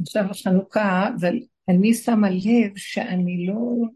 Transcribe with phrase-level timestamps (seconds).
[0.00, 1.38] עכשיו החנוכה, אבל
[1.68, 3.88] אני שמה לב שאני לא,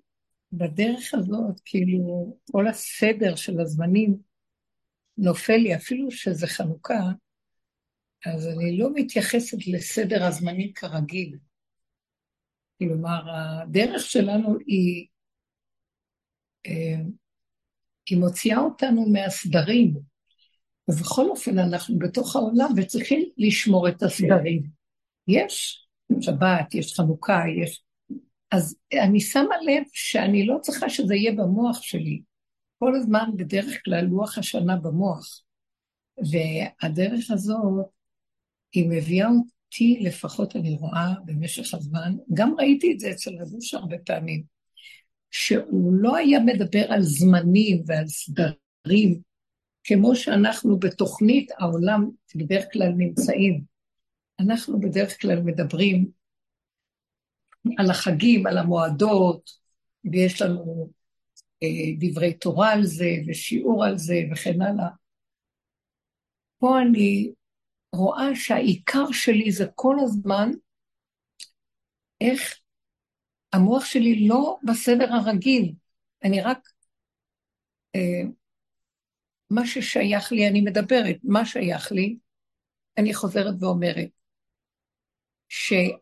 [0.53, 4.17] בדרך הזאת, כאילו, כל הסדר של הזמנים
[5.17, 7.01] נופל לי, אפילו שזה חנוכה,
[8.27, 11.37] אז אני לא מתייחסת לסדר הזמנים כרגיל.
[12.79, 15.07] כלומר, הדרך שלנו היא,
[16.67, 17.03] אה,
[18.11, 19.95] היא מוציאה אותנו מהסדרים,
[20.89, 24.63] ובכל אופן אנחנו בתוך העולם וצריכים לשמור את הסדרים.
[25.29, 25.88] יש
[26.21, 27.83] שבת, יש חנוכה, יש...
[28.51, 32.23] אז אני שמה לב שאני לא צריכה שזה יהיה במוח שלי.
[32.79, 35.43] כל הזמן בדרך כלל לוח השנה במוח.
[36.31, 37.87] והדרך הזאת,
[38.73, 43.97] היא מביאה אותי, לפחות אני רואה במשך הזמן, גם ראיתי את זה אצל רבוש הרבה
[43.99, 44.43] פעמים,
[45.31, 49.21] שהוא לא היה מדבר על זמנים ועל סדרים,
[49.85, 53.78] כמו שאנחנו בתוכנית העולם בדרך כלל נמצאים.
[54.41, 56.11] אנחנו בדרך כלל מדברים
[57.79, 59.51] על החגים, על המועדות,
[60.13, 60.91] ויש לנו
[61.63, 64.89] אה, דברי תורה על זה, ושיעור על זה, וכן הלאה.
[66.59, 67.33] פה אני
[67.95, 70.51] רואה שהעיקר שלי זה כל הזמן
[72.21, 72.61] איך
[73.53, 75.75] המוח שלי לא בסדר הרגיל,
[76.25, 76.69] אני רק,
[77.97, 78.31] אה,
[79.51, 82.17] מה ששייך לי אני מדברת, מה שייך לי,
[82.99, 84.18] אני חוזרת ואומרת,
[85.49, 86.01] שהעיקר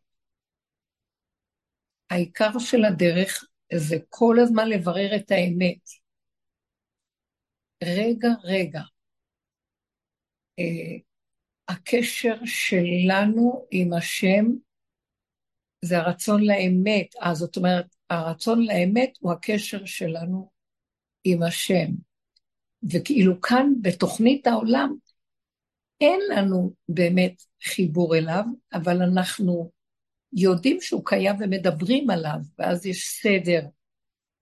[2.58, 3.44] של הדרך
[3.74, 5.88] זה כל הזמן לברר את האמת.
[7.84, 8.80] רגע, רגע.
[10.58, 10.96] אה,
[11.68, 14.44] הקשר שלנו עם השם
[15.84, 17.16] זה הרצון לאמת.
[17.22, 20.50] אה, זאת אומרת, הרצון לאמת הוא הקשר שלנו
[21.24, 21.86] עם השם.
[22.92, 24.94] וכאילו כאן, בתוכנית העולם,
[26.00, 29.70] אין לנו באמת חיבור אליו, אבל אנחנו
[30.32, 33.60] יודעים שהוא קיים ומדברים עליו, ואז יש סדר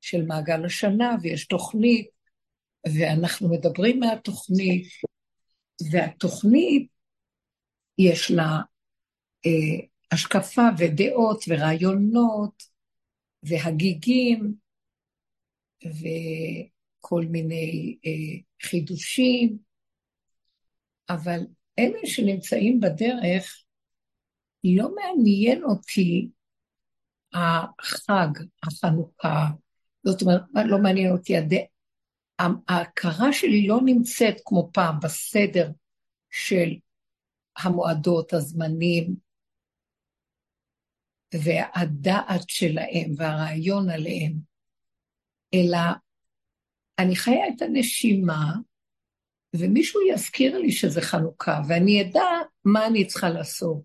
[0.00, 2.08] של מעגל השנה, ויש תוכנית,
[2.86, 4.88] ואנחנו מדברים מהתוכנית,
[5.91, 6.88] והתוכנית,
[7.98, 8.60] יש לה
[9.47, 12.62] אה, השקפה ודעות ורעיונות
[13.43, 14.54] והגיגים
[15.84, 19.59] וכל מיני אה, חידושים,
[21.09, 21.41] אבל
[21.78, 23.65] אלה שנמצאים בדרך,
[24.65, 26.28] לא מעניין אותי
[27.32, 28.28] החג,
[28.62, 29.47] החנוכה,
[30.04, 31.53] זאת אומרת, לא מעניין אותי הד...
[32.69, 35.70] ההכרה שלי לא נמצאת כמו פעם בסדר
[36.31, 36.69] של
[37.56, 39.16] המועדות, הזמנים,
[41.34, 44.32] והדעת שלהם והרעיון עליהם,
[45.54, 45.78] אלא
[46.98, 48.53] אני חיה את הנשימה,
[49.59, 52.25] ומישהו יזכיר לי שזה חנוכה, ואני אדע
[52.65, 53.82] מה אני צריכה לעשות.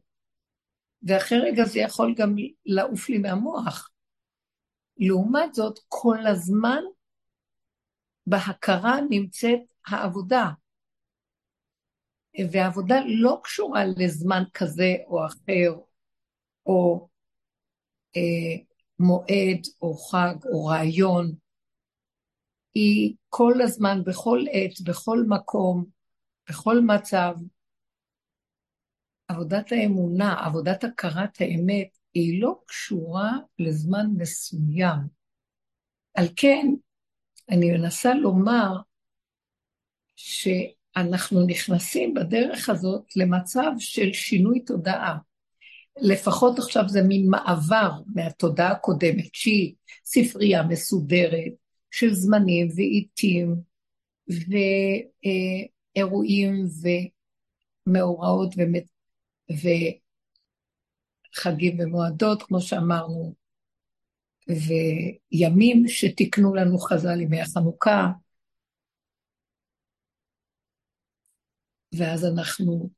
[1.04, 2.36] ואחרי רגע זה יכול גם
[2.66, 3.92] לעוף לי מהמוח.
[4.98, 6.82] לעומת זאת, כל הזמן
[8.28, 10.50] בהכרה נמצאת העבודה.
[12.52, 15.82] והעבודה לא קשורה לזמן כזה או אחר,
[16.66, 17.10] או
[18.16, 18.64] אה,
[19.00, 21.36] מועד או חג או רעיון,
[22.74, 25.86] היא כל הזמן, בכל עת, בכל מקום,
[26.50, 27.34] בכל מצב.
[29.28, 35.00] עבודת האמונה, עבודת הכרת האמת, היא לא קשורה לזמן מסוים.
[36.14, 36.68] על כן,
[37.50, 38.78] אני מנסה לומר
[40.16, 45.18] שאנחנו נכנסים בדרך הזאת למצב של שינוי תודעה.
[45.98, 49.76] לפחות עכשיו זה מין מעבר מהתודעה הקודמת, שהיא
[50.06, 51.52] ספרייה מסודרת
[51.92, 53.56] של זמנים ועיתים
[55.96, 56.66] ואירועים
[57.88, 58.56] ומאורעות
[61.36, 63.36] וחגים ומועדות, כמו שאמרנו,
[64.50, 68.08] וימים שתיקנו לנו חז"ל ימי החנוכה,
[71.96, 72.90] ואז אנחנו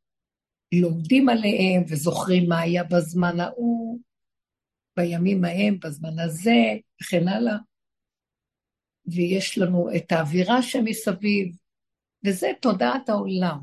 [0.74, 4.00] לומדים עליהם וזוכרים מה היה בזמן ההוא,
[4.98, 6.60] בימים ההם, בזמן הזה,
[7.02, 7.58] וכן הלאה.
[9.06, 11.56] ויש לנו את האווירה שמסביב,
[12.26, 13.60] וזה תודעת העולם.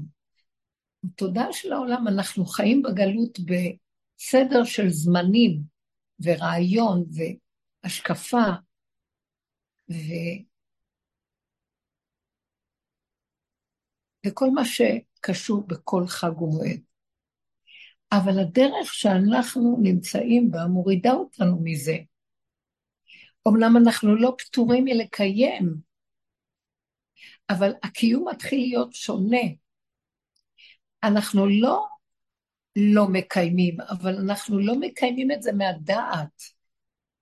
[1.04, 5.60] בתודעה של העולם אנחנו חיים בגלות בסדר של זמנים
[6.20, 7.04] ורעיון
[7.84, 8.46] והשקפה,
[9.90, 9.94] ו...
[14.26, 16.80] וכל מה שקשור בכל חג ומועד.
[18.12, 21.96] אבל הדרך שאנחנו נמצאים בה מורידה אותנו מזה.
[23.48, 25.74] אמנם אנחנו לא פטורים מלקיים,
[27.50, 29.42] אבל הקיום מתחיל להיות שונה.
[31.04, 31.86] אנחנו לא
[32.76, 36.42] לא מקיימים, אבל אנחנו לא מקיימים את זה מהדעת,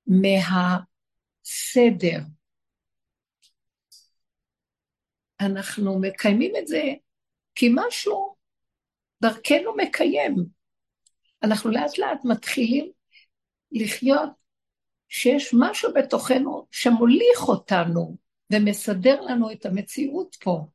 [0.06, 0.87] מהסדר.
[5.40, 6.82] אנחנו מקיימים את זה
[7.55, 8.37] כי משהו
[9.23, 10.34] דרכנו מקיים.
[11.43, 12.90] אנחנו לאט לאט מתחילים
[13.73, 14.45] לחיות
[15.08, 18.17] שיש משהו בתוכנו שמוליך אותנו
[18.53, 20.67] ומסדר לנו את המציאות פה.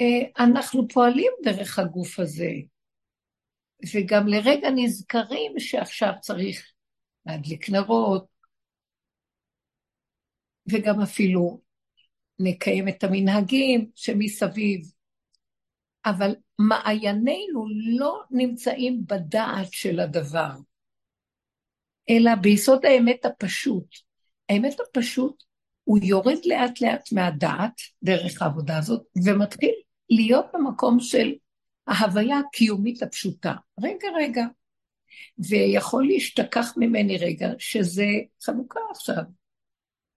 [0.00, 2.50] אה, אנחנו פועלים דרך הגוף הזה,
[3.94, 6.72] וגם לרגע נזכרים שעכשיו צריך
[7.26, 8.26] להדליק נרות,
[10.72, 11.60] וגם אפילו
[12.38, 14.92] נקיים את המנהגים שמסביב.
[16.06, 17.66] אבל מעיינינו
[17.98, 20.50] לא נמצאים בדעת של הדבר,
[22.10, 23.86] אלא ביסוד האמת הפשוט.
[24.48, 25.42] האמת הפשוט,
[25.84, 29.74] הוא יורד לאט לאט מהדעת, דרך העבודה הזאת, ומתחיל
[30.10, 31.32] להיות במקום של
[31.86, 33.54] ההוויה הקיומית הפשוטה.
[33.82, 34.44] רגע, רגע.
[35.38, 38.06] ויכול להשתכח ממני רגע שזה
[38.44, 39.22] חנוכה עכשיו,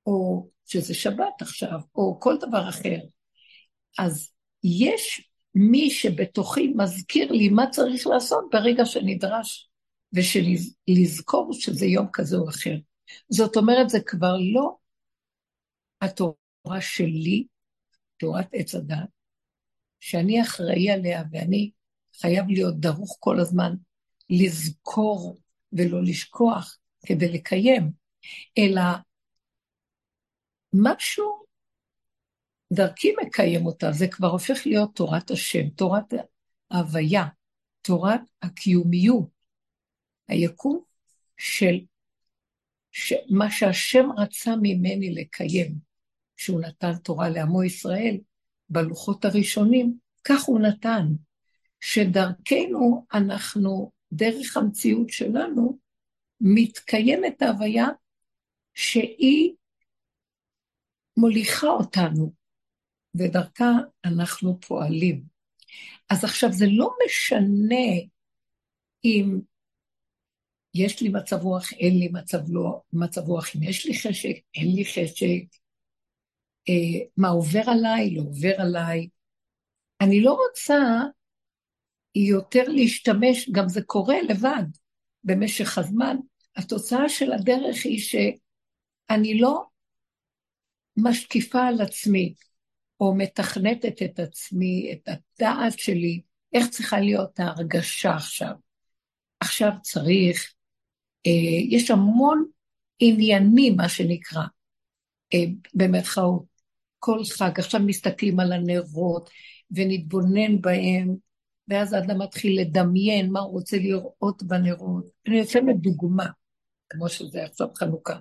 [0.06, 2.98] או שזה שבת עכשיו, או כל דבר אחר.
[4.00, 4.32] אז
[4.64, 9.70] יש מי שבתוכי מזכיר לי מה צריך לעשות ברגע שנדרש,
[10.14, 12.76] ושלזכור שזה יום כזה או אחר.
[13.30, 14.76] זאת אומרת, זה כבר לא
[16.02, 17.48] התורה שלי,
[18.18, 19.10] תורת עץ הדת,
[20.00, 21.72] שאני אחראי עליה ואני
[22.14, 23.74] חייב להיות דרוך כל הזמן
[24.30, 25.38] לזכור
[25.74, 27.92] ולא לשכוח כדי לקיים,
[28.58, 28.82] אלא
[30.74, 31.44] משהו
[32.74, 36.14] דרכי מקיים אותה, זה כבר הופך להיות תורת השם, תורת
[36.72, 37.26] ההוויה,
[37.82, 39.37] תורת הקיומיות,
[40.28, 40.84] היקום
[41.38, 41.80] של
[43.30, 45.76] מה שהשם רצה ממני לקיים,
[46.38, 48.18] שהוא נתן תורה לעמו ישראל
[48.70, 51.08] בלוחות הראשונים, כך הוא נתן,
[51.80, 55.78] שדרכנו אנחנו, דרך המציאות שלנו,
[56.42, 57.88] מתקיימת ההוויה
[58.74, 59.54] שהיא
[61.18, 62.34] מוליכה אותנו,
[63.16, 63.72] ודרכה
[64.06, 65.24] אנחנו פועלים.
[66.10, 68.08] אז עכשיו זה לא משנה
[69.04, 69.40] אם
[70.74, 74.76] יש לי מצב רוח, אין לי מצב, לא, מצב רוח, אם יש לי חשק, אין
[74.76, 75.58] לי חשק,
[76.70, 79.08] אה, מה עובר עליי, לא עובר עליי.
[80.02, 80.80] אני לא רוצה
[82.16, 84.64] יותר להשתמש, גם זה קורה לבד
[85.24, 86.18] במשך הזמן.
[86.56, 89.64] התוצאה של הדרך היא שאני לא
[90.98, 92.34] משקיפה על עצמי,
[93.00, 96.22] או מתכנתת את עצמי, את הדעת שלי,
[96.54, 98.54] איך צריכה להיות ההרגשה עכשיו.
[99.40, 100.54] עכשיו צריך,
[101.70, 102.46] יש המון
[103.00, 104.44] עניינים, מה שנקרא,
[105.34, 105.44] אה,
[105.74, 106.46] במרכאות,
[107.00, 107.52] כל חג.
[107.60, 109.30] עכשיו מסתכלים על הנרות
[109.72, 111.16] ונתבונן בהם,
[111.68, 115.06] ואז האדם מתחיל לדמיין מה הוא רוצה לראות בנרות.
[115.28, 116.26] אני נותנת דוגמה,
[116.90, 118.20] כמו שזה עכשיו חנוכה.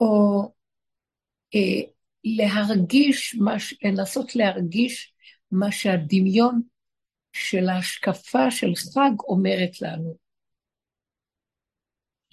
[0.00, 0.42] או
[1.54, 1.90] אה,
[2.24, 5.14] להרגיש, מש, לנסות להרגיש
[5.50, 6.62] מה שהדמיון
[7.32, 10.25] של ההשקפה של חג אומרת לנו.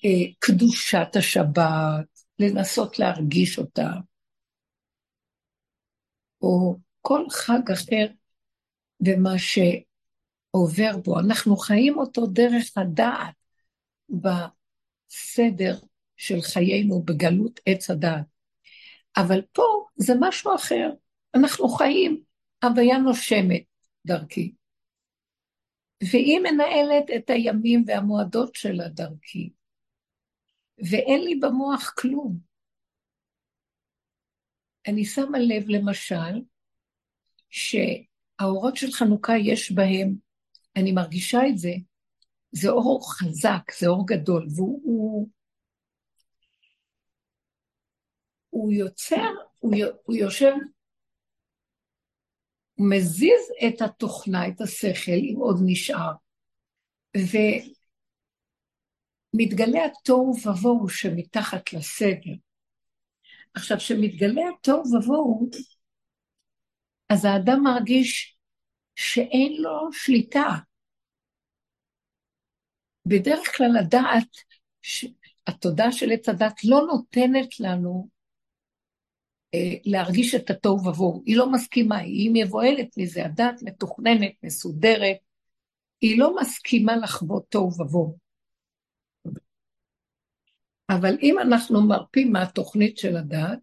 [0.06, 2.06] אה, קדושת השבת,
[2.40, 3.90] לנסות להרגיש אותה,
[6.42, 8.08] או כל חג אחר
[9.06, 11.20] ומה שעובר בו.
[11.20, 13.36] אנחנו חיים אותו דרך הדעת
[14.10, 15.80] בסדר
[16.18, 18.26] של חיינו בגלות עץ הדעת.
[19.18, 19.64] אבל פה
[19.96, 20.90] זה משהו אחר.
[21.36, 22.24] אנחנו חיים,
[22.64, 23.64] הוויה נושמת
[24.06, 24.54] דרכי.
[26.12, 29.50] והיא מנהלת את הימים והמועדות שלה דרכי.
[30.78, 32.38] ואין לי במוח כלום.
[34.88, 36.42] אני שמה לב, למשל,
[37.50, 40.16] שהאורות של חנוכה יש בהם,
[40.76, 41.72] אני מרגישה את זה,
[42.52, 45.30] זה אור חזק, זה אור גדול, והוא
[48.50, 50.54] הוא יוצר, הוא, הוא יושב,
[52.74, 56.14] הוא מזיז את התוכנה, את השכל, אם עוד נשאר,
[59.34, 62.34] ומתגלה התוהו ובוהו שמתחת לסדר.
[63.54, 65.50] עכשיו, כשמתגלה התוהו ובוהו,
[67.10, 68.38] אז האדם מרגיש
[68.96, 70.50] שאין לו שליטה.
[73.06, 74.30] בדרך כלל הדעת,
[75.48, 78.08] התודעה של עץ הדת לא נותנת לנו
[79.54, 81.24] אה, להרגיש את התוהו ובוהו.
[81.26, 85.18] היא לא מסכימה, היא מבוהלת מזה, הדת מתוכננת, מסודרת,
[86.02, 88.23] היא לא מסכימה לחוות תוהו ובוהו.
[90.96, 93.60] אבל אם אנחנו מרפים מהתוכנית של הדת,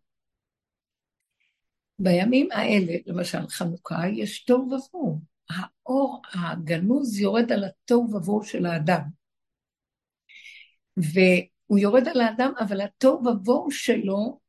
[1.98, 5.20] בימים האלה, למשל חנוכה, יש תוהו ובוהו.
[5.50, 9.00] האור הגנוז יורד על התוהו ובוהו של האדם.
[10.96, 14.40] והוא יורד על האדם, אבל התוהו ובוהו שלו,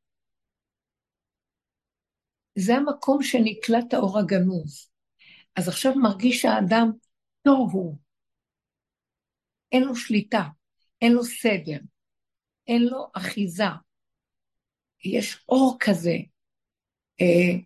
[2.55, 4.89] זה המקום שנקלט האור הגנוז.
[5.55, 6.91] אז עכשיו מרגיש האדם
[7.41, 7.97] תוהו.
[9.71, 10.43] אין לו שליטה,
[11.01, 11.77] אין לו סדר,
[12.72, 13.63] אין לו אחיזה.
[15.04, 16.16] יש אור כזה.
[17.22, 17.60] אה,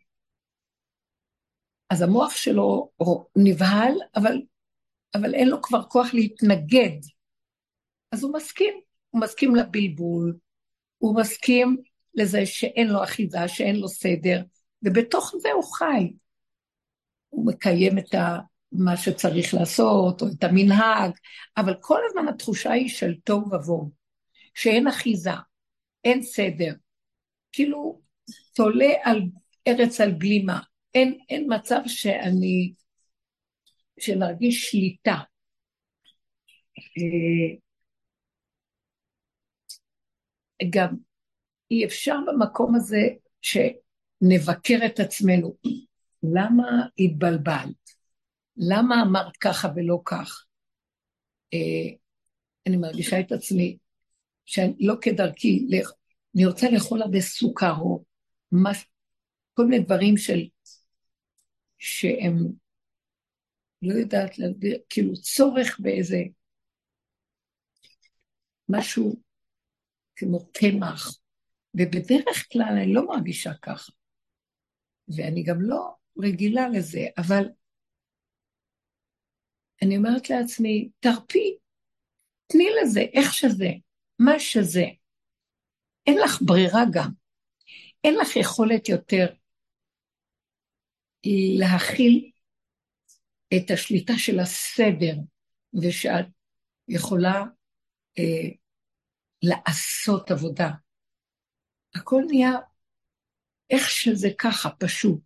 [1.90, 2.90] אז המוח שלו
[3.36, 4.42] נבהל, אבל,
[5.16, 7.00] אבל אין לו כבר כוח להתנגד.
[8.12, 8.74] אז הוא מסכים,
[9.10, 10.38] הוא מסכים לבלבול,
[10.98, 11.78] הוא מסכים
[12.14, 14.42] לזה שאין לו אחיזה, שאין לו סדר,
[14.84, 16.14] ובתוך זה הוא חי.
[17.30, 18.40] הוא מקיים את ה,
[18.72, 21.12] מה שצריך לעשות, או את המנהג,
[21.58, 24.05] אבל כל הזמן התחושה היא של תוהו ובוהו,
[24.56, 25.32] שאין אחיזה,
[26.04, 26.74] אין סדר,
[27.52, 28.02] כאילו
[28.56, 29.22] תולה על
[29.68, 30.60] ארץ על גלימה,
[30.94, 32.74] אין, אין מצב שאני,
[34.00, 35.18] שנרגיש שליטה.
[36.78, 37.56] אה,
[40.70, 40.96] גם
[41.72, 43.02] אי אפשר במקום הזה
[43.42, 45.56] שנבקר את עצמנו.
[46.24, 47.90] למה התבלבלת?
[48.58, 50.46] למה אמרת ככה ולא כך?
[51.54, 51.96] אה,
[52.68, 53.78] אני מרגישה את עצמי
[54.46, 55.68] שאני לא כדרכי,
[56.36, 58.04] אני רוצה לאכול הרבה סוכר או
[58.52, 58.86] מש,
[59.54, 60.48] כל מיני דברים של,
[61.78, 62.38] שהם,
[63.82, 64.32] לא יודעת,
[64.90, 66.18] כאילו צורך באיזה
[68.70, 69.16] משהו
[70.16, 71.18] כמו קמח,
[71.74, 73.92] ובדרך כלל אני לא מרגישה ככה,
[75.08, 77.44] ואני גם לא רגילה לזה, אבל
[79.82, 81.58] אני אומרת לעצמי, תרפי,
[82.48, 83.70] תני לזה, איך שזה,
[84.20, 84.86] מה שזה.
[86.08, 87.12] אין לך ברירה גם.
[88.04, 89.26] אין לך יכולת יותר
[91.60, 92.32] להכיל
[93.58, 95.16] את השליטה של הסדר,
[95.82, 96.26] ושאת
[96.88, 97.44] יכולה
[98.20, 98.50] אה,
[99.42, 100.70] לעשות עבודה.
[101.96, 102.52] הכל נהיה
[103.70, 105.22] איך שזה ככה, פשוט.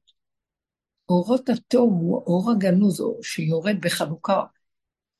[1.09, 4.43] אורות התוהו, אור הגנוז, שיורד בחנוכה,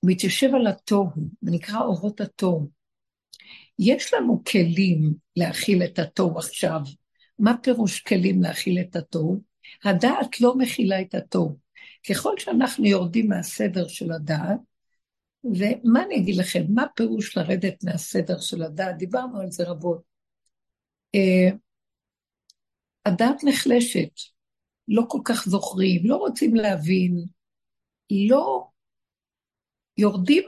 [0.06, 1.10] מתיישב על התוהו,
[1.44, 2.79] ונקרא אורות התוהו.
[3.80, 6.80] יש לנו כלים להכיל את התוהו עכשיו.
[7.40, 9.42] מה פירוש כלים להכיל את התוהו?
[9.84, 11.58] הדעת לא מכילה את התוהו.
[12.10, 14.60] ככל שאנחנו יורדים מהסדר של הדעת,
[15.44, 18.98] ומה אני אגיד לכם, מה פירוש לרדת מהסדר של הדעת?
[18.98, 20.02] דיברנו על זה רבות.
[21.16, 21.56] Uh,
[23.06, 24.12] הדעת נחלשת,
[24.88, 27.26] לא כל כך זוכרים, לא רוצים להבין,
[28.12, 28.68] לא
[29.98, 30.44] יורדים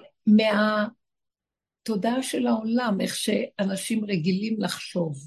[1.81, 5.17] מהתודעה של העולם, איך שאנשים רגילים לחשוב.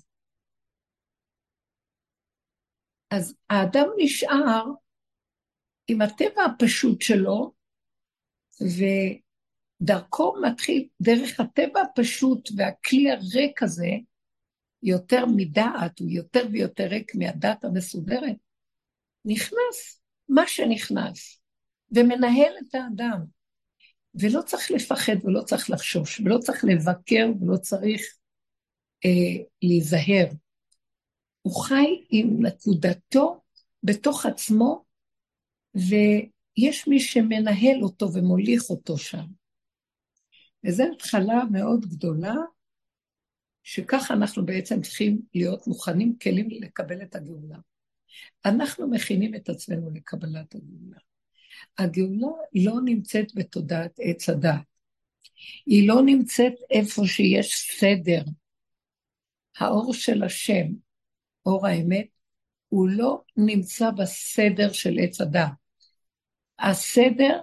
[3.10, 4.64] אז האדם נשאר
[5.88, 7.52] עם הטבע הפשוט שלו,
[9.80, 13.90] ודרכו מתחיל, דרך הטבע הפשוט והכלי הריק הזה,
[14.82, 18.36] יותר מדעת, הוא יותר ויותר ריק מהדעת המסודרת,
[19.24, 21.40] נכנס מה שנכנס,
[21.92, 23.33] ומנהל את האדם.
[24.20, 28.02] ולא צריך לפחד ולא צריך לחשוש, ולא צריך לבקר ולא צריך
[29.04, 30.26] אה, להיזהר.
[31.42, 33.40] הוא חי עם נקודתו
[33.82, 34.84] בתוך עצמו,
[35.74, 39.24] ויש מי שמנהל אותו ומוליך אותו שם.
[40.66, 42.34] וזו התחלה מאוד גדולה,
[43.62, 47.58] שככה אנחנו בעצם צריכים להיות מוכנים כלים לקבל את הגאולה.
[48.44, 50.98] אנחנו מכינים את עצמנו לקבלת הגאולה.
[51.78, 54.60] הגאולה לא נמצאת בתודעת עץ הדת.
[55.66, 58.22] היא לא נמצאת איפה שיש סדר.
[59.58, 60.66] האור של השם,
[61.46, 62.06] אור האמת,
[62.68, 65.50] הוא לא נמצא בסדר של עץ הדת.
[66.58, 67.40] הסדר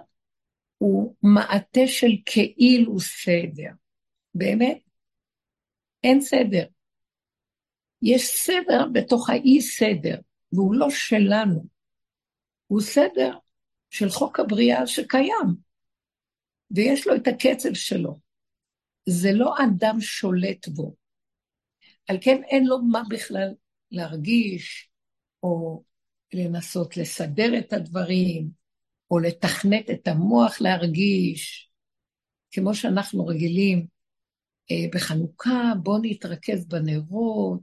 [0.78, 3.70] הוא מעטה של כאילו סדר.
[4.34, 4.78] באמת,
[6.04, 6.64] אין סדר.
[8.02, 10.16] יש סדר בתוך האי סדר.
[10.52, 11.64] והוא לא שלנו,
[12.66, 13.38] הוא סדר
[13.92, 15.54] של חוק הבריאה שקיים,
[16.70, 18.18] ויש לו את הקצב שלו.
[19.08, 20.94] זה לא אדם שולט בו.
[22.08, 23.54] על כן אין לו מה בכלל
[23.90, 24.90] להרגיש,
[25.42, 25.82] או
[26.32, 28.48] לנסות לסדר את הדברים,
[29.10, 31.70] או לתכנת את המוח להרגיש,
[32.50, 33.86] כמו שאנחנו רגילים
[34.70, 37.60] אה, בחנוכה, בואו נתרכז בנרות,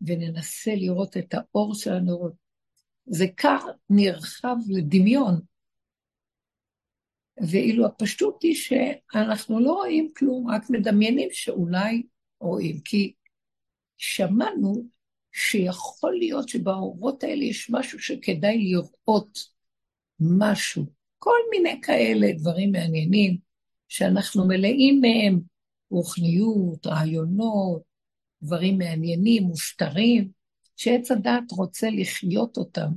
[0.00, 2.32] וננסה לראות את האור של הנרות.
[3.06, 3.58] זה כר
[3.90, 5.40] נרחב לדמיון.
[7.40, 12.02] ואילו הפשטות היא שאנחנו לא רואים כלום, רק מדמיינים שאולי
[12.40, 12.80] רואים.
[12.84, 13.12] כי
[13.96, 14.84] שמענו
[15.32, 19.38] שיכול להיות שבאורות האלה יש משהו שכדאי לראות
[20.20, 20.86] משהו.
[21.18, 23.36] כל מיני כאלה דברים מעניינים
[23.88, 25.40] שאנחנו מלאים מהם,
[25.90, 27.82] רוחניות, רעיונות,
[28.42, 30.30] דברים מעניינים, מוסתרים,
[30.76, 32.88] שעץ הדעת רוצה לחיות אותם.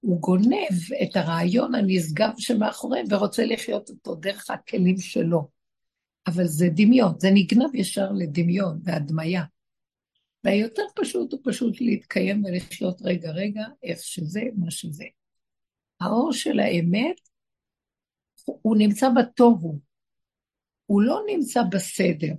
[0.00, 5.48] הוא גונב את הרעיון הנשגב שמאחוריהם ורוצה לחיות אותו דרך הכלים שלו.
[6.26, 9.42] אבל זה דמיון, זה נגנב ישר לדמיון והדמיה.
[10.44, 15.04] והיותר פשוט הוא פשוט להתקיים ולחיות רגע רגע, איך שזה, מה שזה.
[16.00, 17.20] האור של האמת,
[18.44, 19.78] הוא נמצא בתוהו,
[20.86, 22.32] הוא לא נמצא בסדר.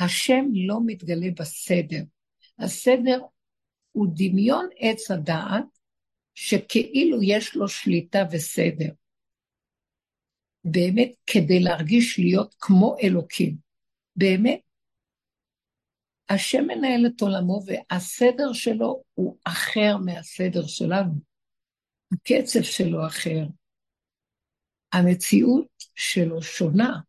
[0.00, 2.02] השם לא מתגלה בסדר.
[2.58, 3.20] הסדר
[3.92, 5.77] הוא דמיון עץ הדעת,
[6.40, 8.92] שכאילו יש לו שליטה וסדר.
[10.64, 13.56] באמת, כדי להרגיש להיות כמו אלוקים.
[14.16, 14.60] באמת,
[16.28, 21.14] השם מנהל את עולמו והסדר שלו הוא אחר מהסדר שלנו.
[22.12, 23.46] הקצב שלו אחר.
[24.92, 27.00] המציאות שלו שונה.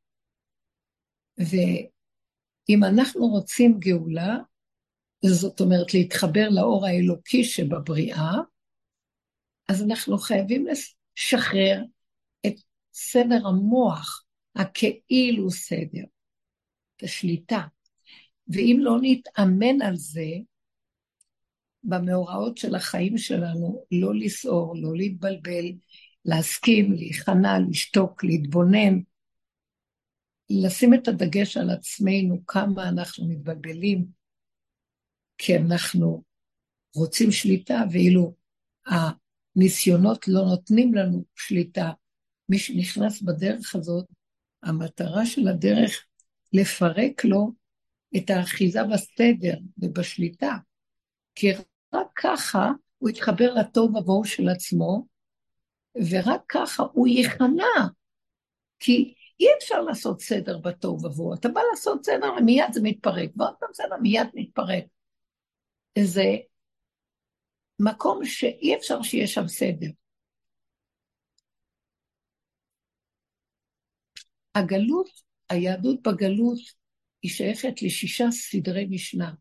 [1.37, 4.37] ואם אנחנו רוצים גאולה,
[5.25, 8.31] זאת אומרת להתחבר לאור האלוקי שבבריאה,
[9.69, 11.83] אז אנחנו חייבים לשחרר
[12.45, 12.53] את
[12.93, 16.03] סדר המוח, הכאילו סדר,
[16.95, 17.61] את השליטה.
[18.47, 20.25] ואם לא נתאמן על זה,
[21.83, 25.65] במאורעות של החיים שלנו, לא לסעור, לא להתבלבל,
[26.25, 28.99] להסכים, להיכנע, לשתוק, להתבונן,
[30.49, 34.05] לשים את הדגש על עצמנו, כמה אנחנו מתבלבלים,
[35.37, 36.23] כי אנחנו
[36.95, 38.35] רוצים שליטה, ואילו
[39.55, 41.91] הניסיונות לא נותנים לנו שליטה.
[42.49, 44.05] מי שנכנס בדרך הזאת,
[44.63, 46.05] המטרה של הדרך
[46.53, 47.51] לפרק לו
[48.17, 50.55] את האחיזה בסדר ובשליטה,
[51.35, 51.51] כי
[51.93, 55.07] רק ככה הוא יתחבר לטוב ובוהו של עצמו,
[55.95, 57.87] ורק ככה הוא ייכנע.
[58.79, 61.33] כי אי אפשר לעשות סדר בתוהו ובוהו.
[61.33, 64.83] אתה בא לעשות סדר ומיד זה מתפרק, ועוד פעם סדר מיד מתפרק.
[65.99, 66.35] זה
[67.79, 69.87] מקום שאי אפשר שיהיה שם סדר.
[74.55, 75.09] הגלות,
[75.49, 76.59] היהדות בגלות,
[77.21, 79.33] היא שייכת לשישה סדרי משנה.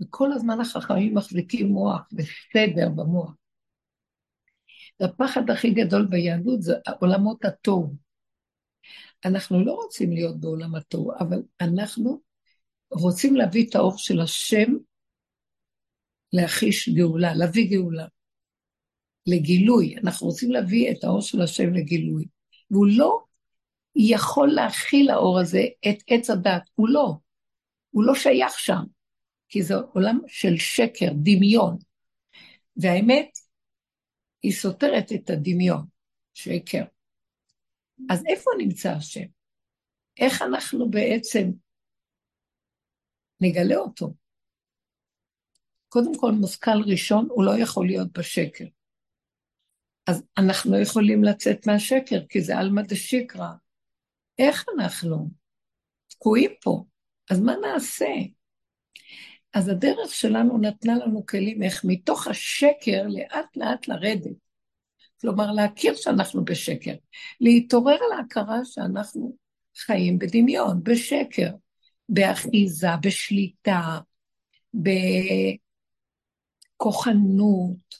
[0.00, 3.32] וכל הזמן החכמים מחזיקים מוח וסדר במוח.
[5.00, 7.94] והפחד הכי גדול ביהדות זה עולמות התוהו.
[9.24, 12.20] אנחנו לא רוצים להיות בעולם התוהו, אבל אנחנו
[12.90, 14.72] רוצים להביא את האור של השם
[16.34, 18.06] להחיש גאולה, להביא גאולה,
[19.26, 19.96] לגילוי.
[19.96, 22.24] אנחנו רוצים להביא את האור של השם לגילוי.
[22.70, 23.24] והוא לא
[23.96, 27.14] יכול להכיל האור הזה את עץ הדת, הוא לא.
[27.90, 28.82] הוא לא שייך שם,
[29.48, 31.76] כי זה עולם של שקר, דמיון.
[32.76, 33.38] והאמת,
[34.42, 35.86] היא סותרת את הדמיון,
[36.34, 36.84] שקר.
[38.10, 39.26] אז איפה נמצא השם?
[40.18, 41.50] איך אנחנו בעצם
[43.40, 44.23] נגלה אותו?
[45.94, 48.64] קודם כל, מושכל ראשון, הוא לא יכול להיות בשקר.
[50.06, 53.48] אז אנחנו לא יכולים לצאת מהשקר, כי זה עלמא דשיקרא.
[54.38, 55.30] איך אנחנו
[56.08, 56.84] תקועים פה?
[57.30, 58.06] אז מה נעשה?
[59.52, 64.36] אז הדרך שלנו נתנה לנו כלים איך מתוך השקר לאט לאט לרדת.
[65.20, 66.94] כלומר, להכיר שאנחנו בשקר.
[67.40, 69.36] להתעורר להכרה שאנחנו
[69.76, 71.50] חיים בדמיון, בשקר,
[72.08, 73.98] באחיזה, בשליטה,
[76.74, 77.94] בכוחנות.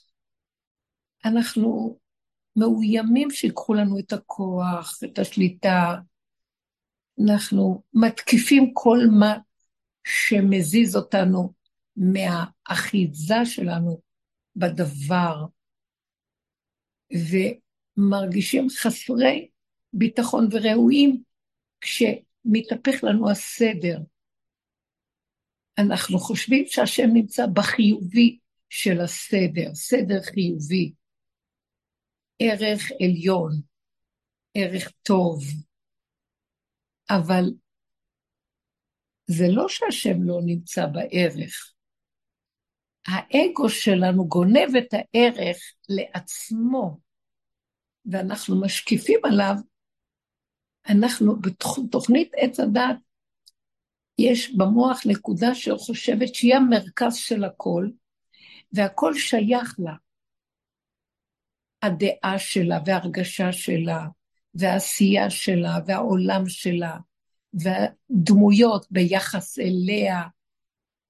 [1.25, 1.99] אנחנו
[2.55, 5.95] מאוימים שיקחו לנו את הכוח, את השליטה.
[7.25, 9.37] אנחנו מתקיפים כל מה
[10.07, 11.53] שמזיז אותנו
[11.95, 14.01] מהאחיזה שלנו
[14.55, 15.45] בדבר,
[17.97, 19.49] ומרגישים חסרי
[19.93, 21.23] ביטחון וראויים
[21.81, 23.99] כשמתהפך לנו הסדר.
[25.77, 30.93] אנחנו חושבים שהשם נמצא בחיובי של הסדר, סדר חיובי,
[32.39, 33.51] ערך עליון,
[34.53, 35.43] ערך טוב,
[37.09, 37.43] אבל
[39.27, 41.73] זה לא שהשם לא נמצא בערך.
[43.07, 45.57] האגו שלנו גונב את הערך
[45.89, 46.99] לעצמו,
[48.05, 49.55] ואנחנו משקיפים עליו,
[50.89, 52.97] אנחנו, בתוכנית עץ הדת,
[54.17, 57.87] יש במוח נקודה שחושבת שהיא המרכז של הכל,
[58.75, 59.93] והכל שייך לה.
[61.81, 64.07] הדעה שלה וההרגשה שלה,
[64.53, 66.97] והעשייה שלה, והעולם שלה,
[67.53, 70.21] והדמויות ביחס אליה,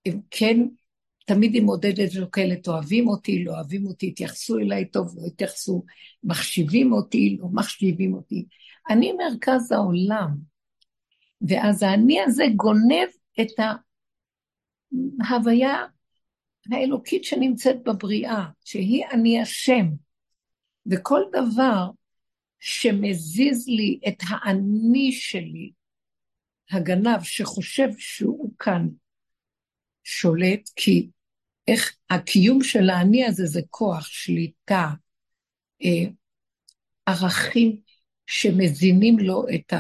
[0.06, 0.60] הם כן
[1.26, 5.84] תמיד היא מודדת ושוקלת, אוהבים אותי, לא אוהבים אותי, התייחסו אליי טוב, לא התייחסו,
[6.24, 8.46] מחשיבים אותי, לא מחשיבים אותי.
[8.90, 10.38] אני מרכז העולם.
[11.42, 13.08] ואז האני הזה גונב
[13.42, 13.48] את
[15.28, 15.86] ההוויה
[16.72, 19.86] האלוקית שנמצאת בבריאה, שהיא אני השם.
[20.92, 21.90] וכל דבר
[22.60, 25.72] שמזיז לי את האני שלי,
[26.72, 28.88] הגנב שחושב שהוא כאן
[30.04, 31.10] שולט, כי
[31.68, 34.90] איך הקיום של האני הזה זה כוח, שליטה,
[35.84, 36.10] אה,
[37.06, 37.82] ערכים
[38.28, 39.74] שמזינים לו את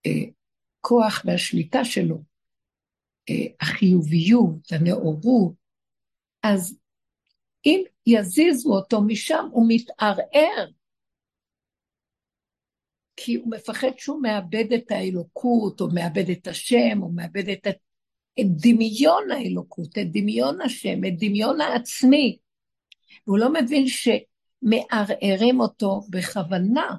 [0.00, 2.22] הכוח והשליטה שלו,
[3.30, 5.61] אה, החיוביות, הנאורות,
[6.42, 6.78] אז
[7.66, 10.66] אם יזיזו אותו משם, הוא מתערער,
[13.16, 17.66] כי הוא מפחד שהוא מאבד את האלוקות, או מאבד את השם, או מאבד את,
[18.40, 22.38] דמיון האלוקות, את דמיון השם, את דמיון העצמי.
[23.26, 26.96] והוא לא מבין שמערערים אותו בכוונה,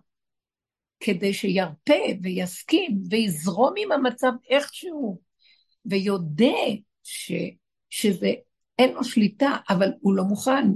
[1.00, 5.22] כדי שירפה ויסכים ויזרום עם המצב איכשהו,
[5.86, 6.56] ויודה
[7.04, 7.32] ש,
[7.90, 8.32] שזה,
[8.80, 10.68] אין לו שליטה, אבל הוא לא מוכן.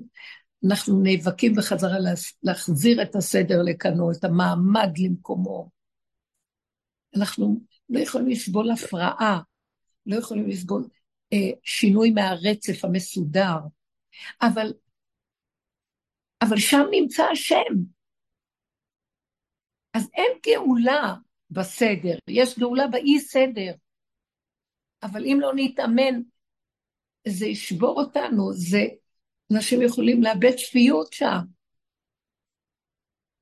[0.65, 1.97] אנחנו נאבקים בחזרה
[2.43, 5.69] להחזיר את הסדר לכאנו, את המעמד למקומו.
[7.15, 9.39] אנחנו לא יכולים לסבול הפרעה,
[10.05, 10.87] לא יכולים לסבול
[11.33, 13.57] אה, שינוי מהרצף המסודר,
[14.41, 14.73] אבל,
[16.41, 17.73] אבל שם נמצא השם.
[19.93, 21.15] אז אין גאולה
[21.49, 23.73] בסדר, יש גאולה באי סדר,
[25.03, 26.21] אבל אם לא נתאמן,
[27.27, 28.85] זה ישבור אותנו, זה
[29.53, 31.39] אנשים יכולים לאבד שפיות שם.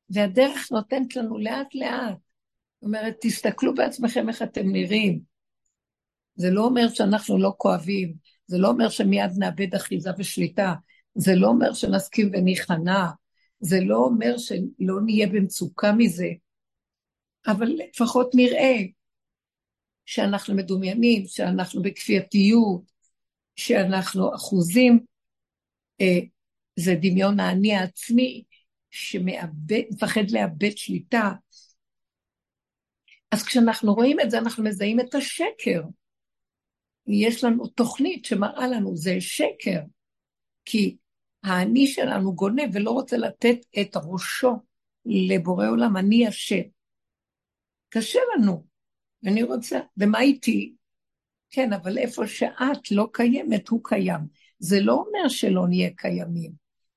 [0.09, 2.17] והדרך נותנת לנו לאט לאט.
[2.75, 5.19] זאת אומרת, תסתכלו בעצמכם איך אתם נראים.
[6.35, 8.13] זה לא אומר שאנחנו לא כואבים,
[8.47, 10.73] זה לא אומר שמיד נאבד אחיזה ושליטה,
[11.15, 13.05] זה לא אומר שנסכים וניכנע,
[13.59, 16.29] זה לא אומר שלא נהיה במצוקה מזה,
[17.47, 18.75] אבל לפחות נראה
[20.05, 22.94] שאנחנו מדומיינים, שאנחנו בכפייתיות,
[23.55, 24.99] שאנחנו אחוזים
[26.01, 26.19] אה,
[26.75, 28.43] זה דמיון האני העצמי
[28.91, 31.31] שמפחד לאבד שליטה.
[33.31, 35.81] אז כשאנחנו רואים את זה, אנחנו מזהים את השקר.
[37.07, 39.79] יש לנו תוכנית שמראה לנו, זה שקר,
[40.65, 40.97] כי
[41.43, 44.51] האני שלנו גונב ולא רוצה לתת את ראשו
[45.05, 46.61] לבורא עולם, אני אשם.
[47.89, 48.65] קשה לנו,
[49.23, 50.74] ואני רוצה, ומה איתי?
[51.55, 54.19] כן, אבל איפה שאת לא קיימת, הוא קיים.
[54.59, 56.51] זה לא אומר שלא נהיה קיימים,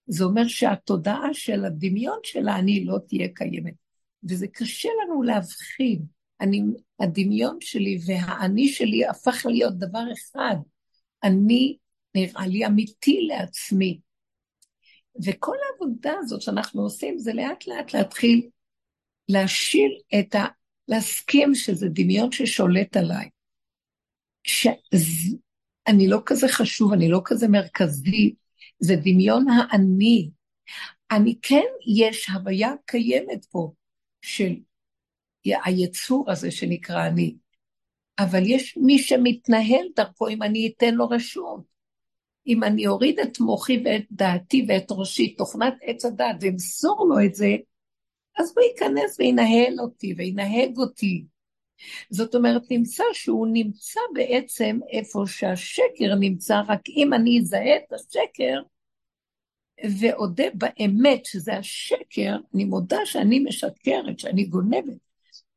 [0.06, 3.74] זה אומר שהתודעה של הדמיון של האני לא תהיה קיימת.
[4.28, 6.02] וזה קשה לנו להבחין.
[6.40, 6.62] אני,
[7.00, 10.56] הדמיון שלי והאני שלי הפך להיות דבר אחד.
[11.24, 11.76] אני
[12.14, 14.00] נראה לי אמיתי לעצמי.
[15.24, 18.48] וכל העבודה הזאת שאנחנו עושים זה לאט לאט להתחיל
[19.28, 19.90] להשיל
[20.20, 20.44] את ה...
[20.88, 23.28] להסכים שזה דמיון ששולט עליי.
[25.88, 28.34] אני לא כזה חשוב, אני לא כזה מרכזי,
[28.78, 30.30] זה דמיון האני.
[31.11, 33.72] אני כן, יש הוויה קיימת פה
[34.22, 34.54] של
[35.64, 37.37] היצור הזה שנקרא אני,
[38.18, 41.78] אבל יש מי שמתנהל דרכו אם אני אתן לו רשות.
[42.46, 47.34] אם אני אוריד את מוחי ואת דעתי ואת ראשי, תוכנת עץ הדת, ואמסור לו את
[47.34, 47.56] זה,
[48.38, 51.24] אז הוא ייכנס וינהל אותי וינהג אותי.
[52.10, 58.60] זאת אומרת, נמצא שהוא נמצא בעצם איפה שהשקר נמצא, רק אם אני אזהה את השקר
[60.00, 64.98] ואודה באמת שזה השקר, אני מודה שאני משקרת, שאני גונבת.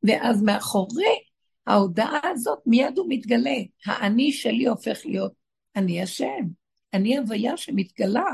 [0.03, 1.19] ואז מאחורי
[1.67, 3.57] ההודעה הזאת מיד הוא מתגלה.
[3.85, 5.33] האני שלי הופך להיות
[5.75, 6.47] אני השם,
[6.93, 8.25] אני הוויה שמתגלה.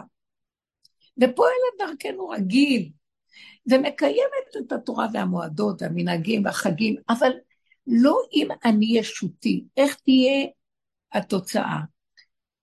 [1.18, 2.90] ופועלת דרכנו רגיל,
[3.72, 7.32] ומקיימת את התורה והמועדות והמנהגים והחגים, אבל
[7.88, 10.48] לא אם אני ישותי, איך תהיה
[11.14, 11.80] התוצאה.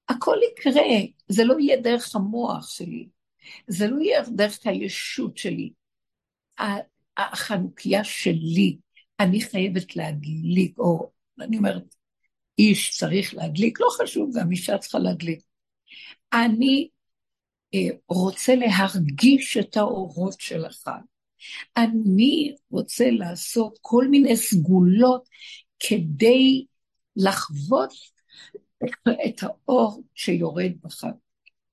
[0.08, 0.82] הכל יקרה,
[1.28, 3.08] זה לא יהיה דרך המוח שלי,
[3.66, 5.72] זה לא יהיה דרך הישות שלי.
[7.16, 8.76] החנוכיה שלי,
[9.20, 11.10] אני חייבת להדליק, או
[11.40, 11.94] אני אומרת,
[12.58, 15.40] איש צריך להדליק, לא חשוב, גם אישה צריכה להדליק.
[16.32, 16.88] אני
[17.74, 21.00] אה, רוצה להרגיש את האורות של החג.
[21.76, 25.28] אני רוצה לעשות כל מיני סגולות
[25.78, 26.64] כדי
[27.16, 27.92] לחוות
[29.26, 31.04] את האור שיורד בך.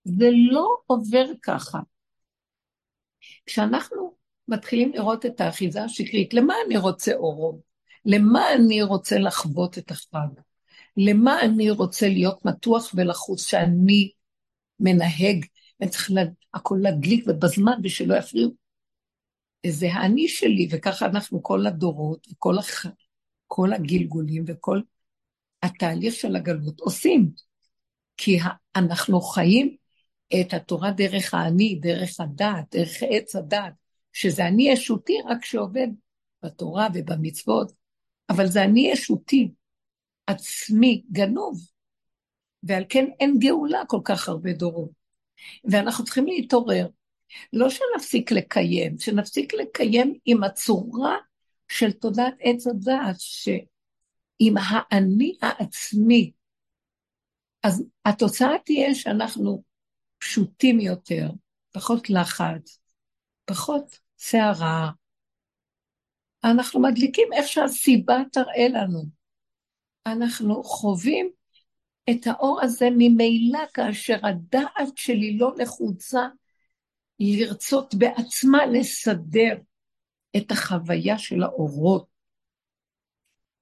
[0.03, 1.79] זה לא עובר ככה.
[3.45, 4.15] כשאנחנו
[4.47, 7.55] מתחילים לראות את האחיזה השקרית, למה אני רוצה אורות?
[8.05, 10.27] למה אני רוצה לחוות את החג?
[10.97, 14.11] למה אני רוצה להיות מתוח ולחוץ שאני
[14.79, 15.45] מנהג,
[15.81, 16.21] אני צריך לה,
[16.53, 18.60] הכל להדליק ובזמן ושלא יפריעו.
[19.67, 22.85] זה האני שלי, וככה אנחנו כל הדורות וכל הח...
[23.47, 24.81] כל הגלגולים וכל
[25.63, 27.31] התהליך של הגלות עושים.
[28.17, 28.39] כי
[28.75, 29.75] אנחנו חיים
[30.41, 33.73] את התורה דרך האני, דרך הדת, דרך עץ הדת,
[34.13, 35.87] שזה אני ישותי רק שעובד
[36.43, 37.71] בתורה ובמצוות,
[38.29, 39.51] אבל זה אני ישותי,
[40.27, 41.67] עצמי, גנוב.
[42.63, 44.91] ועל כן אין גאולה כל כך הרבה דורות.
[45.63, 46.87] ואנחנו צריכים להתעורר.
[47.53, 51.17] לא שנפסיק לקיים, שנפסיק לקיים עם הצורה
[51.67, 56.31] של תודעת עץ הדעת, שעם האני העצמי.
[57.63, 59.63] אז התוצאה תהיה שאנחנו
[60.17, 61.29] פשוטים יותר,
[61.71, 62.79] פחות לחץ,
[63.45, 64.91] פחות סערה.
[66.43, 69.03] אנחנו מדליקים איך שהסיבה תראה לנו.
[70.05, 71.29] אנחנו חווים
[72.09, 76.27] את האור הזה ממילא כאשר הדעת שלי לא נחוצה
[77.23, 79.61] לרצות בעצמה לסדר
[80.37, 82.07] את החוויה של האורות.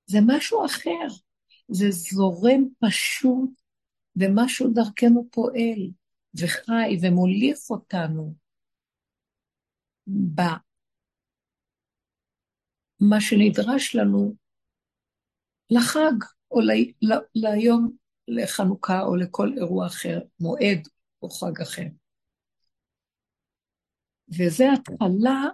[0.05, 1.07] זה משהו אחר,
[1.67, 3.49] זה זורם פשוט
[4.15, 5.91] ומשהו דרכנו פועל
[6.35, 8.33] וחי ומוליך אותנו
[10.07, 10.57] במה
[13.19, 14.35] שנדרש לנו
[15.69, 16.71] לחג או ל...
[17.01, 17.13] ל...
[17.35, 17.91] ליום
[18.27, 20.87] לחנוכה או לכל אירוע אחר, מועד
[21.21, 21.87] או חג אחר.
[24.37, 25.45] וזה התחלה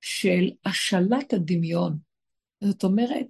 [0.00, 1.98] של השלט הדמיון.
[2.60, 3.26] זאת אומרת,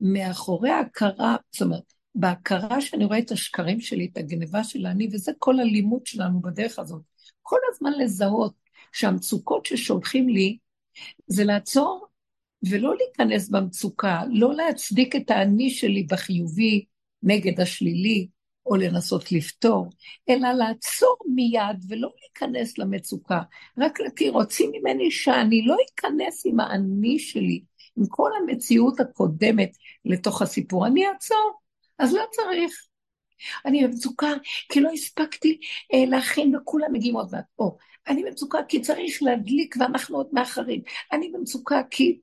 [0.00, 5.32] מאחורי ההכרה, זאת אומרת, בהכרה שאני רואה את השקרים שלי, את הגניבה של אני, וזה
[5.38, 7.02] כל הלימוד שלנו בדרך הזאת.
[7.42, 8.54] כל הזמן לזהות
[8.92, 10.58] שהמצוקות ששולחים לי,
[11.26, 12.06] זה לעצור
[12.70, 16.84] ולא להיכנס במצוקה, לא להצדיק את האני שלי בחיובי
[17.22, 18.28] נגד השלילי,
[18.66, 19.88] או לנסות לפתור,
[20.28, 23.40] אלא לעצור מיד ולא להיכנס למצוקה.
[23.78, 27.62] רק כי רוצים ממני שאני לא אכנס עם האני שלי,
[27.96, 29.70] עם כל המציאות הקודמת
[30.04, 30.86] לתוך הסיפור.
[30.86, 31.52] אני אעצור,
[31.98, 32.72] אז לא צריך.
[33.66, 34.32] אני במצוקה
[34.68, 35.58] כי לא הספקתי
[35.94, 37.44] אה, להכין וכולם מגיעים עוד מעט.
[37.58, 37.76] או,
[38.08, 40.82] אני במצוקה כי צריך להדליק ואנחנו עוד מאחרים.
[41.12, 42.20] אני במצוקה כי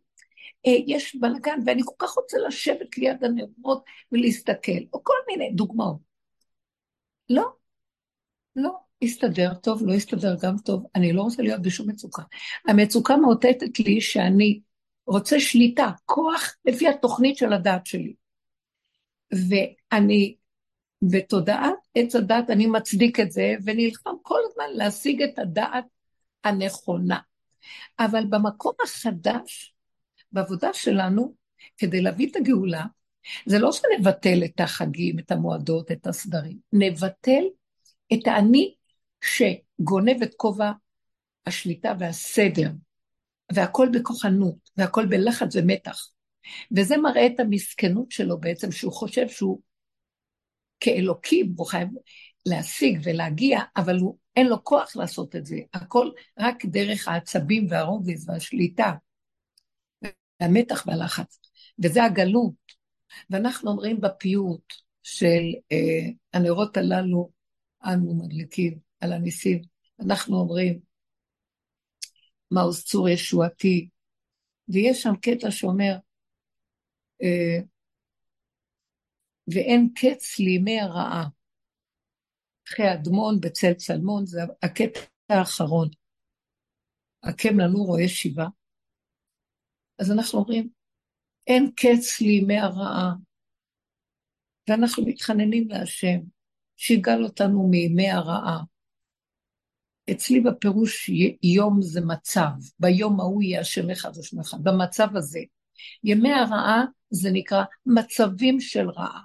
[0.68, 6.09] אה, יש בלאגן ואני כל כך רוצה לשבת ליד הנרות ולהסתכל, או כל מיני דוגמאות.
[7.30, 7.50] לא,
[8.56, 12.24] לא, הסתדר טוב, לא הסתדר גם טוב, אני לא רוצה להיות בשום מצוקה.
[12.68, 14.62] המצוקה מאותתת לי שאני
[15.08, 18.14] רוצה שליטה, כוח לפי התוכנית של הדעת שלי.
[19.32, 20.36] ואני
[21.02, 25.86] בתודעת עץ הדעת, אני מצדיק את זה, ונלחם כל הזמן להשיג את הדעת
[26.44, 27.20] הנכונה.
[28.00, 29.76] אבל במקום החדש,
[30.32, 31.34] בעבודה שלנו,
[31.78, 32.86] כדי להביא את הגאולה,
[33.46, 37.44] זה לא שנבטל את החגים, את המועדות, את הסדרים, נבטל
[38.14, 38.76] את האני
[39.22, 40.72] שגונב את כובע
[41.46, 42.72] השליטה והסדר,
[43.52, 46.08] והכל בכוחנות, והכל בלחץ ומתח.
[46.78, 49.62] וזה מראה את המסכנות שלו בעצם, שהוא חושב שהוא
[50.80, 51.88] כאלוקים, הוא חייב
[52.46, 55.58] להשיג ולהגיע, אבל הוא, אין לו כוח לעשות את זה.
[55.74, 58.94] הכל רק דרך העצבים והרוגז והשליטה,
[60.42, 61.40] והמתח והלחץ.
[61.84, 62.79] וזה הגלות.
[63.30, 67.32] ואנחנו אומרים בפיוט של אה, הנרות הללו,
[67.84, 69.62] אנו מדליקים על הניסים,
[70.06, 70.80] אנחנו אומרים,
[72.52, 73.90] מעוז צור ישועתי,
[74.68, 75.96] ויש שם קטע שאומר,
[77.22, 77.60] אה,
[79.54, 81.28] ואין קץ לימי הרעה.
[82.68, 85.90] אחרי אדמון בצל צלמון, זה הקטע האחרון.
[87.24, 88.46] הקם לנו רואה שיבה.
[90.00, 90.70] אז אנחנו אומרים,
[91.48, 93.14] אין קץ לימי הרעה.
[94.68, 96.20] ואנחנו מתחננים להשם,
[96.78, 98.60] שיגל אותנו מימי הרעה.
[100.12, 101.10] אצלי בפירוש
[101.44, 102.50] יום זה מצב,
[102.80, 105.40] ביום ההוא יהיה השם אחד ושמך, במצב הזה.
[106.04, 109.22] ימי הרעה זה נקרא מצבים של רעה.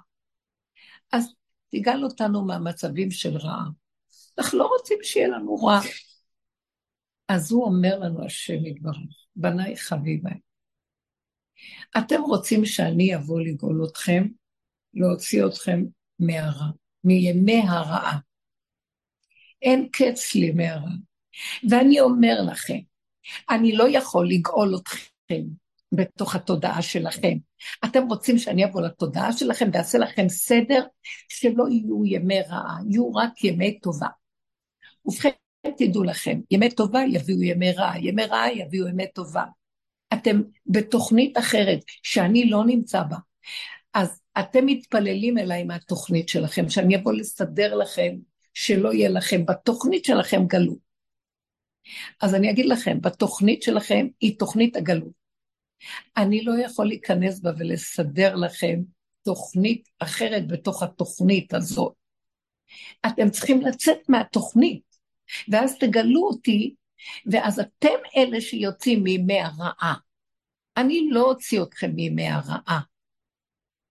[1.11, 1.33] אז
[1.69, 3.65] תגאל אותנו מהמצבים של רעה.
[4.37, 5.79] אנחנו לא רוצים שיהיה לנו רע.
[7.27, 8.97] אז הוא אומר לנו, השם יתברך,
[9.35, 10.39] בניי חביביי,
[11.97, 14.27] אתם רוצים שאני אבוא לגאול אתכם,
[14.93, 15.83] להוציא אתכם
[16.19, 16.67] מהרע,
[17.03, 18.17] מימי הרעה.
[19.61, 20.91] אין קץ לימי הרע.
[21.69, 22.77] ואני אומר לכם,
[23.49, 25.43] אני לא יכול לגאול אתכם
[25.91, 27.37] בתוך התודעה שלכם.
[27.85, 30.83] אתם רוצים שאני אבוא לתודעה שלכם ואעשה לכם סדר
[31.29, 34.07] שלא יהיו ימי רעה, יהיו רק ימי טובה.
[35.05, 35.29] ובכן,
[35.77, 39.43] תדעו לכם, ימי טובה יביאו ימי רעה, ימי רעה יביאו ימי טובה.
[40.13, 43.17] אתם בתוכנית אחרת שאני לא נמצא בה.
[43.93, 48.15] אז אתם מתפללים אליי מהתוכנית שלכם, שאני אבוא לסדר לכם,
[48.53, 50.85] שלא יהיה לכם, בתוכנית שלכם גלות.
[52.21, 55.25] אז אני אגיד לכם, בתוכנית שלכם היא תוכנית הגלות.
[56.17, 58.79] אני לא יכול להיכנס בה ולסדר לכם
[59.23, 61.93] תוכנית אחרת בתוך התוכנית הזאת.
[63.05, 64.83] אתם צריכים לצאת מהתוכנית,
[65.49, 66.75] ואז תגלו אותי,
[67.31, 69.95] ואז אתם אלה שיוצאים מימי הרעה.
[70.77, 72.81] אני לא אוציא אתכם מימי הרעה.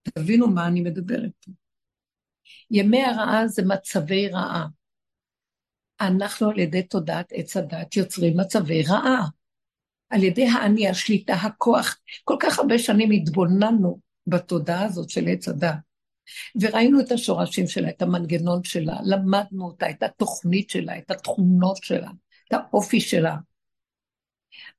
[0.02, 1.52] תבינו מה אני מדברת פה.
[2.70, 4.66] ימי הרעה זה מצבי רעה.
[6.00, 9.28] אנחנו על ידי תודעת עץ הדת יוצרים מצבי רעה.
[10.10, 11.98] על ידי האני, השליטה, הכוח.
[12.24, 15.74] כל כך הרבה שנים התבוננו בתודעה הזאת של עץ הדת.
[16.60, 22.10] וראינו את השורשים שלה, את המנגנון שלה, למדנו אותה, את התוכנית שלה, את התכונות שלה,
[22.54, 23.36] האופי שלה.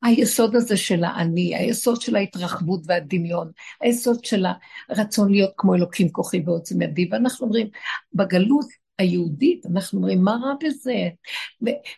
[0.03, 4.45] היסוד הזה של האני, היסוד של ההתרחבות והדמיון, היסוד של
[4.89, 7.67] הרצון להיות כמו אלוקים כוחי ועוצם ידי, ואנחנו אומרים,
[8.13, 8.65] בגלות
[8.97, 11.09] היהודית, אנחנו אומרים, מה רע בזה?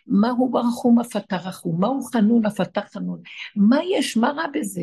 [0.06, 1.80] מהו ברחום אף אתה רחום?
[1.80, 3.20] מהו חנון אף אתה חנון?
[3.56, 4.82] מה יש, מה רע בזה?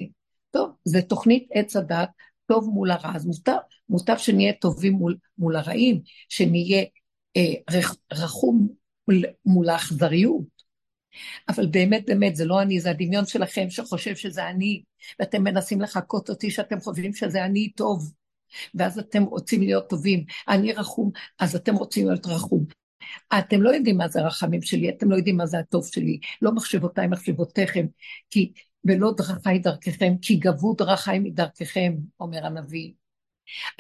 [0.52, 2.10] טוב, זה תוכנית עץ הדת,
[2.48, 3.58] טוב מול הרע, אז מוטב,
[3.90, 6.84] מוטב שנהיה טובים מול, מול הרעים, שנהיה
[7.38, 8.68] אה, רח, רחום
[9.08, 10.55] מול, מול האכזריות.
[11.50, 14.84] אבל באמת, באמת, זה לא אני, זה הדמיון שלכם שחושב שזה אני,
[15.20, 18.14] ואתם מנסים לחקות אותי שאתם חושבים שזה אני טוב,
[18.76, 20.26] ואז אתם רוצים להיות טובים.
[20.48, 22.66] אני רחום, אז אתם רוצים להיות רחום.
[23.40, 26.52] אתם לא יודעים מה זה הרחמים שלי, אתם לא יודעים מה זה הטוב שלי, לא
[26.52, 27.86] מחשבותיי מחשבותיכם,
[28.30, 28.52] כי
[28.86, 32.92] ולא דרכיי דרככם, כי גבו דרכיי מדרככם, אומר הנביא.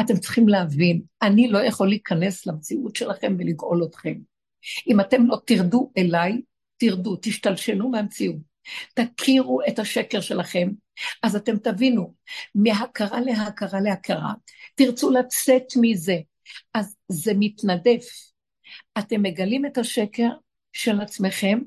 [0.02, 4.13] אתם צריכים להבין, אני לא יכול להיכנס למציאות שלכם ולגאול אתכם.
[4.88, 6.41] אם אתם לא תרדו אליי,
[6.78, 8.56] תרדו, תשתלשלו מהמציאות.
[8.94, 10.70] תכירו את השקר שלכם,
[11.24, 12.14] אז אתם תבינו,
[12.56, 14.34] מהכרה להכרה להכרה,
[14.76, 16.18] תרצו לצאת מזה,
[16.74, 18.06] אז זה מתנדף.
[18.98, 20.30] אתם מגלים את השקר
[20.74, 21.60] של עצמכם,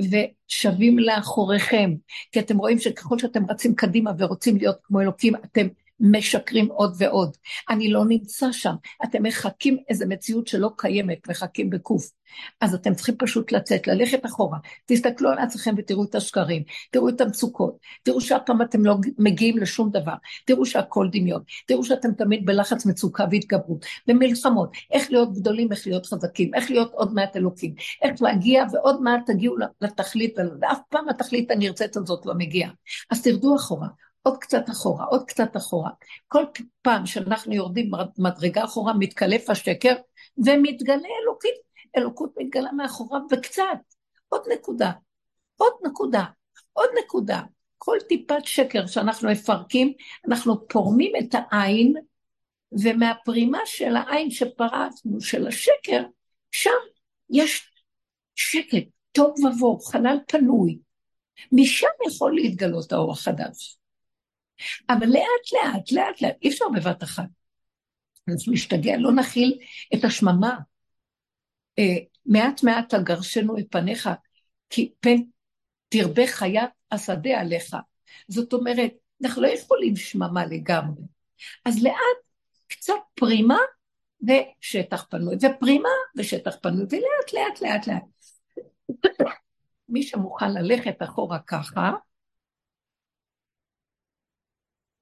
[0.00, 1.90] ושבים לאחוריכם,
[2.32, 5.66] כי אתם רואים שככל שאתם רצים קדימה ורוצים להיות כמו אלוקים, אתם
[6.00, 7.36] משקרים עוד ועוד.
[7.70, 8.74] אני לא נמצא שם.
[9.04, 12.10] אתם מחקים איזו מציאות שלא קיימת, מחקים בקוף.
[12.60, 14.58] אז אתם צריכים פשוט לצאת, ללכת אחורה.
[14.86, 19.58] תסתכלו על עצמכם ותראו את השקרים, תראו את המצוקות, תראו שאף פעם אתם לא מגיעים
[19.58, 20.14] לשום דבר,
[20.46, 26.06] תראו שהכל דמיון, תראו שאתם תמיד בלחץ מצוקה והתגברות, במלחמות, איך להיות גדולים, איך להיות
[26.06, 31.50] חזקים, איך להיות עוד מעט אלוקים, איך להגיע ועוד מעט תגיעו לתכלית, ואף פעם התכלית
[31.50, 32.70] הנרצית הזאת לא מגיעה.
[33.10, 33.88] אז תרדו אחורה,
[34.26, 35.90] עוד קצת אחורה, עוד קצת אחורה.
[36.28, 36.44] כל
[36.82, 39.94] פעם שאנחנו יורדים מדרגה אחורה, מתקלף השקר,
[40.38, 41.54] ומתגלה אלוקית,
[41.96, 43.78] אלוקות מתגלה מאחוריו וקצת,
[44.28, 44.92] עוד נקודה,
[45.56, 46.24] עוד נקודה,
[46.72, 47.40] עוד נקודה.
[47.78, 49.92] כל טיפת שקר שאנחנו מפרקים,
[50.28, 51.94] אנחנו פורמים את העין,
[52.82, 56.02] ומהפרימה של העין שפרצנו, של השקר,
[56.50, 56.70] שם
[57.30, 57.70] יש
[58.34, 60.78] שקט, טוב ובוא, חלל פנוי.
[61.52, 63.78] משם יכול להתגלות האור החדש.
[64.88, 67.28] אבל לאט לאט, לאט לאט, אי אפשר בבת אחת.
[68.28, 69.58] אז משתגע, לא נכיל
[69.94, 70.58] את השממה.
[71.78, 74.08] אה, מעט מעט תגרשנו את פניך,
[74.70, 75.16] כי פן
[75.88, 77.76] תרבה חיית השדה עליך.
[78.28, 78.92] זאת אומרת,
[79.24, 81.02] אנחנו לא יכולים שממה לגמרי.
[81.64, 82.18] אז לאט,
[82.66, 83.58] קצת פרימה
[84.28, 88.02] ושטח פנוי, ופרימה ושטח פנוי, ולאט לאט לאט לאט.
[89.88, 91.92] מי שמוכן ללכת אחורה ככה,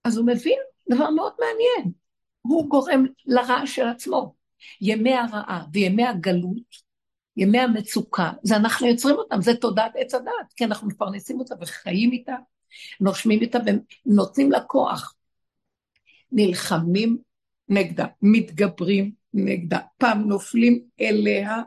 [0.05, 0.59] אז הוא מבין
[0.91, 1.93] דבר מאוד מעניין.
[2.43, 4.35] הוא גורם לרע של עצמו.
[4.81, 6.93] ימי הרעה וימי הגלות,
[7.37, 12.13] ימי המצוקה, זה אנחנו יוצרים אותם, זה תודעת עץ הדעת, כי אנחנו מפרנסים אותה וחיים
[12.13, 12.37] איתה,
[13.01, 13.59] נושמים איתה
[14.07, 15.15] ונותנים לה כוח.
[16.33, 17.19] נלחמים
[17.69, 21.63] נגדה, מתגברים נגדה, פעם נופלים אליה,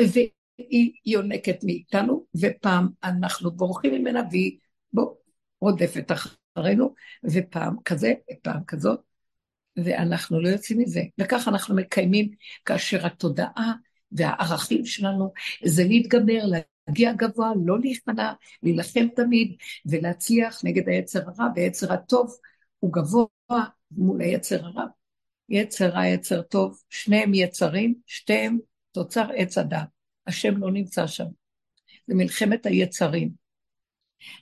[0.00, 4.58] והיא יונקת מאיתנו, ופעם אנחנו בורחים ממנה והיא
[5.60, 6.41] רודפת אחרינו.
[6.54, 9.00] אחרינו, ופעם כזה, ופעם כזאת,
[9.76, 11.00] ואנחנו לא יוצאים מזה.
[11.20, 12.30] וכך אנחנו מקיימים
[12.64, 13.72] כאשר התודעה
[14.12, 15.32] והערכים שלנו
[15.64, 16.44] זה להתגבר,
[16.88, 19.56] להגיע גבוה, לא להיכנע, להילחם תמיד
[19.86, 22.36] ולהצליח נגד היצר הרע, ויצר הטוב
[22.78, 24.84] הוא גבוה מול היצר הרע.
[25.48, 28.58] יצר רע, יצר טוב, שניהם יצרים, שתיהם
[28.92, 29.88] תוצר עץ הדת.
[30.26, 31.26] השם לא נמצא שם.
[32.06, 33.30] זה מלחמת היצרים.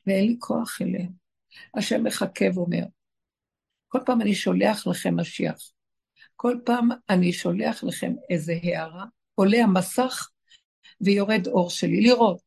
[0.06, 1.19] ואין לי כוח אליהם.
[1.74, 2.84] השם מחכה ואומר,
[3.88, 5.72] כל פעם אני שולח לכם משיח.
[6.36, 10.28] כל פעם אני שולח לכם איזה הערה, עולה המסך
[11.00, 12.42] ויורד אור שלי, לראות.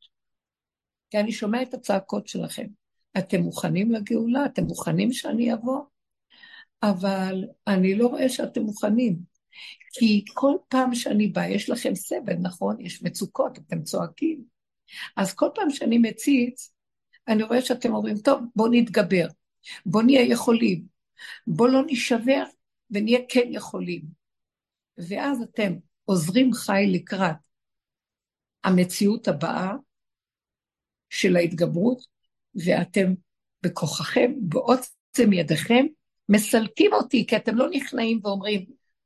[1.10, 2.66] כי אני שומע את הצעקות שלכם.
[3.18, 4.46] אתם מוכנים לגאולה?
[4.46, 5.80] אתם מוכנים שאני אבוא?
[6.82, 9.18] אבל אני לא רואה שאתם מוכנים.
[9.92, 12.80] כי כל פעם שאני באה, יש לכם סבל, נכון?
[12.80, 14.44] יש מצוקות, אתם צועקים.
[15.16, 16.73] אז כל פעם שאני מציץ,
[17.28, 19.26] אני רואה שאתם אומרים, טוב, בואו נתגבר,
[19.86, 20.84] בואו נהיה יכולים,
[21.46, 22.44] בואו לא נישבר
[22.90, 24.02] ונהיה כן יכולים.
[24.98, 25.72] ואז אתם
[26.04, 27.36] עוזרים חי לקראת
[28.64, 29.72] המציאות הבאה
[31.10, 32.06] של ההתגברות,
[32.54, 33.14] ואתם
[33.62, 35.86] בכוחכם, בעוצם ידיכם,
[36.28, 38.64] מסלקים אותי, כי אתם לא נכנעים ואומרים,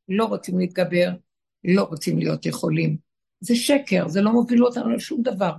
[0.08, 1.10] לא רוצים להתגבר,
[1.64, 2.96] לא רוצים להיות יכולים.
[3.40, 5.52] זה שקר, זה לא מוביל אותנו לשום דבר.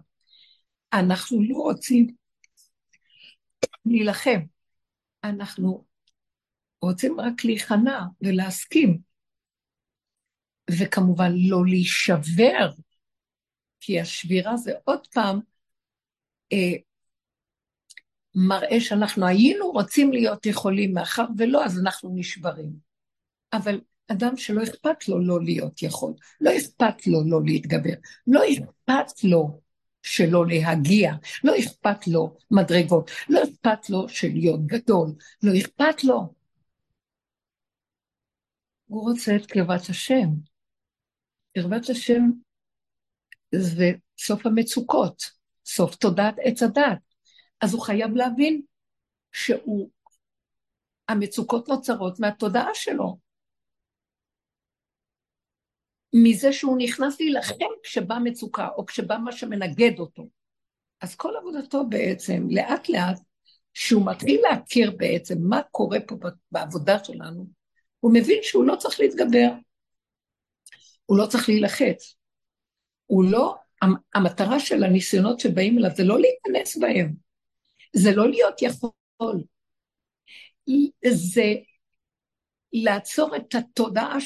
[0.94, 2.08] אנחנו לא רוצים
[3.86, 4.40] להילחם,
[5.24, 5.86] אנחנו
[6.82, 9.00] רוצים רק להיכנע ולהסכים,
[10.72, 12.70] וכמובן לא להישבר,
[13.80, 15.40] כי השבירה זה עוד פעם
[16.54, 16.74] אה,
[18.36, 22.74] מראה שאנחנו היינו רוצים להיות יכולים, מאחר ולא, אז אנחנו נשברים.
[23.54, 27.94] אבל אדם שלא אכפת לו לא להיות יכול, לא אכפת לו לא להתגבר,
[28.28, 29.62] לא אכפת לו
[30.02, 35.10] שלא להגיע, לא אכפת לו מדרגות, לא אכפת לו של להיות גדול,
[35.44, 36.34] לא אכפת לו.
[38.88, 40.28] הוא רוצה את קרבת השם.
[41.54, 42.22] קרבת השם
[43.56, 45.24] זה סוף המצוקות,
[45.66, 47.00] סוף תודעת עץ הדת.
[47.62, 48.62] אז הוא חייב להבין
[49.32, 49.90] שהוא,
[51.10, 53.29] המצוקות נוצרות מהתודעה שלו.
[56.14, 60.28] מזה שהוא נכנס להילחם כשבא מצוקה, או כשבא מה שמנגד אותו.
[61.02, 63.20] אז כל עבודתו בעצם, לאט לאט,
[63.74, 66.16] שהוא מתחיל להכיר בעצם מה קורה פה
[66.52, 67.48] בעבודה שלנו,
[68.00, 69.50] הוא מבין שהוא לא צריך להתגבר,
[71.06, 72.16] הוא לא צריך להילחץ.
[73.06, 73.56] הוא לא,
[74.14, 77.14] המטרה של הניסיונות שבאים אליו זה לא להיכנס בהם,
[77.96, 79.44] זה לא להיות יכול,
[81.12, 81.54] זה
[82.74, 84.22] לעצור את התודעה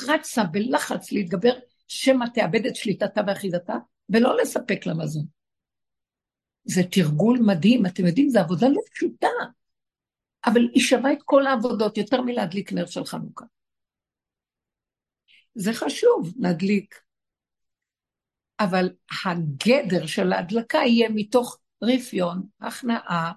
[0.00, 1.52] שרצה בלחץ להתגבר,
[1.88, 3.74] שמא תאבד את שליטתה ואחיזתה,
[4.08, 5.24] ולא לספק לה מזון.
[6.64, 9.28] זה תרגול מדהים, אתם יודעים, זו עבודה לא פשוטה,
[10.46, 13.44] אבל היא שווה את כל העבודות, יותר מלהדליק נר של חנוכה.
[15.54, 17.00] זה חשוב, להדליק.
[18.60, 18.88] אבל
[19.24, 23.32] הגדר של ההדלקה יהיה מתוך רפיון, הכנעה,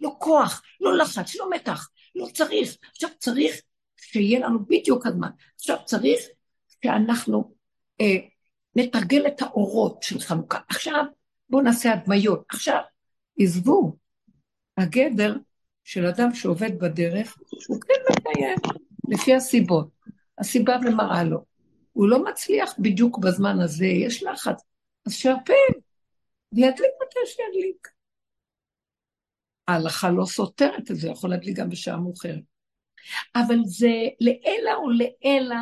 [0.00, 2.76] לא כוח, לא לחץ, לא מתח, לא צריך.
[2.90, 3.60] עכשיו צריך
[4.12, 5.30] שיהיה לנו בדיוק הזמן.
[5.54, 6.20] עכשיו צריך
[6.82, 7.54] שאנחנו
[8.00, 8.16] אה,
[8.76, 10.58] נתרגל את האורות של חנוכה.
[10.68, 11.04] עכשיו
[11.50, 12.44] בואו נעשה הדמיות.
[12.48, 12.80] עכשיו,
[13.38, 13.96] עזבו,
[14.76, 15.36] הגדר
[15.84, 17.36] של אדם שעובד בדרך,
[17.68, 18.58] הוא כן מקיים
[19.08, 19.88] לפי הסיבות.
[20.38, 21.44] הסיבה ומראה לו.
[21.92, 24.62] הוא לא מצליח בדיוק בזמן הזה, יש לחץ,
[25.06, 25.52] אז שירפא,
[26.52, 27.88] וידליק מתי שידליק.
[29.68, 32.42] ההלכה לא סותרת את זה, יכול להדליק גם בשעה מאוחרת.
[33.34, 35.56] אבל זה לעילא ולעילא,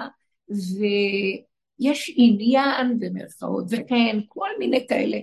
[0.49, 5.18] ויש עניין במרכאות, וכן, כל מיני כאלה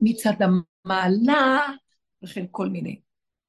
[0.00, 0.34] מצד
[0.84, 1.66] המעלה,
[2.22, 3.00] וכן כל מיני.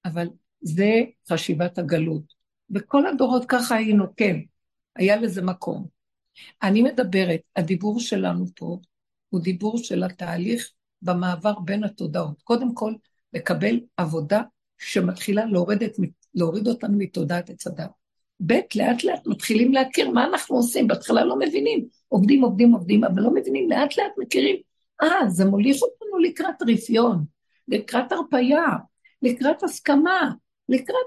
[0.06, 0.28] אבל
[0.62, 2.34] זה חשיבת הגלות.
[2.70, 4.40] בכל הדורות ככה היינו, כן,
[4.96, 5.88] היה לזה מקום.
[6.64, 8.80] אני מדברת, הדיבור שלנו פה
[9.30, 10.72] הוא דיבור של התהליך
[11.02, 12.42] במעבר בין התודעות.
[12.42, 12.94] קודם כל,
[13.34, 14.42] לקבל עבודה
[14.80, 15.92] שמתחילה להוריד, את,
[16.36, 17.90] להוריד אותנו מתודעת עץ הדת.
[18.46, 23.22] ב', לאט לאט מתחילים להכיר מה אנחנו עושים, בהתחלה לא מבינים, עובדים, עובדים, עובדים, אבל
[23.22, 24.56] לא מבינים, לאט לאט מכירים,
[25.04, 27.26] אה, זה מוליך אותנו לקראת רפיון,
[27.68, 28.66] לקראת הרפייה,
[29.22, 30.32] לקראת הסכמה,
[30.70, 31.06] לקראת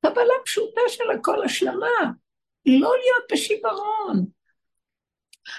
[0.00, 2.12] קבלה פשוטה של הכל השלמה,
[2.66, 4.26] לא להיות בשיוורון.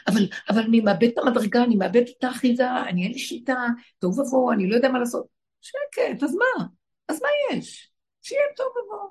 [0.07, 3.65] אבל, אבל אני מאבד את המדרגה, אני מאבד את האחיזה, אני אין לי שליטה,
[3.99, 5.25] טוב ובואו, אני לא יודע מה לעשות.
[5.61, 6.65] שקט, אז מה?
[7.07, 7.91] אז מה יש?
[8.27, 9.09] שיהיה טוב ובואו.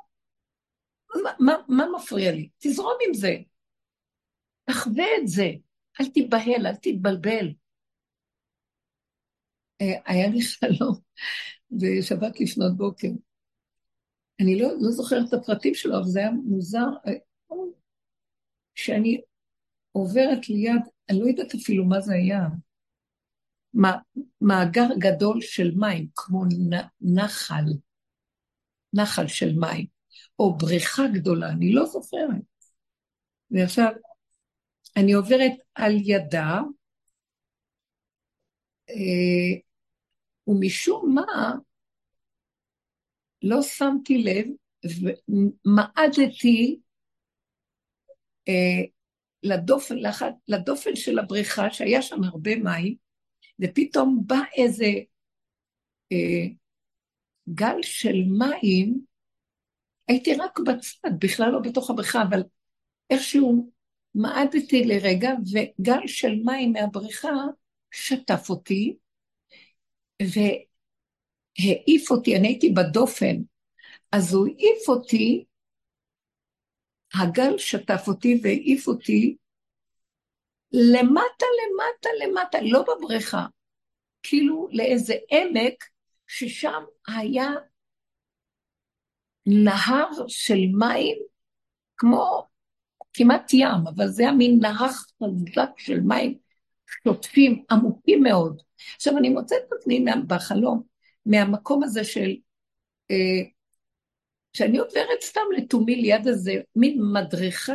[1.25, 2.49] מה, מה, מה מפריע לי?
[2.59, 3.37] תזרום עם זה.
[4.65, 5.51] תחווה את זה.
[6.01, 7.47] אל תיבהל, אל תתבלבל.
[9.81, 11.01] אה, היה לי חלום
[11.71, 13.09] בשבת לפנות בוקר.
[14.41, 16.87] אני לא, לא זוכרת את הפרטים שלו, אבל זה היה מוזר.
[17.07, 17.13] אה,
[18.75, 19.21] שאני
[19.93, 22.41] עוברת ליד, אני לא יודעת אפילו מה זה היה,
[24.41, 26.45] מאגר גדול של מים, כמו
[27.01, 27.65] נחל,
[28.97, 29.87] נחל של מים,
[30.39, 32.43] או בריכה גדולה, אני לא זוכרת.
[33.51, 33.93] ועכשיו,
[34.97, 36.61] אני עוברת על ידה,
[38.91, 39.61] אה,
[40.47, 41.53] ומשום מה,
[43.43, 44.47] לא שמתי לב,
[45.29, 46.81] ומעדתי
[48.49, 48.85] אה,
[49.43, 49.95] לדופן,
[50.49, 52.95] לדופן של הבריכה, שהיה שם הרבה מים,
[53.61, 54.91] ופתאום בא איזה
[56.13, 56.47] אה,
[57.49, 59.01] גל של מים
[60.09, 62.43] הייתי רק בצד, בכלל לא בתוך הבריכה, אבל
[63.11, 63.71] איכשהו
[64.15, 67.33] מעדתי לרגע, וגל של מים מהבריכה
[67.91, 68.97] שטף אותי,
[70.23, 73.37] והעיף אותי, אני הייתי בדופן,
[74.13, 75.45] אז הוא העיף אותי,
[77.15, 79.37] הגל שטף אותי והעיף אותי
[80.73, 83.47] למטה, למטה, למטה, לא בבריכה,
[84.23, 85.85] כאילו לאיזה עמק,
[86.27, 87.51] ששם היה
[89.47, 91.17] נהר של מים,
[91.97, 92.47] כמו
[93.13, 94.89] כמעט ים, אבל זה היה מין נהר
[95.23, 96.39] חזק של מים
[96.87, 98.63] שוטפים, עמוקים מאוד.
[98.97, 100.83] עכשיו, אני מוצאת את עצמי בחלום,
[101.27, 102.37] מהמקום הזה של,
[103.11, 103.49] אה,
[104.53, 107.75] שאני עוברת סתם לתומי ליד איזה מין מדרכה,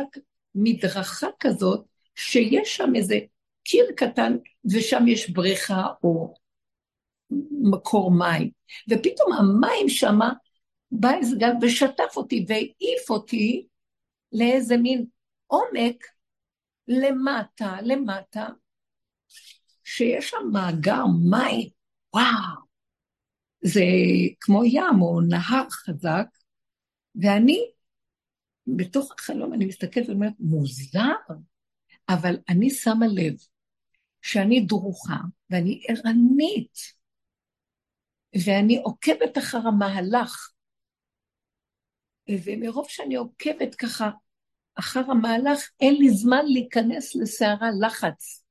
[0.54, 1.84] מדרכה כזאת,
[2.14, 3.18] שיש שם איזה
[3.64, 6.34] קיר קטן, ושם יש בריכה או
[7.62, 8.50] מקור מים.
[8.90, 10.32] ופתאום המים שמה,
[10.90, 13.66] בא איזה גל ושטף אותי והעיף אותי
[14.32, 15.06] לאיזה מין
[15.46, 16.06] עומק
[16.88, 18.48] למטה, למטה,
[19.84, 21.68] שיש שם מאגר מים,
[22.14, 22.62] וואו,
[23.62, 23.84] זה
[24.40, 26.26] כמו ים או נהר חזק,
[27.14, 27.70] ואני,
[28.66, 31.12] בתוך החלום אני מסתכלת ואומרת, מוזר,
[32.08, 33.34] אבל אני שמה לב
[34.22, 35.16] שאני דרוכה
[35.50, 36.78] ואני ערנית,
[38.46, 40.52] ואני עוקבת אחר המהלך,
[42.44, 44.10] ומרוב שאני עוקבת ככה
[44.74, 48.44] אחר המהלך, אין לי זמן להיכנס לסערה לחץ.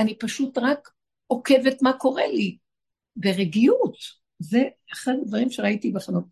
[0.00, 0.88] אני פשוט רק
[1.26, 2.56] עוקבת מה קורה לי,
[3.16, 3.94] ברגיעות.
[4.38, 4.62] זה
[4.92, 6.24] אחד הדברים שראיתי בחנות.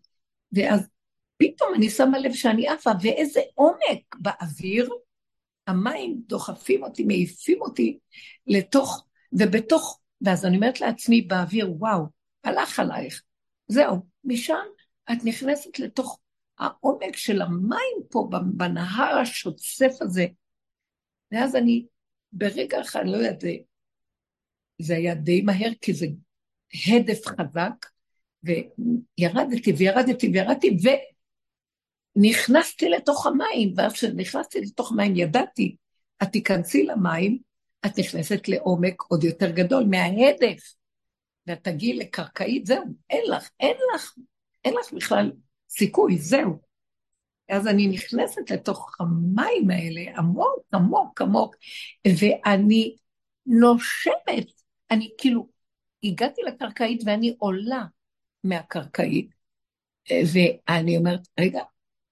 [0.51, 0.87] ואז
[1.37, 4.89] פתאום אני שמה לב שאני עפה, ואיזה עומק באוויר,
[5.67, 7.97] המים דוחפים אותי, מעיפים אותי
[8.47, 13.23] לתוך, ובתוך, ואז אני אומרת לעצמי באוויר, וואו, הלך עלייך.
[13.67, 14.65] זהו, משם
[15.11, 16.19] את נכנסת לתוך
[16.59, 20.27] העומק של המים פה בנהר השוצף הזה.
[21.31, 21.85] ואז אני,
[22.31, 23.51] ברגע אחד, לא יודעת, זה,
[24.81, 26.05] זה היה די מהר, כי זה
[26.87, 27.85] הדף חזק,
[28.43, 30.77] וירדתי וירדתי וירדתי,
[32.15, 35.75] ונכנסתי לתוך המים, ואז כשנכנסתי לתוך המים ידעתי,
[36.23, 37.37] את תיכנסי למים,
[37.85, 40.73] את נכנסת לעומק עוד יותר גדול מההדף,
[41.47, 44.13] ואת תגיעי לקרקעית, זהו, אין לך, אין לך,
[44.65, 45.31] אין לך בכלל
[45.69, 46.67] סיכוי, זהו.
[47.49, 51.55] אז אני נכנסת לתוך המים האלה, עמוק, עמוק, עמוק,
[52.07, 52.95] ואני
[53.45, 54.47] נושמת,
[54.91, 55.47] אני כאילו,
[56.03, 57.83] הגעתי לקרקעית ואני עולה
[58.43, 59.29] מהקרקעית,
[60.33, 61.61] ואני אומרת, רגע,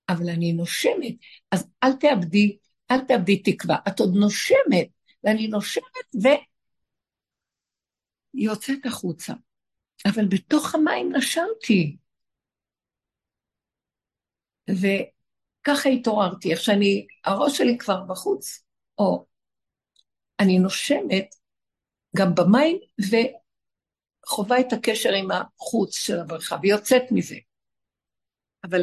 [0.09, 1.15] אבל אני נושמת,
[1.51, 2.57] אז אל תאבדי,
[2.91, 4.87] אל תאבדי תקווה, את עוד נושמת,
[5.23, 6.15] ואני נושמת
[8.35, 9.33] ויוצאת החוצה.
[10.07, 11.97] אבל בתוך המים נשמתי.
[14.69, 18.63] וככה התעוררתי, איך שאני, הראש שלי כבר בחוץ,
[18.97, 19.25] או
[20.39, 21.35] אני נושמת
[22.15, 27.35] גם במים וחווה את הקשר עם החוץ של הבריכה ויוצאת מזה.
[28.63, 28.81] אבל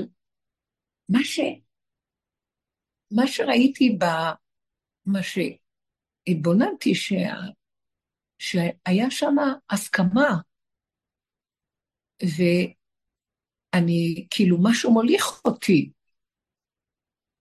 [1.09, 1.41] מה, ש...
[3.11, 4.05] מה שראיתי ב...
[5.07, 7.33] מה שהתבוננתי, שה...
[8.43, 9.35] שהיה שם
[9.71, 10.37] הסכמה,
[12.25, 12.43] ו...
[13.75, 15.91] אני, כאילו, משהו מוליך אותי,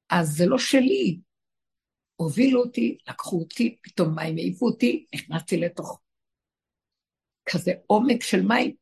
[0.09, 1.19] אז זה לא שלי.
[2.15, 5.99] הובילו אותי, לקחו אותי, פתאום מים העיפו אותי, נכנסתי לתוך
[7.45, 8.75] כזה עומק של מים,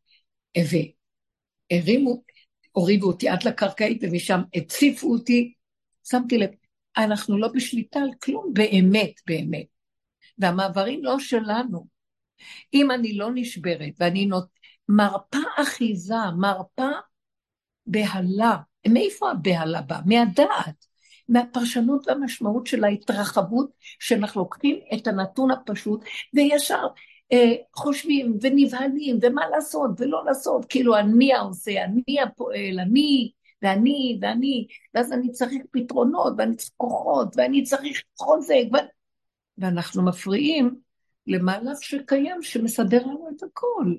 [1.71, 2.23] והרימו,
[2.71, 5.53] הורידו אותי עד לקרקעית, ומשם הציפו אותי,
[6.09, 6.49] שמתי לב,
[6.97, 9.65] אנחנו לא בשליטה על כלום, באמת, באמת.
[10.37, 11.98] והמעברים לא שלנו.
[12.73, 14.59] אם אני לא נשברת ואני נות...
[14.89, 16.89] מרפה אחיזה, מרפה
[17.85, 18.57] בהלה.
[18.87, 19.99] מאיפה הבהלה באה?
[20.05, 20.85] מהדעת,
[21.29, 23.69] מהפרשנות והמשמעות של ההתרחבות,
[23.99, 26.87] שאנחנו לוקחים את הנתון הפשוט וישר
[27.31, 33.31] אה, חושבים ונבהלים ומה לעשות ולא לעשות, כאילו אני העושה, אני הפועל, אני
[33.61, 38.77] ואני ואני, ואז אני צריך פתרונות ואני צריך כוחות ואני צריך חוזק, ו...
[39.57, 40.79] ואנחנו מפריעים
[41.29, 43.95] למהלך שקיים שמסדר לנו את הכל.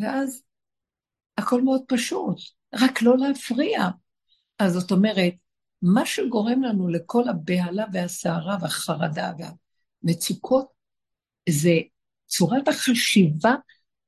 [0.00, 0.42] ואז
[1.38, 2.36] הכל מאוד פשוט,
[2.74, 3.80] רק לא להפריע.
[4.58, 5.32] אז זאת אומרת,
[5.82, 9.32] מה שגורם לנו לכל הבהלה והסערה והחרדה
[10.02, 10.66] והמצוקות,
[11.48, 11.74] זה
[12.26, 13.54] צורת החשיבה,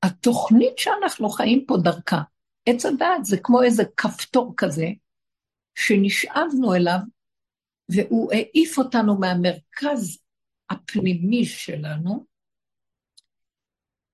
[0.02, 2.22] התוכנית שאנחנו חיים פה דרכה.
[2.66, 4.86] עץ הדעת זה כמו איזה כפתור כזה,
[5.74, 6.98] שנשאבנו אליו,
[7.88, 10.18] והוא העיף אותנו מהמרכז
[10.70, 12.26] הפנימי שלנו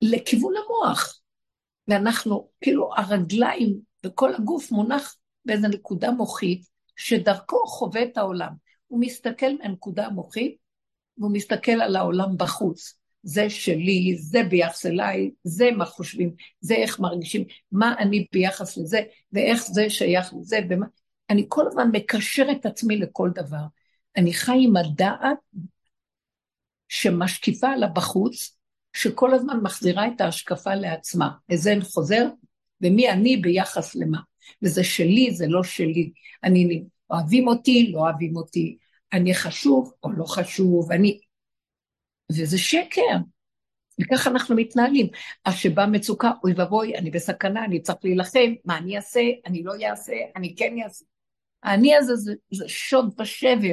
[0.03, 1.23] לכיוון המוח.
[1.89, 8.53] ואנחנו, כאילו הרגליים וכל הגוף מונח באיזו נקודה מוחית, שדרכו חווה את העולם.
[8.89, 10.57] הוא מסתכל מהנקודה המוחית,
[11.19, 12.99] והוא מסתכל על העולם בחוץ.
[13.23, 19.01] זה שלי, זה ביחס אליי, זה מה חושבים, זה איך מרגישים, מה אני ביחס לזה,
[19.33, 20.87] ואיך זה שייך לזה, ומה...
[21.31, 23.65] אני כל הזמן מקשר את עצמי לכל דבר.
[24.17, 25.39] אני חי עם הדעת
[26.93, 28.57] שמשקיפה עליו בחוץ,
[28.93, 31.31] שכל הזמן מחזירה את ההשקפה לעצמה.
[31.51, 32.29] וזה חוזר,
[32.81, 34.19] ומי אני ביחס למה.
[34.63, 36.13] וזה שלי, זה לא שלי.
[36.45, 38.77] אני, אוהבים אותי, לא אוהבים אותי.
[39.13, 41.21] אני חשוב או לא חשוב, אני...
[42.33, 43.17] וזה שקר.
[44.01, 45.07] וככה אנחנו מתנהלים.
[45.45, 49.73] אז שבאה מצוקה, אוי ואבוי, אני בסכנה, אני צריך להילחם, מה אני אעשה, אני לא
[49.91, 51.05] אעשה, אני כן אעשה.
[51.63, 53.73] האני הזה זה, זה שוד ושבר.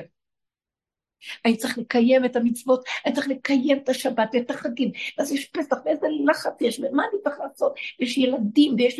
[1.45, 5.77] אני צריך לקיים את המצוות, אני צריך לקיים את השבת ואת החגים, אז יש פסח
[5.85, 7.73] ואיזה לחץ יש, ומה אני צריך לעשות?
[7.99, 8.99] יש ילדים ויש,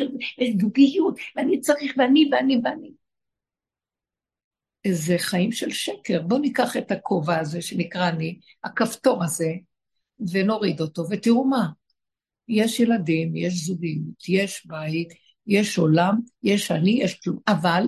[0.60, 2.90] זוגיות, ואני צריך ואני ואני ואני.
[4.86, 6.22] זה חיים של שקר.
[6.22, 9.50] בואו ניקח את הכובע הזה שנקרא אני, הכפתור הזה,
[10.32, 11.66] ונוריד אותו, ותראו מה.
[12.48, 15.08] יש ילדים, יש זוגיות, יש בית,
[15.46, 17.82] יש עולם, יש אני, יש כלום, אבל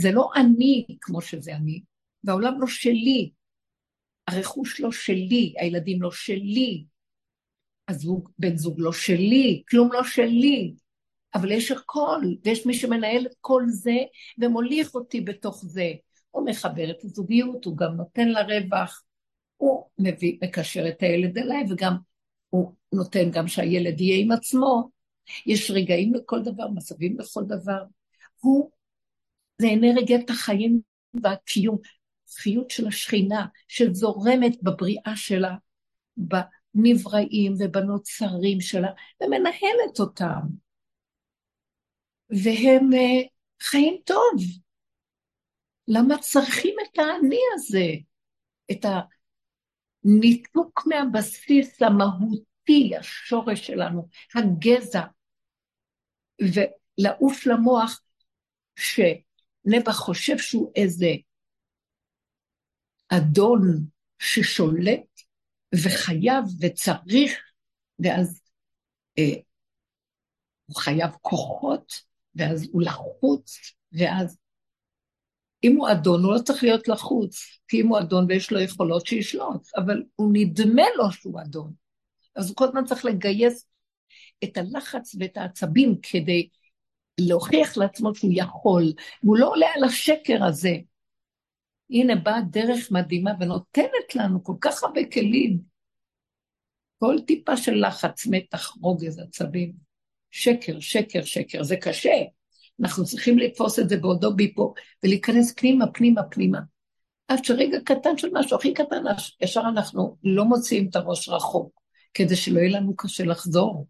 [0.00, 1.82] זה לא אני כמו שזה אני,
[2.24, 3.30] והעולם לא שלי,
[4.28, 6.84] הרכוש לא שלי, הילדים לא שלי,
[7.88, 10.74] הזוג, בן זוג לא שלי, כלום לא שלי,
[11.34, 13.96] אבל יש הכל, ויש מי שמנהל את כל זה
[14.38, 15.92] ומוליך אותי בתוך זה.
[16.30, 19.02] הוא מחבר את הזוגיות, הוא גם נותן לה רווח,
[19.56, 21.96] הוא מביא, מקשר את הילד אליי, וגם
[22.50, 24.90] הוא נותן גם שהילד יהיה עם עצמו.
[25.46, 27.82] יש רגעים לכל דבר, מסבים לכל דבר.
[28.40, 28.70] הוא,
[29.58, 30.80] זה אנרגיית החיים
[31.22, 31.78] והקיום,
[32.38, 35.54] חיות של השכינה, שזורמת בבריאה שלה,
[36.16, 40.40] בנבראים ובנוצרים שלה, ומנהלת אותם.
[42.30, 43.28] והם uh,
[43.62, 44.34] חיים טוב.
[45.88, 47.86] למה צריכים את האני הזה?
[48.70, 48.84] את
[50.04, 55.02] הניתוק מהבסיס המהותי, השורש שלנו, הגזע,
[56.40, 58.02] ולעוף למוח
[58.76, 61.08] שנבח חושב שהוא איזה
[63.12, 63.84] אדון
[64.18, 65.20] ששולט
[65.74, 67.38] וחייב וצריך,
[67.98, 68.40] ואז
[69.18, 69.40] אה,
[70.66, 71.92] הוא חייב כוחות,
[72.34, 73.56] ואז הוא לחוץ,
[73.92, 74.38] ואז
[75.64, 79.06] אם הוא אדון, הוא לא צריך להיות לחוץ, כי אם הוא אדון ויש לו יכולות,
[79.06, 81.72] שישלוט, אבל הוא נדמה לו שהוא אדון.
[82.36, 83.66] אז הוא כל הזמן צריך לגייס
[84.44, 86.48] את הלחץ ואת העצבים כדי
[87.20, 88.92] להוכיח לעצמו שהוא יכול,
[89.22, 90.74] והוא לא עולה על השקר הזה.
[91.90, 95.58] הנה באה דרך מדהימה ונותנת לנו כל כך הרבה כלים.
[96.98, 99.72] כל טיפה של לחץ, מתח, רוגז, עצבים.
[100.30, 101.62] שקר, שקר, שקר.
[101.62, 102.14] זה קשה.
[102.80, 106.58] אנחנו צריכים לתפוס את זה בעודו ביפו ולהיכנס פנימה, פנימה, פנימה.
[107.28, 109.02] עד שרגע קטן של משהו הכי קטן,
[109.40, 111.80] ישר אנחנו לא מוציאים את הראש רחוק,
[112.14, 113.86] כדי שלא יהיה לנו קשה לחזור.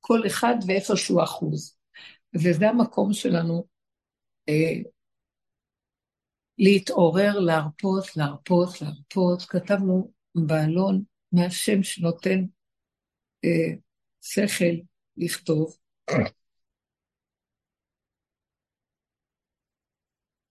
[0.00, 1.76] כל אחד ואיפשהו אחוז.
[2.34, 3.64] וזה המקום שלנו
[4.48, 4.82] אה,
[6.58, 9.42] להתעורר, להרפות, להרפות, להרפות.
[9.42, 11.02] כתבנו בעלון
[11.32, 12.44] מהשם שנותן
[13.44, 13.74] אה,
[14.22, 14.82] שכל
[15.16, 15.76] לכתוב.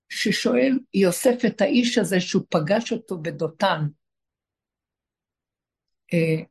[0.10, 3.80] ששואל יוסף את האיש הזה שהוא פגש אותו בדותן,
[6.14, 6.44] אה,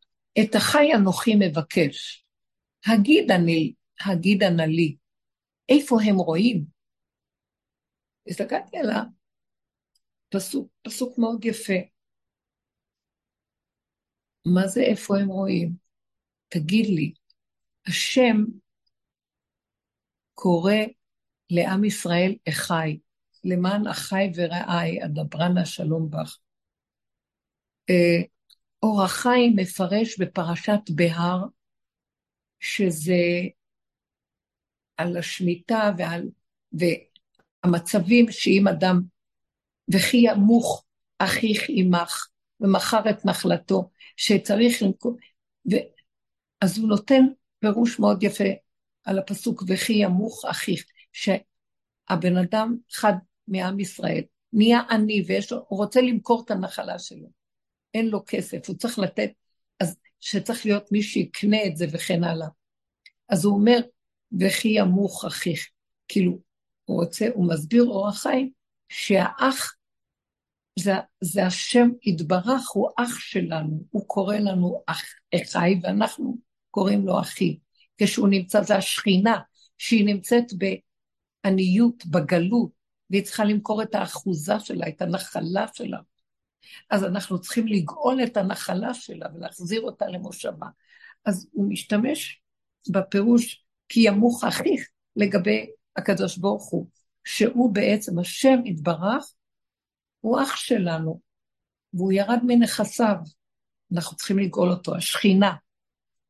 [0.45, 2.25] את החי אנוכי מבקש,
[2.87, 4.97] הגיד אני, הגיד נא לי,
[5.69, 6.65] איפה הם רואים?
[8.29, 8.91] הסתכלתי על
[10.35, 11.72] הפסוק, פסוק מאוד יפה.
[14.47, 15.72] מה זה איפה הם רואים?
[16.49, 17.12] תגיד לי,
[17.87, 18.45] השם
[20.35, 20.74] קורא
[21.51, 22.99] לעם ישראל אחי,
[23.45, 26.39] למען אחי ורעי, אדברנה שלום בך.
[27.91, 28.22] אה,
[28.83, 31.45] אור החיים מפרש בפרשת בהר,
[32.61, 33.22] שזה
[34.97, 36.28] על השמיטה ועל,
[36.72, 39.12] והמצבים שאם אדם,
[39.93, 40.84] וכי ימוך
[41.18, 42.26] אחיך עמך,
[42.61, 45.16] ומכר את נחלתו, שצריך לנקום,
[46.61, 47.24] אז הוא נותן
[47.59, 48.45] פירוש מאוד יפה
[49.05, 53.12] על הפסוק, וכי ימוך אחיך, שהבן אדם, חד
[53.49, 54.22] מעם ישראל,
[54.53, 57.28] נהיה עני ויש לו, הוא רוצה למכור את הנחלה שלו.
[57.95, 59.30] אין לו כסף, הוא צריך לתת,
[59.80, 62.49] אז שצריך להיות מי שיקנה את זה וכן הלאה.
[63.28, 63.80] אז הוא אומר,
[64.40, 65.68] וכי ימוך אחיך.
[66.09, 66.38] כאילו,
[66.84, 68.51] הוא רוצה, הוא מסביר אור החיים,
[68.88, 69.74] שהאח,
[70.79, 75.03] זה, זה השם יתברך, הוא אח שלנו, הוא קורא לנו אח,
[75.35, 76.39] אחי, ואנחנו
[76.70, 77.59] קוראים לו אחי.
[77.99, 79.39] כשהוא נמצא, זה השכינה
[79.79, 80.45] שהיא נמצאת
[81.45, 82.70] בעניות, בגלות,
[83.11, 85.99] והיא צריכה למכור את האחוזה שלה, את הנחלה שלה.
[86.91, 90.66] אז אנחנו צריכים לגאול את הנחלה שלה ולהחזיר אותה למושבה.
[91.25, 92.41] אז הוא משתמש
[92.91, 95.66] בפירוש כי ימוך אחיך לגבי
[95.97, 96.87] הקדוש ברוך הוא,
[97.25, 99.33] שהוא בעצם השם יתברך,
[100.23, 101.20] הוא אח שלנו,
[101.95, 103.16] והוא ירד מנכסיו.
[103.95, 105.55] אנחנו צריכים לגאול אותו, השכינה.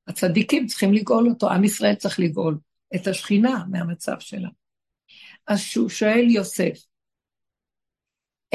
[0.06, 2.58] הצדיקים צריכים לגאול אותו, עם ישראל צריך לגאול
[2.94, 4.48] את השכינה מהמצב שלה.
[5.46, 6.78] אז שהוא שואל יוסף,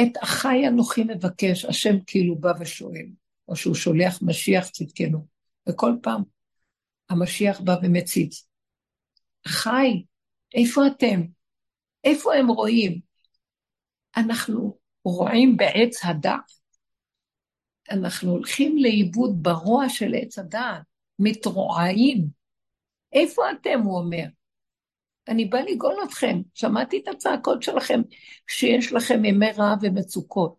[0.02, 3.08] את אחי אנוכי מבקש, השם כאילו בא ושואל,
[3.48, 5.28] או שהוא שולח משיח צדקנו,
[5.70, 6.24] וכל פעם
[7.10, 8.48] המשיח בא ומציץ.
[9.46, 10.04] אחי,
[10.54, 11.22] איפה אתם?
[12.04, 13.00] איפה הם רואים?
[14.18, 14.77] אנחנו
[15.12, 16.52] רואים בעץ הדעת.
[17.92, 20.82] אנחנו הולכים לאיבוד ברוע של עץ הדעת,
[21.20, 22.28] מתרועעים.
[23.14, 24.26] איפה אתם, הוא אומר?
[25.28, 26.42] אני בא לגאול אתכם.
[26.54, 28.02] שמעתי את הצעקות שלכם
[28.48, 30.56] שיש לכם ימי רעב ומצוקות.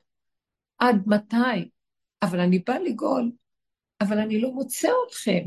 [0.79, 1.71] עד מתי?
[2.23, 3.33] אבל אני בא לגאול,
[4.01, 5.45] אבל אני לא מוצא אתכם.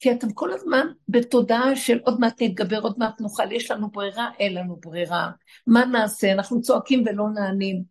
[0.00, 4.30] כי אתם כל הזמן בתודעה של עוד מעט נתגבר, עוד מעט נוכל, יש לנו ברירה,
[4.38, 5.30] אין לנו ברירה.
[5.66, 6.32] מה נעשה?
[6.32, 7.82] אנחנו צועקים ולא נענים.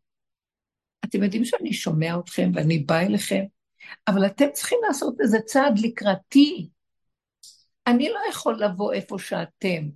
[1.05, 3.43] אתם יודעים שאני שומע אתכם ואני באה אליכם,
[4.07, 6.69] אבל אתם צריכים לעשות איזה צעד לקראתי.
[7.87, 9.89] אני לא יכול לבוא איפה שאתם.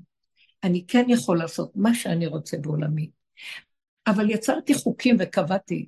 [0.64, 3.10] אני כן יכול לעשות מה שאני רוצה בעולמי.
[4.08, 5.88] אבל יצרתי חוקים וקבעתי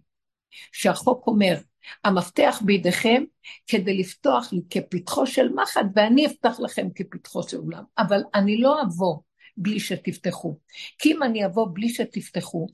[0.71, 1.55] שהחוק אומר,
[2.03, 3.23] המפתח בידיכם
[3.67, 7.83] כדי לפתוח לי כפתחו של מחט, ואני אפתח לכם כפתחו של אולם.
[7.97, 9.17] אבל אני לא אבוא
[9.57, 10.57] בלי שתפתחו.
[10.99, 12.67] כי אם אני אבוא בלי שתפתחו,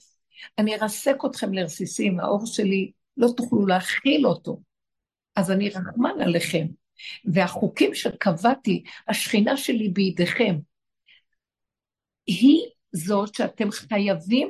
[0.58, 4.62] אני ארסק אתכם לרסיסים, האור שלי, לא תוכלו להכיל אותו.
[5.36, 6.68] אז אני רחמן עליכם.
[7.26, 10.56] והחוקים שקבעתי, השכינה שלי בידיכם,
[12.28, 14.50] היא זאת שאתם חייבים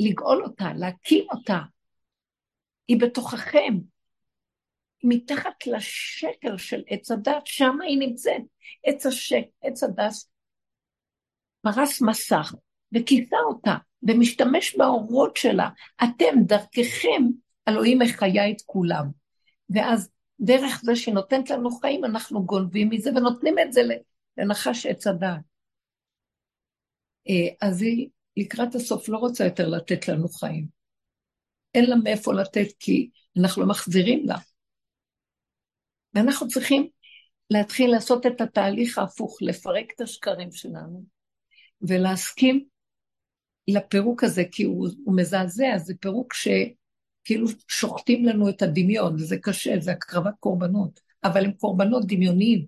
[0.00, 1.58] לגאול אותה, להקים אותה.
[2.92, 3.78] היא בתוככם.
[5.04, 8.42] מתחת לשקר של עץ הדת, שם היא נמצאת.
[8.84, 10.12] עץ השק, עץ הדת,
[11.62, 12.54] פרס מסך
[12.94, 15.68] וכיסה אותה, ומשתמש באורות שלה.
[16.04, 17.22] אתם, דרככם,
[17.68, 19.06] אלוהים מחיה את כולם.
[19.70, 23.80] ואז דרך זה שהיא נותנת לנו חיים, אנחנו גונבים מזה ונותנים את זה
[24.38, 25.40] לנחש עץ הדעת.
[27.28, 30.81] אה, אז היא לקראת הסוף לא רוצה יותר לתת לנו חיים.
[31.74, 34.38] אין לה מאיפה לתת כי אנחנו לא מחזירים לה.
[36.14, 36.88] ואנחנו צריכים
[37.50, 41.04] להתחיל לעשות את התהליך ההפוך, לפרק את השקרים שלנו
[41.82, 42.64] ולהסכים
[43.68, 49.74] לפירוק הזה, כי הוא, הוא מזעזע, זה פירוק שכאילו שוחטים לנו את הדמיון, וזה קשה,
[49.78, 52.66] זה הקרבת קורבנות, אבל הם קורבנות דמיוניים.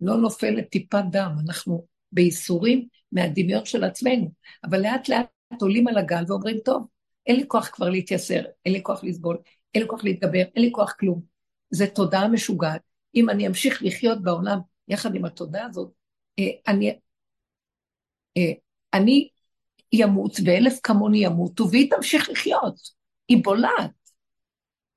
[0.00, 4.32] לא נופלת טיפת דם, אנחנו בייסורים מהדמיון של עצמנו,
[4.64, 5.26] אבל לאט לאט
[5.60, 6.86] עולים על הגל ואומרים, טוב,
[7.26, 9.38] אין לי כוח כבר להתייסר, אין לי כוח לסבול,
[9.74, 11.20] אין לי כוח להתגבר, אין לי כוח כלום.
[11.70, 12.80] זה תודעה משוגעת.
[13.14, 14.58] אם אני אמשיך לחיות בעולם
[14.88, 15.92] יחד עם התודעה הזאת,
[16.38, 16.98] אה, אני,
[18.36, 18.52] אה,
[18.94, 19.28] אני
[19.92, 22.80] ימות ואלף כמוני ימותו, והיא תמשיך לחיות.
[23.28, 23.90] היא בולעת.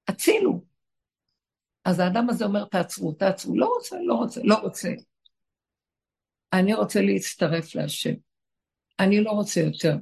[0.07, 0.63] הצילו.
[1.85, 3.57] אז האדם הזה אומר, תעצרו, תעצרו.
[3.57, 4.89] לא רוצה, לא רוצה, לא רוצה.
[6.53, 8.13] אני רוצה להצטרף להשם.
[8.99, 9.95] אני לא רוצה יותר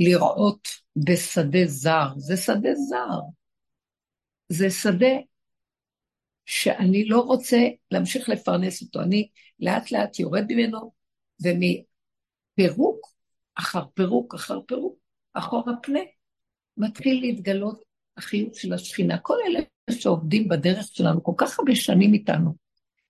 [0.00, 2.08] לראות בשדה זר.
[2.16, 3.20] זה שדה זר.
[4.48, 5.16] זה שדה
[6.46, 7.58] שאני לא רוצה
[7.90, 9.00] להמשיך לפרנס אותו.
[9.00, 9.28] אני
[9.60, 10.92] לאט לאט יורד ממנו,
[11.42, 13.06] ומפירוק
[13.54, 14.98] אחר פירוק אחר פירוק,
[15.34, 16.00] אחור הפנה,
[16.76, 17.82] מתחיל להתגלות
[18.16, 19.18] החיות של השכינה.
[19.18, 22.54] כל אלה שעובדים בדרך שלנו כל כך הרבה שנים איתנו,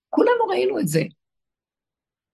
[0.08, 1.02] כולנו ראינו את זה.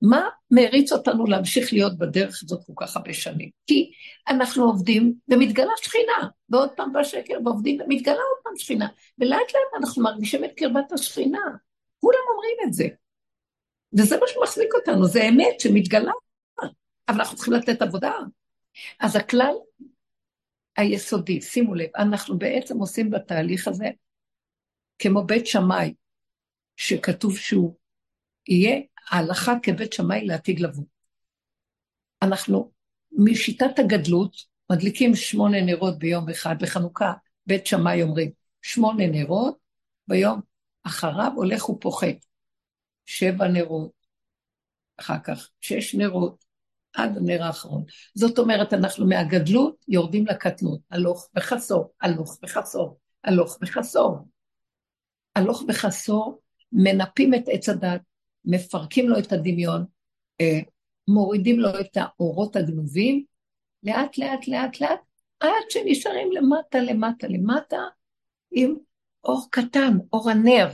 [0.03, 3.51] מה מריץ אותנו להמשיך להיות בדרך הזאת כל כך הרבה שנים?
[3.67, 3.91] כי
[4.29, 8.89] אנחנו עובדים ומתגלה שכינה, ועוד פעם בשקר, ועובדים ומתגלה עוד פעם שכינה,
[9.19, 11.43] ולאט לאט אנחנו מרגישים את קרבת השכינה.
[12.01, 12.85] כולם אומרים את זה.
[13.99, 16.13] וזה מה שמחזיק אותנו, זה אמת שמתגלה,
[17.09, 18.13] אבל אנחנו צריכים לתת עבודה.
[19.01, 19.55] אז הכלל
[20.77, 23.87] היסודי, שימו לב, אנחנו בעצם עושים בתהליך הזה
[24.99, 25.95] כמו בית שמאי,
[26.77, 27.77] שכתוב שהוא
[28.49, 28.81] יהיה
[29.11, 30.85] ההלכה כבית שמאי לעתיד לבוא.
[32.23, 32.73] אנחנו
[33.13, 34.37] משיטת הגדלות
[34.73, 37.13] מדליקים שמונה נרות ביום אחד, בחנוכה
[37.47, 38.31] בית שמאי אומרים
[38.63, 39.59] שמונה נרות,
[40.09, 40.41] ביום
[40.83, 42.17] אחריו הולך ופוחת.
[43.07, 43.91] שבע נרות,
[44.97, 46.45] אחר כך שש נרות,
[46.95, 47.85] עד הנר האחרון.
[48.15, 54.29] זאת אומרת, אנחנו מהגדלות יורדים לקטנות, הלוך וחסור, הלוך וחסור, הלוך וחסור.
[55.35, 56.41] הלוך וחסור
[56.73, 58.01] מנפים את עץ הדת,
[58.47, 59.85] מפרקים לו את הדמיון,
[60.41, 60.61] אה,
[61.09, 63.25] מורידים לו את האורות הגנובים,
[63.83, 65.01] לאט לאט לאט לאט,
[65.41, 67.81] עד שנשארים למטה למטה למטה,
[68.51, 68.75] עם
[69.25, 70.69] אור קטן, אור הנר.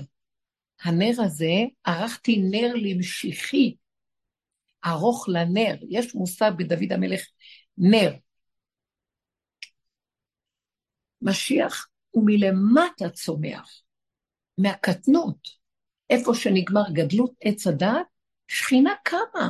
[0.83, 1.53] הנר הזה,
[1.85, 3.75] ערכתי נר למשיחי,
[4.87, 5.77] ארוך לנר.
[5.89, 7.21] יש מושג בדוד המלך,
[7.79, 8.13] נר.
[11.23, 13.83] משיח הוא מלמטה צומח,
[14.59, 15.62] מהקטנות.
[16.13, 18.07] איפה שנגמר גדלות עץ הדת,
[18.49, 19.49] שכינה קמה.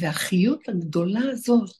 [0.00, 1.70] והחיות הגדולה הזאת,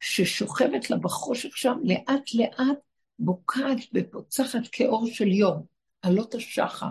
[0.00, 2.78] ששוכבת לה בחושך שם, לאט לאט
[3.18, 5.66] בוקעת ופוצחת כאור של יום,
[6.02, 6.90] עלות השחר,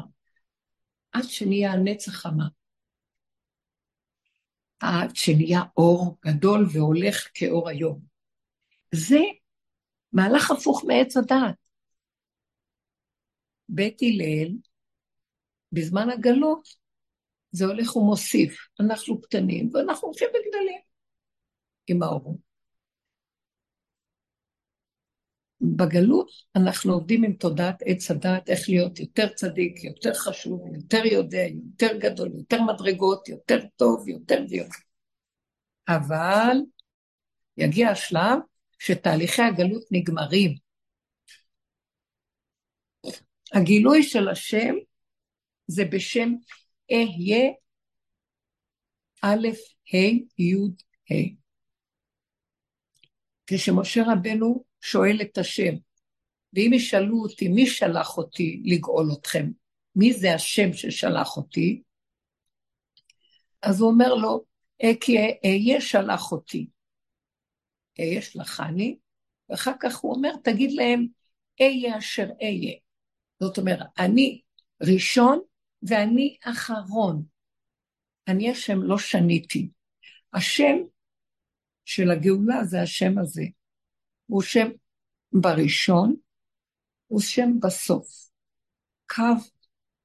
[1.12, 2.48] עד שנהיה הנצח חמה.
[4.80, 8.02] עד שנהיה אור גדול והולך כאור היום.
[8.96, 9.20] זה
[10.14, 11.56] מהלך הפוך מעץ הדעת.
[13.70, 14.69] בית הלל,
[15.72, 16.68] בזמן הגלות,
[17.52, 18.68] זה הולך ומוסיף.
[18.80, 20.80] אנחנו קטנים, ואנחנו הולכים וגדלים
[21.88, 22.40] עם האור.
[25.62, 31.42] בגלות אנחנו עובדים עם תודעת עץ הדעת, איך להיות יותר צדיק, יותר חשוב, יותר יודע,
[31.42, 34.80] יותר גדול, יותר מדרגות, יותר טוב, יותר ויותר.
[35.88, 36.58] אבל
[37.58, 38.40] יגיע השלב
[38.80, 40.56] שתהליכי הגלות נגמרים.
[43.54, 44.76] הגילוי של השם
[45.70, 46.30] זה בשם
[46.92, 47.52] אהיה
[49.24, 49.48] א',
[49.94, 50.56] ה', י',
[51.12, 51.30] ה'.
[53.48, 55.74] כשמשה רבנו שואל את השם,
[56.54, 59.50] ואם ישאלו אותי מי שלח אותי לגאול אתכם,
[59.96, 61.82] מי זה השם ששלח אותי?
[63.62, 64.44] אז הוא אומר לו,
[64.84, 66.68] אה, כי אהיה שלח אותי.
[68.00, 68.98] אהיה שלחני,
[69.50, 71.08] ואחר כך הוא אומר, תגיד להם,
[71.62, 72.74] אהיה אשר אהיה.
[73.40, 74.42] זאת אומרת, אני
[74.82, 75.40] ראשון
[75.84, 77.24] ואני אחרון.
[78.28, 79.70] אני השם, לא שניתי.
[80.34, 80.78] השם
[81.86, 83.44] של הגאולה זה השם הזה.
[84.26, 84.68] הוא שם
[85.32, 86.16] בראשון,
[87.08, 88.30] הוא שם בסוף.
[89.10, 89.24] קו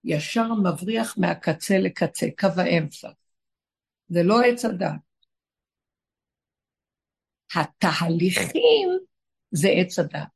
[0.05, 3.09] ישר מבריח מהקצה לקצה, קו האמצע.
[4.09, 5.01] זה לא עץ הדת.
[7.57, 8.89] התהליכים
[9.51, 10.29] זה עץ הדת.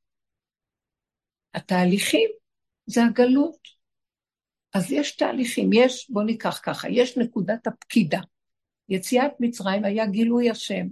[1.54, 2.30] התהליכים
[2.86, 3.77] זה הגלות.
[4.74, 8.20] אז יש תהליכים, יש, בואו ניקח ככה, יש נקודת הפקידה.
[8.88, 10.86] יציאת מצרים היה גילוי השם.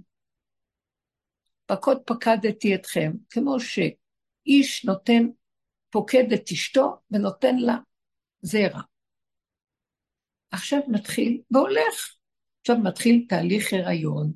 [1.66, 5.22] פקוד פקדתי אתכם, כמו שאיש נותן,
[5.91, 7.77] פוקד את אשתו ונותן לה
[8.41, 8.81] זרע.
[10.51, 12.16] עכשיו מתחיל, והולך.
[12.61, 14.33] עכשיו מתחיל תהליך הריון.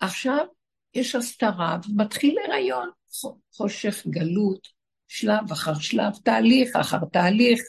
[0.00, 0.46] עכשיו
[0.94, 2.90] יש הסתרה ומתחיל הריון,
[3.52, 4.75] חושך, גלות,
[5.08, 7.60] שלב אחר שלב, תהליך אחר תהליך,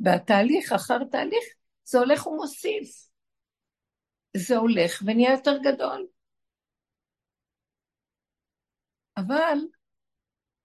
[0.00, 1.44] והתהליך אחר תהליך
[1.84, 3.08] זה הולך ומוסיף.
[4.36, 6.06] זה הולך ונהיה יותר גדול.
[9.16, 9.58] אבל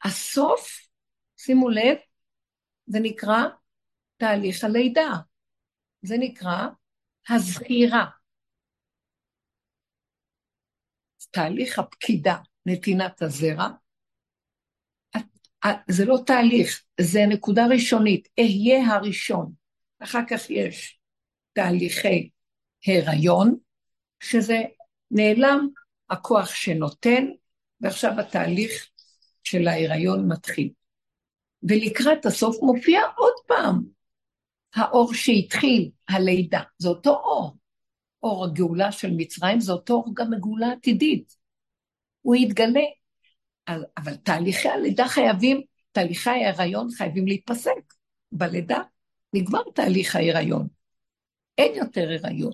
[0.04, 0.88] הסוף,
[1.38, 1.98] שימו לב,
[2.86, 3.44] זה נקרא
[4.18, 5.10] תהליך הלידה.
[6.02, 6.68] זה נקרא
[7.30, 8.06] הזכירה.
[11.32, 13.68] תהליך הפקידה, נתינת הזרע,
[15.88, 19.52] זה לא תהליך, זה נקודה ראשונית, אהיה הראשון.
[20.00, 21.00] אחר כך יש
[21.54, 22.30] תהליכי
[22.88, 23.58] הריון,
[24.20, 24.62] שזה
[25.12, 25.68] נעלם
[26.10, 27.26] הכוח שנותן,
[27.82, 28.90] ועכשיו התהליך
[29.44, 30.70] של ההיריון מתחיל.
[31.64, 33.84] ולקראת הסוף מופיע עוד פעם
[34.76, 37.58] האור שהתחיל, הלידה, זה אותו אור.
[38.24, 41.38] אור הגאולה של מצרים, זה אותו אור גם הגאולה עתידית.
[42.22, 42.84] הוא יתגלה.
[43.68, 47.94] אבל תהליכי הלידה חייבים, תהליכי ההיריון חייבים להיפסק.
[48.32, 48.80] בלידה
[49.34, 50.68] נגמר תהליך ההיריון.
[51.58, 52.54] אין יותר הריון.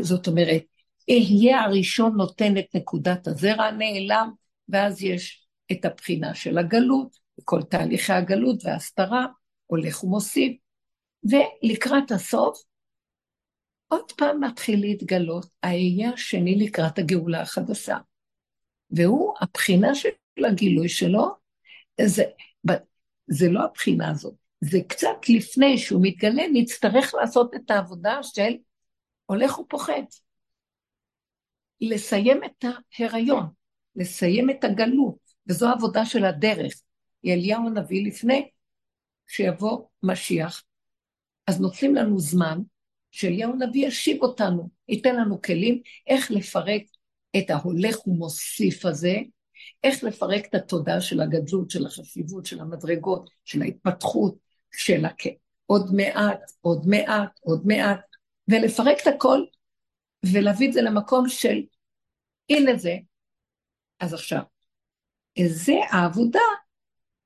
[0.00, 0.62] זאת אומרת,
[1.10, 4.30] אהיה הראשון נותן את נקודת הזרע, נעלם,
[4.68, 9.26] ואז יש את הבחינה של הגלות, וכל תהליכי הגלות וההסתרה,
[9.66, 10.56] הולך ומוסיף.
[11.24, 12.62] ולקראת הסוף,
[13.88, 17.96] עוד פעם מתחיל להתגלות האהיה השני לקראת הגאולה החדשה.
[18.90, 20.08] והוא, הבחינה של
[20.46, 21.34] הגילוי שלו,
[22.00, 22.24] זה,
[23.26, 28.52] זה לא הבחינה הזאת, זה קצת לפני שהוא מתגלה, נצטרך לעשות את העבודה של
[29.26, 30.02] הולך ופוחד.
[31.80, 32.64] לסיים את
[32.98, 33.46] ההיריון,
[33.96, 36.72] לסיים את הגלות, וזו העבודה של הדרך.
[37.26, 38.48] אליהו הנביא לפני
[39.26, 40.62] שיבוא משיח,
[41.46, 42.58] אז נותנים לנו זמן
[43.10, 46.82] שאליהו הנביא ישיב אותנו, ייתן לנו כלים איך לפרק
[47.36, 49.16] את ההולך ומוסיף הזה,
[49.84, 54.34] איך לפרק את התודעה של הגדלות, של החשיבות, של המדרגות, של ההתפתחות,
[54.72, 55.04] של
[55.66, 58.00] עוד מעט, עוד מעט, עוד מעט,
[58.48, 59.44] ולפרק את הכל,
[60.32, 61.62] ולהביא את זה למקום של,
[62.50, 62.96] הנה זה.
[64.00, 64.42] אז עכשיו,
[65.46, 66.40] זה העבודה,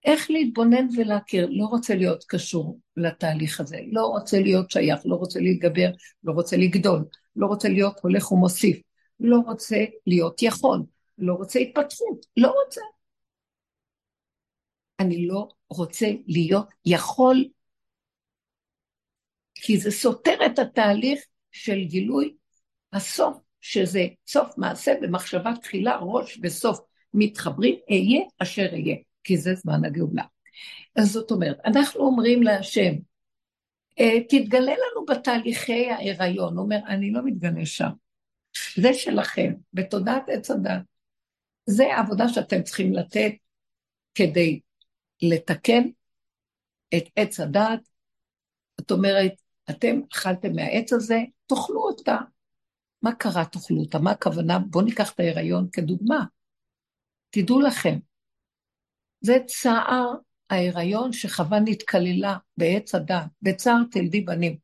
[0.04, 1.48] איך להתבונן ולהכיר.
[1.50, 5.90] לא רוצה להיות קשור לתהליך הזה, לא רוצה להיות שייך, לא רוצה להתגבר,
[6.24, 7.04] לא רוצה לגדול,
[7.36, 8.80] לא רוצה להיות הולך ומוסיף,
[9.20, 10.82] לא רוצה להיות יכול,
[11.18, 12.80] לא רוצה התפתחות, לא רוצה.
[15.00, 17.44] אני לא רוצה להיות יכול,
[19.54, 21.20] כי זה סותר את התהליך
[21.52, 22.34] של גילוי
[22.92, 26.80] הסוף, שזה סוף מעשה במחשבה תחילה, ראש וסוף
[27.14, 30.24] מתחברים, אהיה אשר אהיה, כי זה זמן הגאולה.
[30.96, 32.92] אז זאת אומרת, אנחנו אומרים להשם,
[34.00, 36.56] אה, תתגלה לנו בתהליכי ההיריון.
[36.56, 37.90] הוא אומר, אני לא מתגלה שם.
[38.76, 40.82] זה שלכם, בתודעת עץ הדת.
[41.66, 43.32] זה העבודה שאתם צריכים לתת
[44.14, 44.60] כדי
[45.22, 45.88] לתקן
[46.96, 47.88] את עץ הדת.
[48.80, 49.32] זאת אומרת,
[49.70, 52.16] אתם אכלתם מהעץ הזה, תאכלו אותה.
[53.02, 53.98] מה קרה תאכלו אותה?
[53.98, 54.58] מה הכוונה?
[54.58, 56.24] בואו ניקח את ההיריון כדוגמה.
[57.30, 57.98] תדעו לכם,
[59.20, 60.12] זה צער
[60.50, 64.56] ההיריון שחווה נתקללה בעץ הדת, בצער תלדי בנים.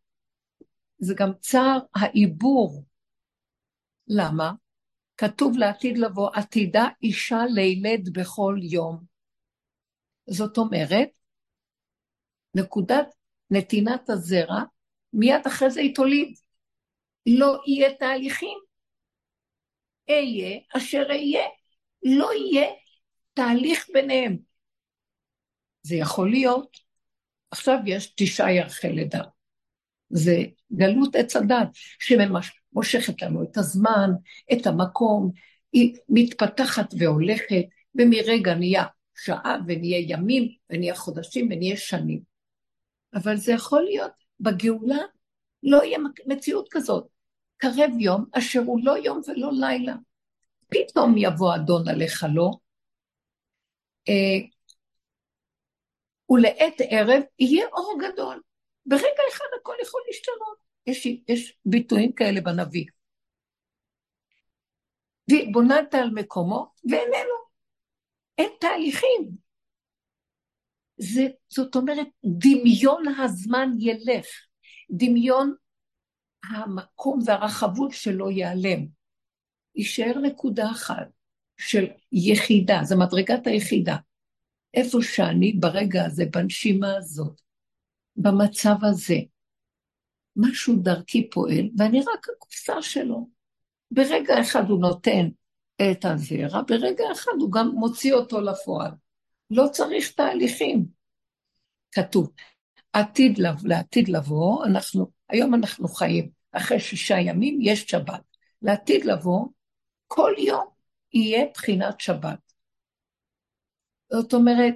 [0.98, 2.84] זה גם צער העיבור.
[4.16, 4.52] למה?
[5.16, 9.04] כתוב לעתיד לבוא, עתידה אישה לילד בכל יום.
[10.30, 11.08] זאת אומרת,
[12.54, 13.06] נקודת
[13.50, 14.62] נתינת הזרע,
[15.12, 16.34] מיד אחרי זה היא תוליד.
[17.26, 18.58] לא יהיה תהליכים.
[20.10, 21.48] אהיה אשר אהיה.
[22.02, 22.70] לא יהיה
[23.34, 24.38] תהליך ביניהם.
[25.82, 26.76] זה יכול להיות.
[27.50, 29.22] עכשיו יש תשעה ירחי לידה.
[30.10, 30.36] זה
[30.72, 31.68] גלות עץ הדת,
[32.72, 34.10] שמושכת לנו את הזמן,
[34.52, 35.30] את המקום,
[35.72, 37.64] היא מתפתחת והולכת,
[37.94, 38.84] ומרגע נהיה
[39.16, 42.20] שעה ונהיה ימים, ונהיה חודשים ונהיה שנים.
[43.14, 44.98] אבל זה יכול להיות בגאולה,
[45.62, 47.06] לא יהיה מציאות כזאת.
[47.56, 49.94] קרב יום אשר הוא לא יום ולא לילה.
[50.68, 52.50] פתאום יבוא אדון עליך לא,
[54.08, 54.46] אה,
[56.30, 58.40] ולעת ערב יהיה אור גדול.
[58.86, 60.69] ברגע אחד הכל יכול להשתנות.
[60.90, 62.84] יש, יש ביטויים כאלה בנביא.
[65.30, 67.40] והתבוננת על מקומו, ואיננו.
[68.38, 69.30] אין תהליכים.
[70.96, 74.26] זה, זאת אומרת, דמיון הזמן ילך.
[74.90, 75.54] דמיון
[76.50, 78.86] המקום והרחבות שלו ייעלם.
[79.74, 81.08] יישאר נקודה אחת
[81.56, 83.96] של יחידה, זה מדרגת היחידה.
[84.74, 87.40] איפה שאני ברגע הזה, בנשימה הזאת,
[88.16, 89.16] במצב הזה,
[90.40, 93.28] משהו דרכי פועל, ואני רק הקופסה שלו.
[93.90, 95.28] ברגע אחד הוא נותן
[95.90, 98.90] את הזרע, ברגע אחד הוא גם מוציא אותו לפועל.
[99.50, 100.86] לא צריך תהליכים.
[101.92, 102.32] כתוב,
[102.92, 108.20] עתיד לבוא, לעתיד לבוא, אנחנו, היום אנחנו חיים, אחרי שישה ימים יש שבת.
[108.62, 109.46] לעתיד לבוא,
[110.06, 110.66] כל יום
[111.12, 112.52] יהיה בחינת שבת.
[114.12, 114.74] זאת אומרת,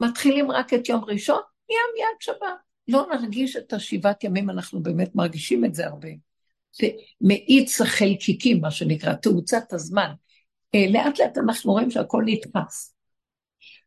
[0.00, 2.64] מתחילים רק את יום ראשון, נהיה מיד שבת.
[2.88, 6.08] לא נרגיש את השבעת ימים, אנחנו באמת מרגישים את זה הרבה.
[6.80, 6.86] זה
[7.20, 10.10] מאיץ החלקיקים, מה שנקרא, תאוצת הזמן.
[10.74, 12.94] אה, לאט לאט אנחנו רואים שהכל נתפס.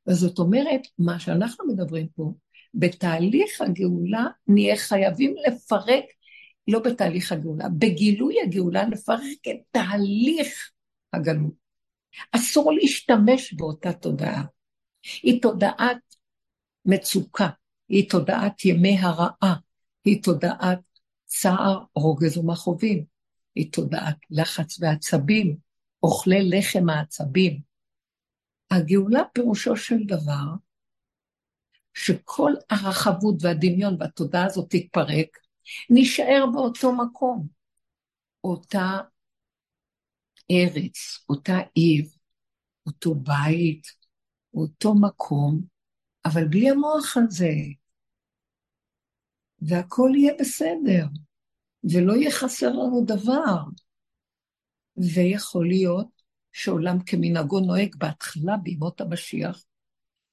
[0.07, 2.33] וזאת אומרת, מה שאנחנו מדברים פה,
[2.73, 6.05] בתהליך הגאולה נהיה חייבים לפרק,
[6.67, 10.71] לא בתהליך הגאולה, בגילוי הגאולה לפרק את תהליך
[11.13, 11.53] הגלות.
[12.31, 14.43] אסור להשתמש באותה תודעה.
[15.23, 15.97] היא תודעת
[16.85, 17.49] מצוקה,
[17.89, 19.55] היא תודעת ימי הרעה,
[20.05, 20.79] היא תודעת
[21.25, 23.05] צער, רוגז ומכאובים,
[23.55, 25.57] היא תודעת לחץ ועצבים,
[26.03, 27.61] אוכלי לחם העצבים.
[28.71, 30.53] הגאולה פירושו של דבר
[31.93, 35.37] שכל הרחבות והדמיון והתודעה הזאת תתפרק,
[35.89, 37.47] נישאר באותו מקום.
[38.43, 38.99] אותה
[40.51, 42.05] ארץ, אותה עיר,
[42.85, 43.87] אותו בית,
[44.53, 45.76] אותו מקום,
[46.27, 47.53] אבל בלי המוח הזה.
[49.59, 51.05] והכל יהיה בסדר,
[51.83, 53.63] ולא יהיה חסר לנו דבר.
[54.97, 56.07] ויכול להיות
[56.51, 59.65] שעולם כמנהגו נוהג בהתחלה בימות המשיח,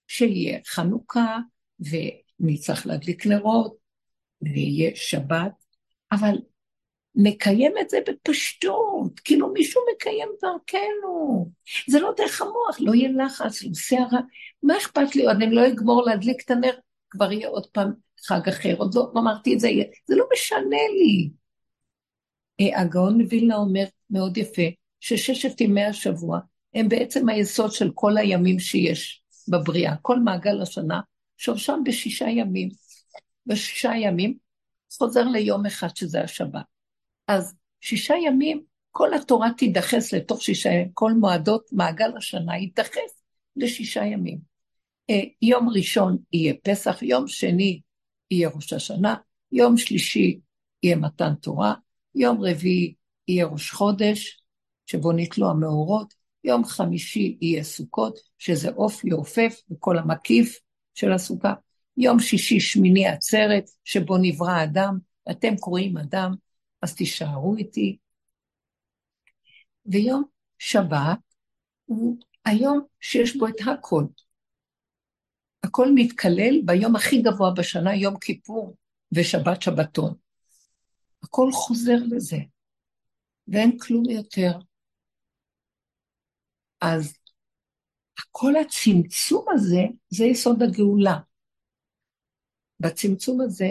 [0.07, 1.39] שיהיה חנוכה,
[1.81, 3.77] ונצטרך להדליק נרות,
[4.43, 5.53] ויהיה שבת,
[6.13, 6.35] אבל
[7.15, 11.51] מקיים את זה בפשטות, כאילו מישהו מקיים דרכנו.
[11.89, 14.21] זה לא דרך המוח, לא יהיה לחץ, לא שערה,
[14.63, 16.73] מה אכפת לי, אני לא אגמור להדליק את הנר,
[17.11, 17.93] כבר יהיה עוד פעם
[18.27, 19.69] חג אחר, עוד לא אמרתי את זה,
[20.07, 21.31] זה לא משנה לי.
[22.61, 24.63] אה, הגאון מווילנה אומר מאוד יפה,
[25.01, 26.39] שששת ימי השבוע
[26.75, 31.01] הם בעצם היסוד של כל הימים שיש בבריאה, כל מעגל השנה,
[31.37, 32.69] שורשם בשישה ימים.
[33.47, 34.37] בשישה ימים,
[34.99, 36.74] חוזר ליום אחד שזה השבת.
[37.29, 43.23] אז שישה ימים, כל התורה תידחס לתוך שישה ימים, כל מועדות מעגל השנה יידחס
[43.57, 44.39] לשישה ימים.
[45.11, 47.81] אה, יום ראשון יהיה פסח, יום שני
[48.31, 49.15] יהיה ראש השנה,
[49.53, 50.39] יום שלישי
[50.83, 51.75] יהיה מתן תורה,
[52.15, 52.95] יום רביעי
[53.29, 54.41] יהיה ראש חודש,
[54.87, 56.15] שבו נתלו המאורות,
[56.45, 60.59] יום חמישי יהיה סוכות, שזה עוף יעופף וכל המקיף
[60.95, 61.55] של הסוכה,
[61.97, 64.99] יום שישי שמיני עצרת, שבו נברא אדם,
[65.31, 66.35] אתם קוראים אדם,
[66.85, 67.99] אז תישארו איתי.
[69.87, 70.25] ויום
[70.59, 71.19] שבת
[71.85, 74.05] הוא היום שיש בו את הכל.
[75.63, 78.77] הכל מתקלל ביום הכי גבוה בשנה, יום כיפור
[79.13, 80.15] ושבת שבתון.
[81.23, 82.37] הכל חוזר לזה,
[83.49, 84.59] ואין כלום יותר.
[86.81, 87.19] אז
[88.31, 91.19] כל הצמצום הזה, זה יסוד הגאולה.
[92.81, 93.69] בצמצום הזה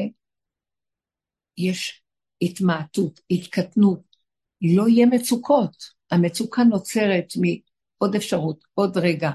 [1.58, 2.03] יש
[2.46, 4.18] התמעטות, התקטנות,
[4.62, 5.76] לא יהיה מצוקות.
[6.12, 9.32] המצוקה נוצרת מעוד אפשרות, עוד רגע,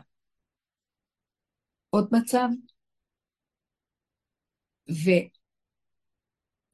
[1.90, 2.48] עוד מצב,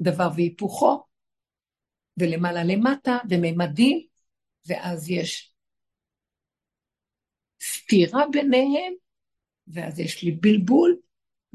[0.00, 1.04] ודבר והיפוכו,
[2.20, 4.06] ולמעלה למטה, וממדים,
[4.66, 5.54] ואז יש
[7.62, 8.94] סתירה ביניהם,
[9.66, 10.96] ואז יש לי בלבול,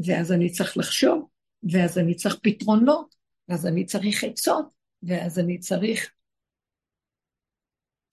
[0.05, 1.29] ואז אני צריך לחשוב,
[1.73, 3.15] ואז אני צריך פתרונות,
[3.49, 4.65] ואז אני צריך עצות,
[5.03, 6.13] ואז אני צריך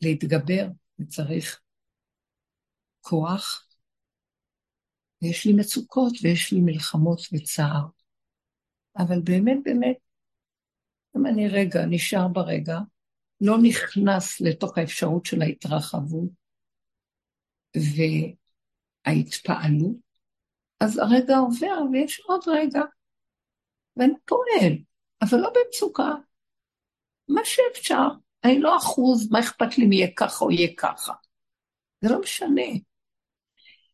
[0.03, 0.67] להתגבר,
[0.99, 1.61] וצריך
[3.01, 3.69] כוח.
[5.23, 7.87] ויש לי מצוקות ויש לי מלחמות וצער.
[8.99, 9.97] אבל באמת, באמת,
[11.17, 12.79] אם אני רגע נשאר ברגע,
[13.41, 16.31] לא נכנס לתוך האפשרות של ההתרחבות
[19.07, 19.97] וההתפעלות,
[20.81, 22.81] אז הרגע עובר ויש עוד רגע,
[23.97, 24.73] ואני פועל,
[25.23, 26.11] אבל לא במצוקה.
[27.29, 28.09] מה שאפשר,
[28.45, 31.13] אני לא אחוז, מה אכפת לי אם יהיה ככה או יהיה ככה.
[32.01, 32.63] זה לא משנה.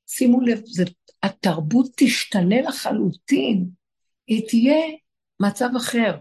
[0.07, 0.85] שימו לב, זה,
[1.23, 3.71] התרבות תשתנה לחלוטין,
[4.27, 4.97] היא תהיה
[5.41, 6.19] מצב אחר.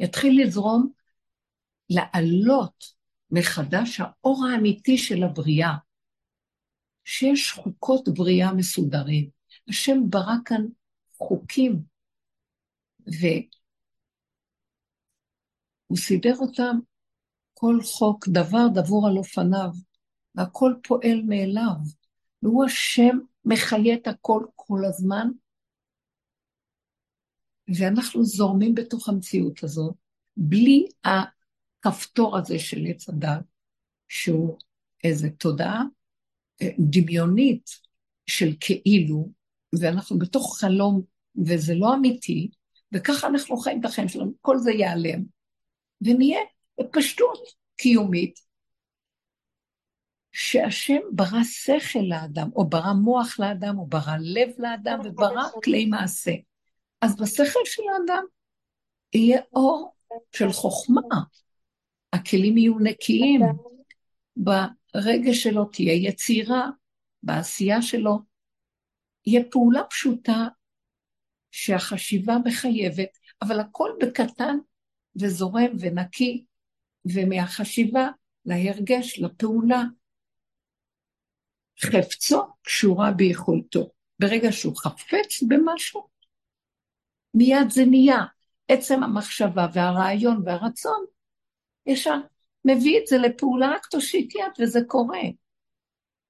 [0.00, 0.92] יתחיל לזרום,
[1.90, 2.84] לעלות
[3.30, 5.72] מחדש האור האמיתי של הבריאה,
[7.04, 9.30] שיש חוקות בריאה מסודרים.
[9.68, 10.64] השם ברא כאן
[11.18, 11.82] חוקים,
[15.92, 16.78] והוא סידר אותם,
[17.54, 19.70] כל חוק, דבר דבור על אופניו,
[20.34, 21.76] והכל פועל מאליו.
[22.42, 25.28] והוא השם מחיה את הכל כל הזמן,
[27.78, 29.94] ואנחנו זורמים בתוך המציאות הזאת,
[30.36, 33.44] בלי הכפתור הזה של עץ הדת,
[34.08, 34.58] שהוא
[35.04, 35.82] איזו תודעה
[36.62, 37.70] אה, דמיונית
[38.26, 39.28] של כאילו,
[39.80, 41.02] ואנחנו בתוך חלום,
[41.46, 42.50] וזה לא אמיתי,
[42.92, 45.41] וככה אנחנו חיים את החיים שלנו, כל זה ייעלם,
[46.04, 46.40] ונהיה
[46.80, 47.38] בפשטות
[47.76, 48.40] קיומית,
[50.32, 56.32] שהשם ברא שכל לאדם, או ברא מוח לאדם, או ברא לב לאדם, וברא כלי מעשה.
[57.00, 58.24] אז בשכל של האדם
[59.14, 59.94] יהיה אור
[60.32, 61.00] של חוכמה,
[62.12, 63.40] הכלים יהיו נקיים,
[64.36, 66.70] ברגע שלו תהיה יצירה,
[67.22, 68.18] בעשייה שלו,
[69.26, 70.48] יהיה פעולה פשוטה
[71.50, 74.58] שהחשיבה מחייבת, אבל הכל בקטן
[75.20, 76.44] וזורם ונקי,
[77.04, 78.08] ומהחשיבה
[78.44, 79.82] להרגש, לפעולה.
[81.80, 83.90] חפצו קשורה ביכולתו.
[84.18, 86.08] ברגע שהוא חפץ במשהו,
[87.34, 88.24] מיד זה נהיה.
[88.68, 91.04] עצם המחשבה והרעיון והרצון,
[91.86, 92.16] ישר
[92.64, 95.22] מביא את זה לפעולה רק תושיט יד וזה קורה.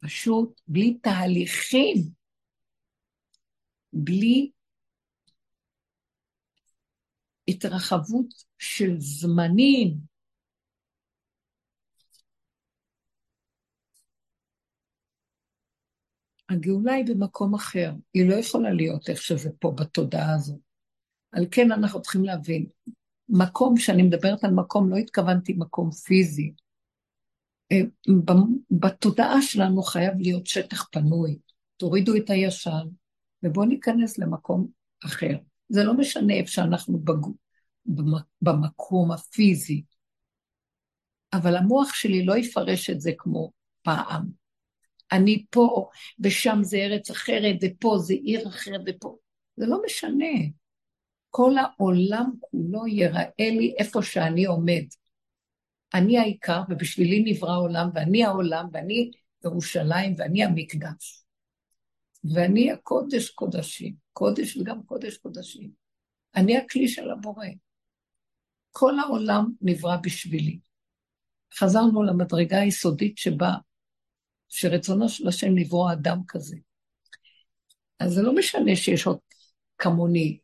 [0.00, 1.96] פשוט בלי תהליכים,
[3.92, 4.50] בלי
[7.48, 8.26] התרחבות
[8.62, 9.96] של זמנים.
[16.48, 20.58] הגאולה היא במקום אחר, היא לא יכולה להיות איך שזה פה בתודעה הזאת.
[21.32, 22.66] על כן אנחנו צריכים להבין,
[23.28, 26.52] מקום, שאני מדברת על מקום, לא התכוונתי מקום פיזי.
[27.72, 27.80] אה,
[28.70, 31.38] בתודעה שלנו חייב להיות שטח פנוי.
[31.76, 32.86] תורידו את הישן,
[33.42, 34.68] ובואו ניכנס למקום
[35.04, 35.36] אחר.
[35.68, 37.41] זה לא משנה איפה שאנחנו בג...
[38.42, 39.82] במקום הפיזי,
[41.32, 43.52] אבל המוח שלי לא יפרש את זה כמו
[43.82, 44.42] פעם.
[45.12, 45.88] אני פה,
[46.20, 49.16] ושם זה ארץ אחרת, ופה זה עיר אחרת, ופה.
[49.56, 50.26] זה לא משנה.
[51.30, 54.84] כל העולם כולו ייראה לי איפה שאני עומד.
[55.94, 59.10] אני העיקר, ובשבילי נברא העולם, ואני העולם, ואני
[59.44, 61.24] ירושלים, ואני המקדש.
[62.34, 65.70] ואני הקודש קודשים, קודש וגם קודש קודשים.
[66.36, 67.46] אני הכלי של הבורא.
[68.72, 70.58] כל העולם נברא בשבילי.
[71.54, 73.52] חזרנו למדרגה היסודית שבה,
[74.48, 76.56] שרצונו של השם לברוא אדם כזה.
[78.00, 79.18] אז זה לא משנה שיש עוד
[79.78, 80.38] כמוני,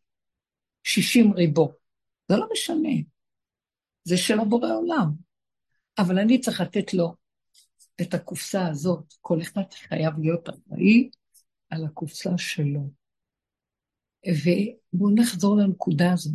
[0.84, 1.72] שישים ריבו.
[2.28, 2.88] זה לא משנה.
[4.04, 5.10] זה של הבורא עולם.
[5.98, 7.14] אבל אני צריך לתת לו
[8.00, 9.14] את הקופסה הזאת.
[9.20, 11.10] כל אחד חייב להיות אחראי
[11.70, 12.90] על הקופסה שלו.
[14.26, 16.34] ובואו נחזור לנקודה הזאת,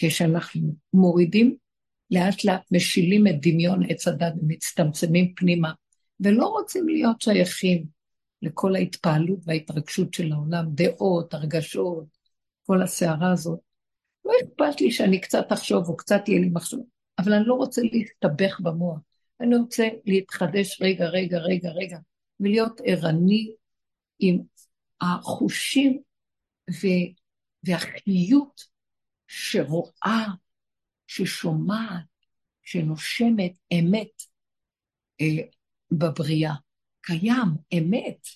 [0.00, 1.56] שכשאנחנו מורידים,
[2.10, 5.72] לאט לאט משילים את דמיון עץ הדת ומצטמצמים פנימה,
[6.20, 7.86] ולא רוצים להיות שייכים
[8.42, 12.04] לכל ההתפעלות וההתרגשות של העולם, דעות, הרגשות,
[12.66, 13.58] כל הסערה הזאת.
[14.24, 16.86] לא אכפת לי שאני קצת אחשוב או קצת יהיה לי מחשוב,
[17.18, 18.98] אבל אני לא רוצה להסתבך במוח.
[19.40, 21.98] אני רוצה להתחדש רגע, רגע, רגע, רגע,
[22.40, 23.52] ולהיות ערני
[24.18, 24.38] עם
[25.00, 26.00] החושים
[26.70, 26.86] ו...
[27.64, 28.71] והחיות
[29.34, 30.26] שרואה,
[31.06, 32.04] ששומעת,
[32.62, 34.22] שנושמת אמת
[35.20, 35.26] אה,
[35.92, 36.54] בבריאה.
[37.00, 37.48] קיים,
[37.78, 38.26] אמת.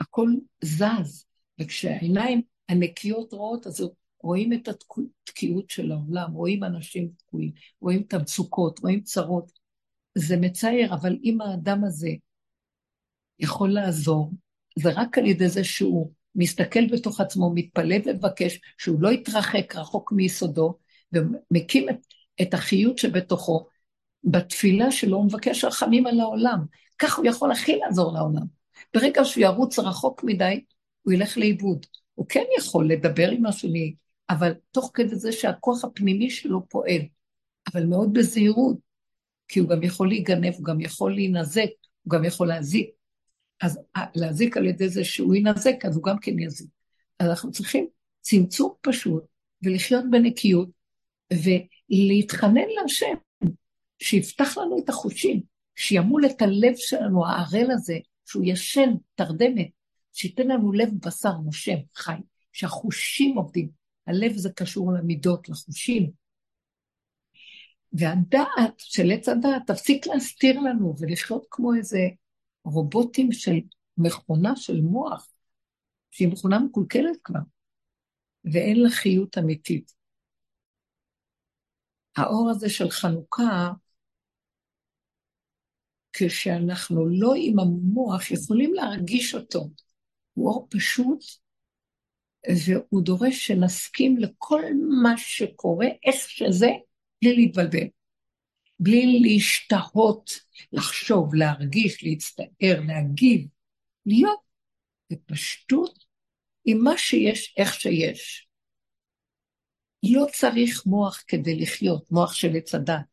[0.00, 0.28] הכל
[0.64, 1.26] זז,
[1.60, 3.88] וכשהעיניים הנקיות רואות, אז
[4.20, 9.52] רואים את התקיעות של העולם, רואים אנשים תקועים, רואים את המצוקות, רואים צרות.
[10.14, 12.10] זה מצער, אבל אם האדם הזה
[13.38, 14.32] יכול לעזור,
[14.78, 20.12] זה רק על ידי זה שהוא מסתכל בתוך עצמו, מתפלל ומבקש שהוא לא יתרחק רחוק
[20.12, 20.78] מיסודו,
[21.12, 21.96] ומקים את,
[22.42, 23.66] את החיות שבתוכו.
[24.24, 26.58] בתפילה שלו הוא מבקש רחמים על העולם.
[26.98, 28.42] כך הוא יכול הכי לעזור לעולם.
[28.94, 30.64] ברגע שהוא ירוץ רחוק מדי,
[31.02, 31.86] הוא ילך לאיבוד.
[32.14, 33.94] הוא כן יכול לדבר עם השני,
[34.30, 37.00] אבל תוך כדי זה שהכוח הפנימי שלו פועל,
[37.72, 38.76] אבל מאוד בזהירות,
[39.48, 41.68] כי הוא גם יכול להיגנב, הוא גם יכול להינזק,
[42.02, 42.90] הוא גם יכול להזיק.
[43.62, 46.68] אז אה, להזיק על ידי זה שהוא ינזק, אז הוא גם כן יזיק.
[47.18, 47.86] אז אנחנו צריכים
[48.20, 49.24] צמצום פשוט,
[49.62, 50.68] ולחיות בנקיות,
[51.32, 53.14] ולהתחנן להשם,
[53.98, 55.40] שיפתח לנו את החושים,
[55.76, 59.68] שימול את הלב שלנו, הערל הזה, שהוא ישן, תרדמת,
[60.12, 62.16] שייתן לנו לב בשר נושם, חי,
[62.52, 63.68] שהחושים עובדים.
[64.06, 66.10] הלב זה קשור למידות, לחושים.
[67.92, 71.98] והדעת של עץ הדעת תפסיק להסתיר לנו ולחיות כמו איזה
[72.64, 73.56] רובוטים של
[73.98, 75.28] מכונה של מוח,
[76.10, 77.40] שהיא מכונה מקולקלת כבר,
[78.52, 79.92] ואין לה חיות אמיתית.
[82.16, 83.70] האור הזה של חנוכה,
[86.12, 89.70] כשאנחנו לא עם המוח, יכולים להרגיש אותו.
[90.32, 91.24] הוא אור פשוט,
[92.66, 94.62] והוא דורש שנסכים לכל
[95.02, 96.68] מה שקורה, איך שזה,
[97.22, 97.86] בלי להתבלבל.
[98.80, 100.30] בלי להשתהות,
[100.72, 103.48] לחשוב, להרגיש, להצטער, להגיב,
[104.06, 104.40] להיות
[105.12, 106.04] בפשטות
[106.64, 108.48] עם מה שיש, איך שיש.
[110.02, 113.04] לא צריך מוח כדי לחיות, מוח של עץ הדת.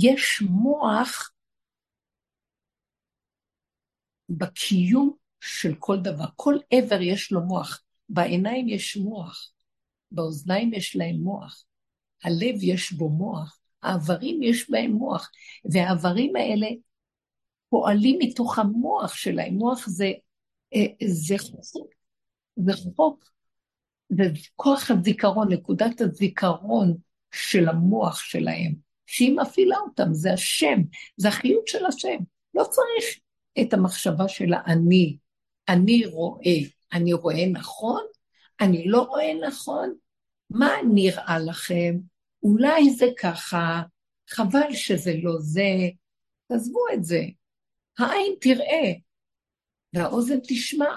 [0.00, 1.30] יש מוח
[4.28, 6.24] בקיום של כל דבר.
[6.36, 7.82] כל עבר יש לו מוח.
[8.08, 9.52] בעיניים יש מוח,
[10.10, 11.64] באוזניים יש להם מוח,
[12.24, 15.30] הלב יש בו מוח, האיברים יש בהם מוח,
[15.72, 16.66] והאיברים האלה
[17.68, 19.54] פועלים מתוך המוח שלהם.
[19.54, 20.12] מוח זה,
[20.74, 21.94] אה, זה חוק,
[22.56, 23.24] זה חוק,
[24.08, 24.24] זה
[24.56, 26.94] כוח הזיכרון, נקודת הזיכרון
[27.34, 28.74] של המוח שלהם,
[29.06, 30.80] שהיא מפעילה אותם, זה השם,
[31.16, 32.18] זה החיות של השם.
[32.54, 33.20] לא צריך
[33.60, 35.16] את המחשבה של האני,
[35.68, 36.58] אני רואה,
[36.92, 38.02] אני רואה נכון,
[38.60, 39.94] אני לא רואה נכון,
[40.50, 41.96] מה נראה לכם?
[42.46, 43.82] אולי זה ככה,
[44.30, 45.70] חבל שזה לא זה,
[46.48, 47.20] תעזבו את זה.
[47.98, 48.92] העין תראה,
[49.92, 50.94] והאוזן תשמע,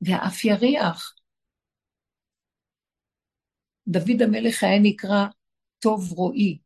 [0.00, 1.14] והאף יריח.
[3.88, 5.26] דוד המלך היה נקרא
[5.78, 6.58] טוב רואי.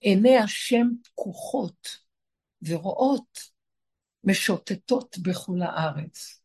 [0.00, 1.98] עיני השם פקוחות
[2.62, 3.38] ורואות,
[4.24, 6.42] משוטטות בכל הארץ.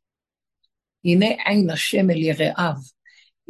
[1.06, 2.95] הנה עין השם אל יראיו.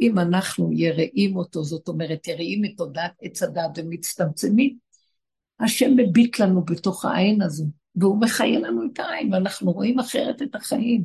[0.00, 4.76] אם אנחנו יראים אותו, זאת אומרת, יראים את תודעת עץ הדת ומצטמצמים,
[5.60, 7.64] השם מביט לנו בתוך העין הזו,
[7.94, 11.04] והוא מחיה לנו את העין, ואנחנו רואים אחרת את החיים.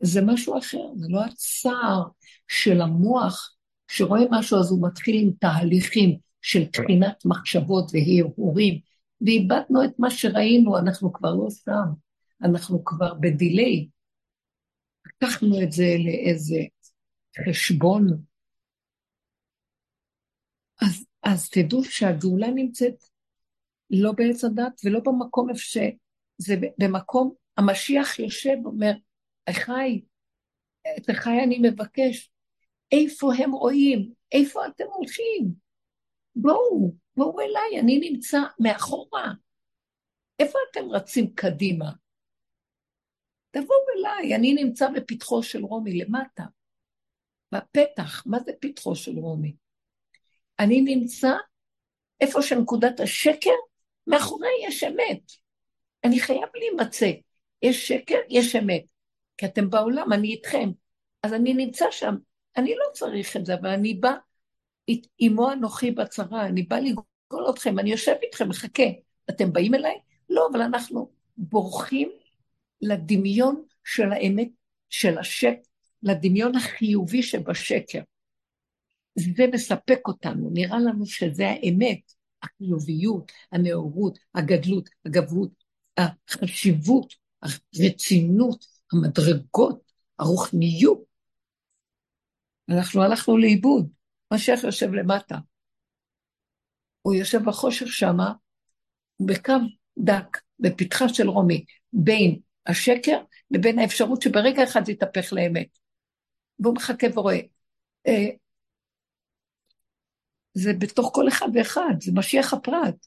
[0.00, 2.02] זה משהו אחר, זה לא הצער
[2.48, 3.54] של המוח,
[3.88, 8.78] שרואה משהו אז הוא מתחיל עם תהליכים של תחינת מחשבות והרהורים,
[9.20, 11.92] ואיבדנו את מה שראינו, אנחנו כבר לא שם,
[12.42, 13.88] אנחנו כבר בדיליי.
[15.06, 16.58] לקחנו את זה לאיזה
[17.48, 18.06] חשבון.
[20.82, 23.04] אז, אז תדעו שהגאולה נמצאת
[23.90, 28.92] לא בעץ הדת ולא במקום איפה שזה במקום, המשיח יושב ואומר,
[29.46, 30.02] אחי,
[30.96, 32.30] את החי אני מבקש,
[32.92, 34.12] איפה הם רואים?
[34.32, 35.54] איפה אתם הולכים?
[36.36, 39.32] בואו, בואו אליי, אני נמצא מאחורה.
[40.38, 41.92] איפה אתם רצים קדימה?
[43.50, 46.44] תבואו אליי, אני נמצא בפתחו של רומי למטה,
[47.54, 49.54] בפתח, מה זה פתחו של רומי?
[50.58, 51.32] אני נמצא
[52.20, 53.50] איפה שנקודת השקר,
[54.06, 55.32] מאחורי יש אמת.
[56.04, 57.10] אני חייב להימצא.
[57.62, 58.84] יש שקר, יש אמת.
[59.36, 60.70] כי אתם בעולם, אני איתכם.
[61.22, 62.14] אז אני נמצא שם.
[62.56, 64.12] אני לא צריך את זה, אבל אני בא,
[65.18, 68.82] עמו אנוכי בצרה, אני בא לגאול אתכם, אני יושב איתכם, מחכה.
[69.30, 69.98] אתם באים אליי?
[70.30, 72.10] לא, אבל אנחנו בורחים
[72.80, 74.48] לדמיון של האמת,
[74.90, 75.73] של השקר,
[76.04, 78.00] לדמיון החיובי שבשקר.
[79.18, 82.12] זה מספק אותנו, נראה לנו שזה האמת,
[82.42, 85.64] החיוביות, הנאורות, הגדלות, הגברות,
[85.96, 91.02] החשיבות, הרצינות, המדרגות, הרוחניות.
[92.68, 93.88] אנחנו הלכנו לאיבוד,
[94.32, 95.38] משיח יושב למטה.
[97.02, 98.32] הוא יושב בחושך שמה,
[99.20, 99.52] בקו
[99.98, 103.18] דק, בפתחה של רומי, בין השקר
[103.50, 105.83] לבין האפשרות שברגע אחד זה יתהפך לאמת.
[106.58, 107.40] והוא מחכה ורואה.
[108.06, 108.28] אה,
[110.54, 113.06] זה בתוך כל אחד ואחד, זה משיח הפרט.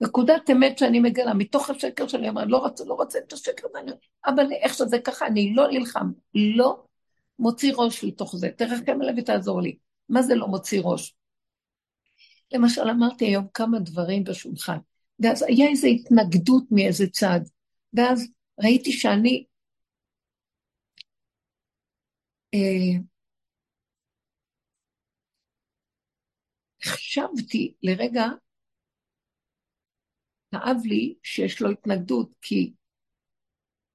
[0.00, 3.92] נקודת אמת שאני מגלה, מתוך השקר שלי, אני לא רוצה, לא רוצה את השקר הזה,
[4.26, 6.82] אבל איך שזה ככה, אני לא נלחם, לא
[7.38, 9.76] מוציא ראש לתוך זה, תרחם אליי ותעזור לי.
[10.08, 11.14] מה זה לא מוציא ראש?
[12.52, 14.78] למשל, אמרתי היום כמה דברים בשולחן,
[15.20, 17.40] ואז היה איזו התנגדות מאיזה צד,
[17.94, 18.28] ואז
[18.60, 19.50] ראיתי שאני אה,
[26.84, 28.24] חשבתי לרגע,
[30.50, 32.72] כאב לי שיש לו התנגדות, כי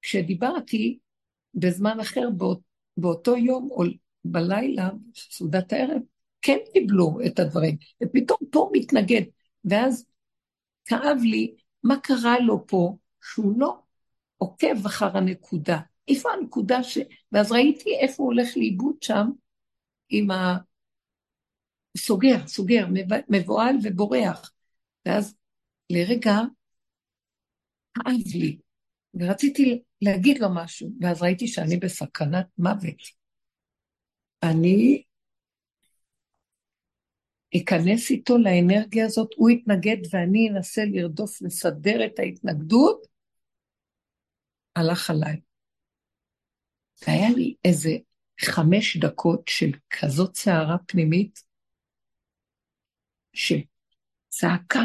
[0.02, 1.00] כשדיברתי
[1.54, 2.60] בזמן אחר, באות,
[2.98, 3.84] באותו יום או
[4.26, 6.02] בלילה, סעודת הערב,
[6.42, 9.22] כן קיבלו את הדברים, ופתאום פה מתנגד,
[9.66, 10.06] ואז
[10.86, 13.80] כאב לי מה קרה לו פה, שהוא לא
[14.38, 15.80] עוקב אחר הנקודה.
[16.08, 16.98] איפה הנקודה ש...
[17.32, 19.28] ואז ראיתי איפה הוא הולך לאיבוד שם
[20.10, 20.58] עם ה...
[21.98, 22.86] סוגר, סוגר,
[23.30, 24.52] מבוהל ובורח.
[25.06, 25.36] ואז
[25.90, 26.36] לרגע
[27.94, 28.58] כאב לי,
[29.14, 33.02] ורציתי להגיד לו משהו, ואז ראיתי שאני בסכנת מוות.
[34.44, 35.04] אני
[37.58, 43.08] אכנס איתו לאנרגיה הזאת, הוא יתנגד ואני אנסה לרדוף, לסדר את ההתנגדות,
[44.76, 45.45] הלך עליי.
[47.02, 47.90] והיה לי איזה
[48.42, 51.44] חמש דקות של כזאת סערה פנימית,
[53.34, 54.80] שצעקה,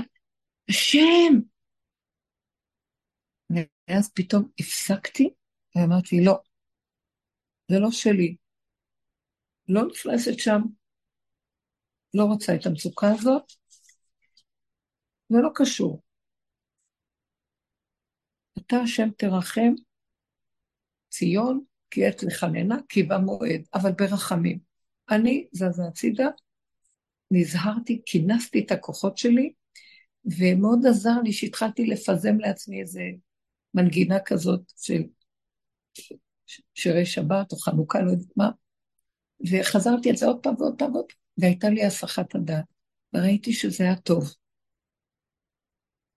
[0.68, 1.40] השם!
[3.50, 5.30] ואז פתאום הפסקתי
[5.76, 6.38] ואמרתי, לא,
[7.70, 8.36] זה לא שלי.
[9.68, 10.60] לא נכנסת שם,
[12.14, 13.52] לא רוצה את המצוקה הזאת,
[15.28, 16.02] זה לא קשור.
[18.58, 19.72] אתה השם תרחם,
[21.08, 24.58] ציון, כי עת לחננה, כי במועד, אבל ברחמים.
[25.10, 26.28] אני זזה הצידה,
[27.30, 29.52] נזהרתי, כינסתי את הכוחות שלי,
[30.24, 33.02] ומאוד עזר לי שהתחלתי לפזם לעצמי איזה
[33.74, 35.02] מנגינה כזאת של
[36.74, 38.50] שירי שבת או חנוכה, לא יודעת מה,
[39.50, 42.64] וחזרתי על זה עוד פעם ועוד פעם ועוד פעם, והייתה לי הסחת הדעת,
[43.14, 44.34] וראיתי שזה היה טוב.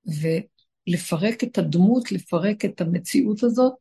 [0.05, 3.73] ולפרק את הדמות, לפרק את המציאות הזאת,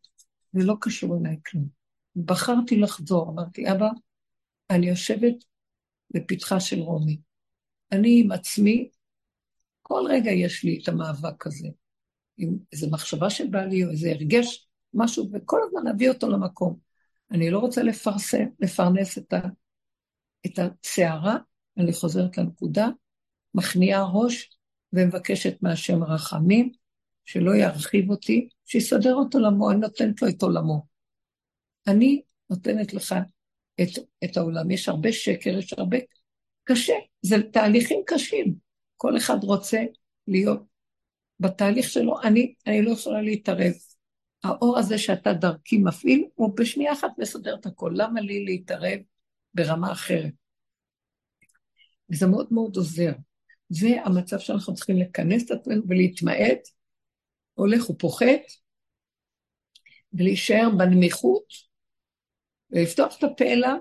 [0.53, 1.82] זה לא קשור אליי כלום.
[2.17, 3.89] בחרתי לחזור, אמרתי, אבא,
[4.71, 5.35] אני יושבת
[6.11, 7.21] בפתחה של רומי.
[7.93, 8.89] אני עם עצמי,
[9.83, 11.69] כל רגע יש לי את המאבק הזה.
[12.39, 16.79] עם איזו מחשבה שבאה לי, או איזה הרגש, משהו, וכל הזמן להביא אותו למקום.
[17.31, 19.41] אני לא רוצה לפרסם, לפרנס את, ה,
[20.47, 21.37] את הסערה,
[21.79, 22.89] אני חוזרת לנקודה,
[23.55, 24.51] מכניעה ראש
[24.93, 26.73] ומבקשת מהשם רחמים,
[27.25, 30.92] שלא ירחיב אותי, שיסדר אותו לעולמו, אני נותנת לו את עולמו.
[31.87, 33.15] אני נותנת לך
[33.81, 33.89] את,
[34.25, 34.71] את העולם.
[34.71, 35.99] יש הרבה שקר, יש הרבה
[36.65, 38.55] קשה, זה תהליכים קשים.
[38.97, 39.79] כל אחד רוצה
[40.29, 40.63] להיות
[41.41, 43.73] בתהליך שלו, אני, אני לא יכולה להתערב.
[44.45, 47.93] האור הזה שאתה דרכי מפעיל, הוא בשנייה אחת מסדר את הכל.
[47.97, 48.99] למה לי להתערב
[49.55, 50.33] ברמה אחרת?
[52.11, 53.13] וזה מאוד מאוד עוזר.
[53.69, 56.59] זה המצב שאנחנו צריכים לכנס את עצמנו ולהתמעט,
[57.55, 58.41] הולך ופוחת,
[60.13, 61.72] ולהישאר בנמיכות,
[62.73, 63.77] ולפתוח את אליו,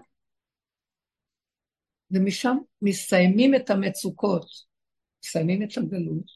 [2.12, 4.46] ומשם מסיימים את המצוקות,
[5.24, 6.32] מסיימים את הגלות,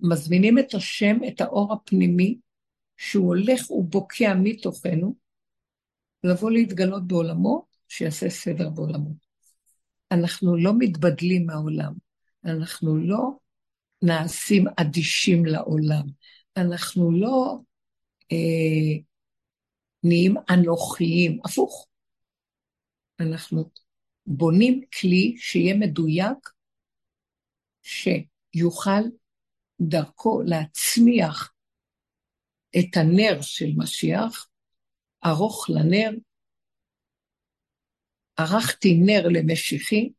[0.00, 2.38] מזמינים את השם, את האור הפנימי,
[2.96, 5.14] שהוא הולך ובוקע מתוכנו,
[6.24, 9.10] לבוא להתגלות בעולמו, שיעשה סדר בעולמו.
[10.12, 11.92] אנחנו לא מתבדלים מהעולם,
[12.44, 13.30] אנחנו לא
[14.02, 16.02] נעשים אדישים לעולם,
[16.56, 17.58] אנחנו לא
[18.32, 18.98] אה,
[20.04, 21.88] נהיים אנוכיים, הפוך.
[23.20, 23.70] אנחנו
[24.26, 26.50] בונים כלי שיהיה מדויק,
[27.82, 29.02] שיוכל
[29.80, 31.54] דרכו להצמיח
[32.78, 34.48] את הנר של משיח,
[35.26, 36.10] ארוך לנר,
[38.36, 40.12] ערכתי נר למשיחי,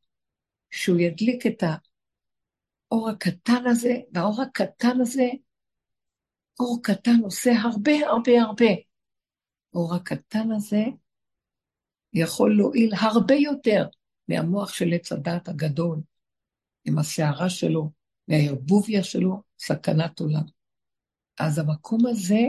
[0.72, 5.28] שהוא ידליק את האור הקטן הזה, והאור הקטן הזה,
[6.60, 8.85] אור קטן עושה הרבה הרבה הרבה.
[9.76, 10.84] האור הקטן הזה
[12.14, 13.88] יכול להועיל הרבה יותר
[14.28, 16.02] מהמוח של עץ הדת הגדול,
[16.86, 17.92] עם הסערה שלו,
[18.28, 20.44] מהערבוביה שלו, סכנת עולם.
[21.40, 22.42] אז המקום הזה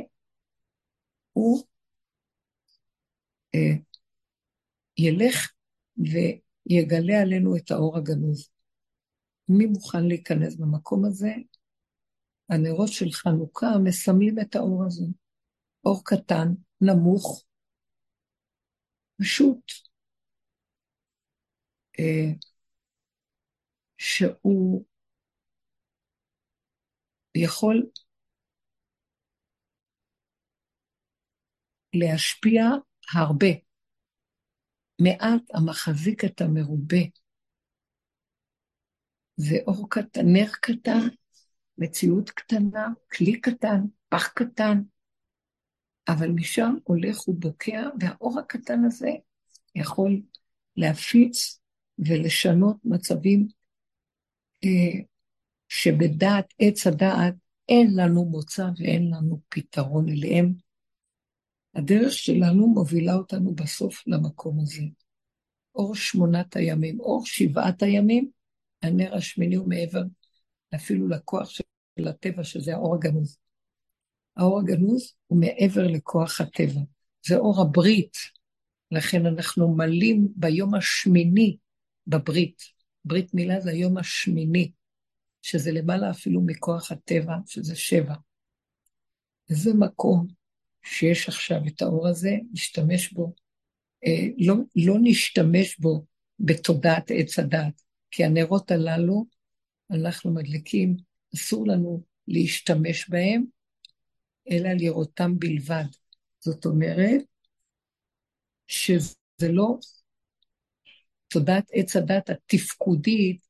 [1.32, 1.62] הוא
[3.54, 3.76] אה,
[4.98, 5.52] ילך
[5.96, 8.50] ויגלה עלינו את האור הגנוז.
[9.48, 11.32] מי מוכן להיכנס במקום הזה?
[12.48, 15.04] הנרות של חנוכה מסמלים את האור הזה.
[15.86, 16.48] אור קטן,
[16.80, 17.44] נמוך,
[19.20, 19.72] פשוט,
[21.98, 22.32] אה,
[23.98, 24.84] שהוא
[27.34, 27.86] יכול
[31.94, 32.64] להשפיע
[33.14, 33.46] הרבה.
[35.00, 37.02] מעט המחזיק את המרובה.
[39.36, 41.08] זה אור קטן, נר קטן,
[41.78, 44.82] מציאות קטנה, כלי קטן, פח קטן,
[46.08, 49.10] אבל משם הולך ובוקע, והאור הקטן הזה
[49.74, 50.22] יכול
[50.76, 51.60] להפיץ
[51.98, 53.48] ולשנות מצבים
[54.64, 55.00] אה,
[55.68, 57.34] שבדעת עץ הדעת
[57.68, 60.54] אין לנו מוצא ואין לנו פתרון אליהם.
[61.74, 64.82] הדרך שלנו מובילה אותנו בסוף למקום הזה.
[65.74, 68.30] אור שמונת הימים, אור שבעת הימים,
[68.82, 70.02] הנר השמיני הוא מעבר
[70.74, 73.38] אפילו לכוח של הטבע, שזה האור הגנוז.
[74.36, 76.80] האור הגנוז הוא מעבר לכוח הטבע,
[77.26, 78.16] זה אור הברית,
[78.90, 81.56] לכן אנחנו מלאים ביום השמיני
[82.06, 82.62] בברית.
[83.04, 84.70] ברית מילה זה היום השמיני,
[85.42, 88.14] שזה למעלה אפילו מכוח הטבע, שזה שבע.
[89.50, 90.26] וזה מקום
[90.82, 93.34] שיש עכשיו את האור הזה, נשתמש בו.
[94.06, 96.04] אה, לא, לא נשתמש בו
[96.38, 99.26] בתודעת עץ הדת, כי הנרות הללו,
[99.90, 100.96] אנחנו מדליקים,
[101.34, 103.44] אסור לנו להשתמש בהם,
[104.50, 105.84] אלא לראותם בלבד.
[106.40, 107.20] זאת אומרת,
[108.66, 109.78] שזה לא
[111.28, 113.46] תודעת עץ הדת התפקודית,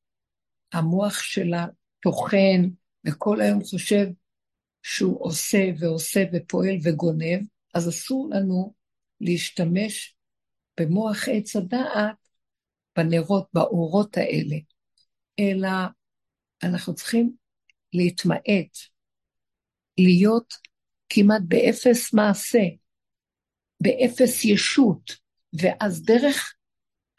[0.73, 1.67] המוח שלה
[2.01, 2.63] טוחן,
[3.07, 4.07] וכל היום חושב
[4.83, 7.41] שהוא עושה ועושה ופועל וגונב,
[7.75, 8.75] אז אסור לנו
[9.21, 10.17] להשתמש
[10.81, 12.17] במוח עץ הדעת
[12.97, 14.57] בנרות, באורות האלה,
[15.41, 15.69] אלא
[16.63, 17.33] אנחנו צריכים
[17.93, 18.77] להתמעט,
[19.99, 20.55] להיות
[21.09, 22.63] כמעט באפס מעשה,
[23.81, 25.17] באפס ישות,
[25.61, 26.55] ואז דרך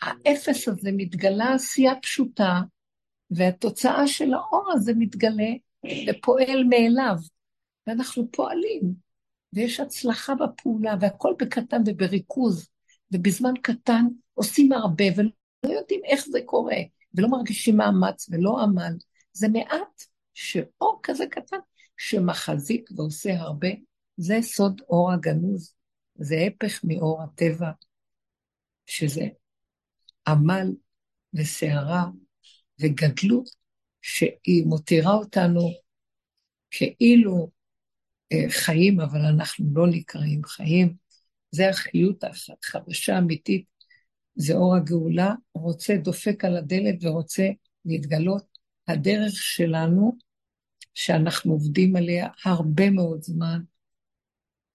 [0.01, 2.61] האפס הזה מתגלה עשייה פשוטה,
[3.31, 5.49] והתוצאה של האור הזה מתגלה
[6.07, 7.15] ופועל מאליו.
[7.87, 8.93] ואנחנו פועלים,
[9.53, 12.69] ויש הצלחה בפעולה, והכל בקטן ובריכוז,
[13.11, 16.77] ובזמן קטן עושים הרבה, ולא יודעים איך זה קורה,
[17.13, 18.93] ולא מרגישים מאמץ ולא עמל.
[19.33, 20.03] זה מעט
[20.33, 21.57] שאור כזה קטן
[21.97, 23.67] שמחזיק ועושה הרבה,
[24.17, 25.73] זה סוד אור הגנוז,
[26.15, 27.71] זה הפך מאור הטבע,
[28.85, 29.25] שזה
[30.27, 30.67] עמל
[31.33, 32.05] וסערה
[32.81, 33.49] וגדלות,
[34.01, 35.61] שהיא מותירה אותנו
[36.71, 37.51] כאילו
[38.31, 40.95] אה, חיים, אבל אנחנו לא נקראים חיים.
[41.51, 43.65] זה החיות החדשה האמיתית,
[44.35, 47.47] זה אור הגאולה, רוצה, דופק על הדלת ורוצה
[47.85, 48.57] להתגלות.
[48.87, 50.17] הדרך שלנו,
[50.99, 53.61] שאנחנו עובדים עליה הרבה מאוד זמן,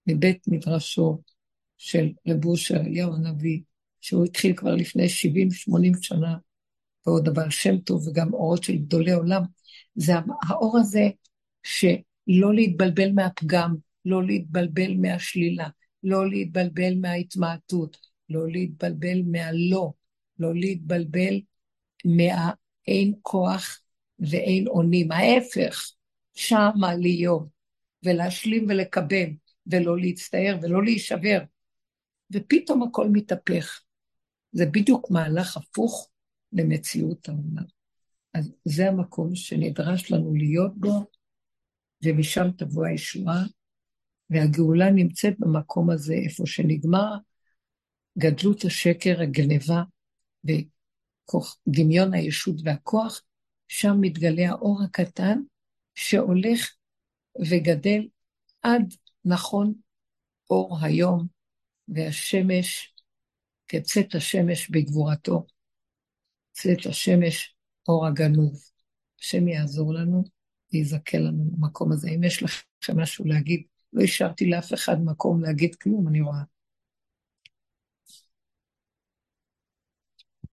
[0.07, 1.21] מבית מדרשו
[1.77, 3.61] של רב אושר אליהו הנביא,
[4.01, 5.09] שהוא התחיל כבר לפני 70-80
[6.01, 6.37] שנה,
[7.05, 9.41] ועוד הבעל שם טוב וגם אורות של גדולי עולם,
[9.95, 10.13] זה
[10.47, 11.09] האור הזה
[11.63, 11.85] ש...
[12.27, 13.75] לא להתבלבל מהפגם,
[14.05, 15.67] לא להתבלבל מהשלילה,
[16.03, 17.97] לא להתבלבל מההתמעטות,
[18.29, 19.91] לא להתבלבל מהלא,
[20.39, 21.41] לא להתבלבל
[22.05, 23.79] מהאין כוח
[24.19, 25.11] ואין אונים.
[25.11, 25.91] ההפך,
[26.33, 27.47] שמה להיות,
[28.05, 29.29] ולהשלים ולקבל,
[29.67, 31.39] ולא להצטער ולא להישבר.
[32.33, 33.81] ופתאום הכל מתהפך.
[34.51, 36.09] זה בדיוק מהלך הפוך
[36.53, 37.65] למציאות העולם.
[38.33, 41.05] אז זה המקום שנדרש לנו להיות בו,
[42.03, 43.43] ומשם תבוא הישועה,
[44.29, 47.15] והגאולה נמצאת במקום הזה, איפה שנגמר
[48.17, 49.83] גדלות השקר, הגניבה
[50.45, 53.21] ודמיון הישות והכוח,
[53.67, 55.39] שם מתגלה האור הקטן
[55.95, 56.75] שהולך
[57.49, 58.07] וגדל
[58.61, 58.93] עד
[59.25, 59.73] נכון
[60.49, 61.27] אור היום
[61.87, 62.93] והשמש
[63.67, 65.45] כצאת השמש בגבורתו,
[66.51, 67.55] צאת השמש
[67.87, 68.61] אור הגנוב.
[69.21, 70.23] השם יעזור לנו
[70.73, 72.09] ויזכה לנו במקום הזה.
[72.09, 73.63] אם יש לכם משהו להגיד,
[73.93, 76.41] לא השארתי לאף אחד מקום להגיד כלום, אני רואה.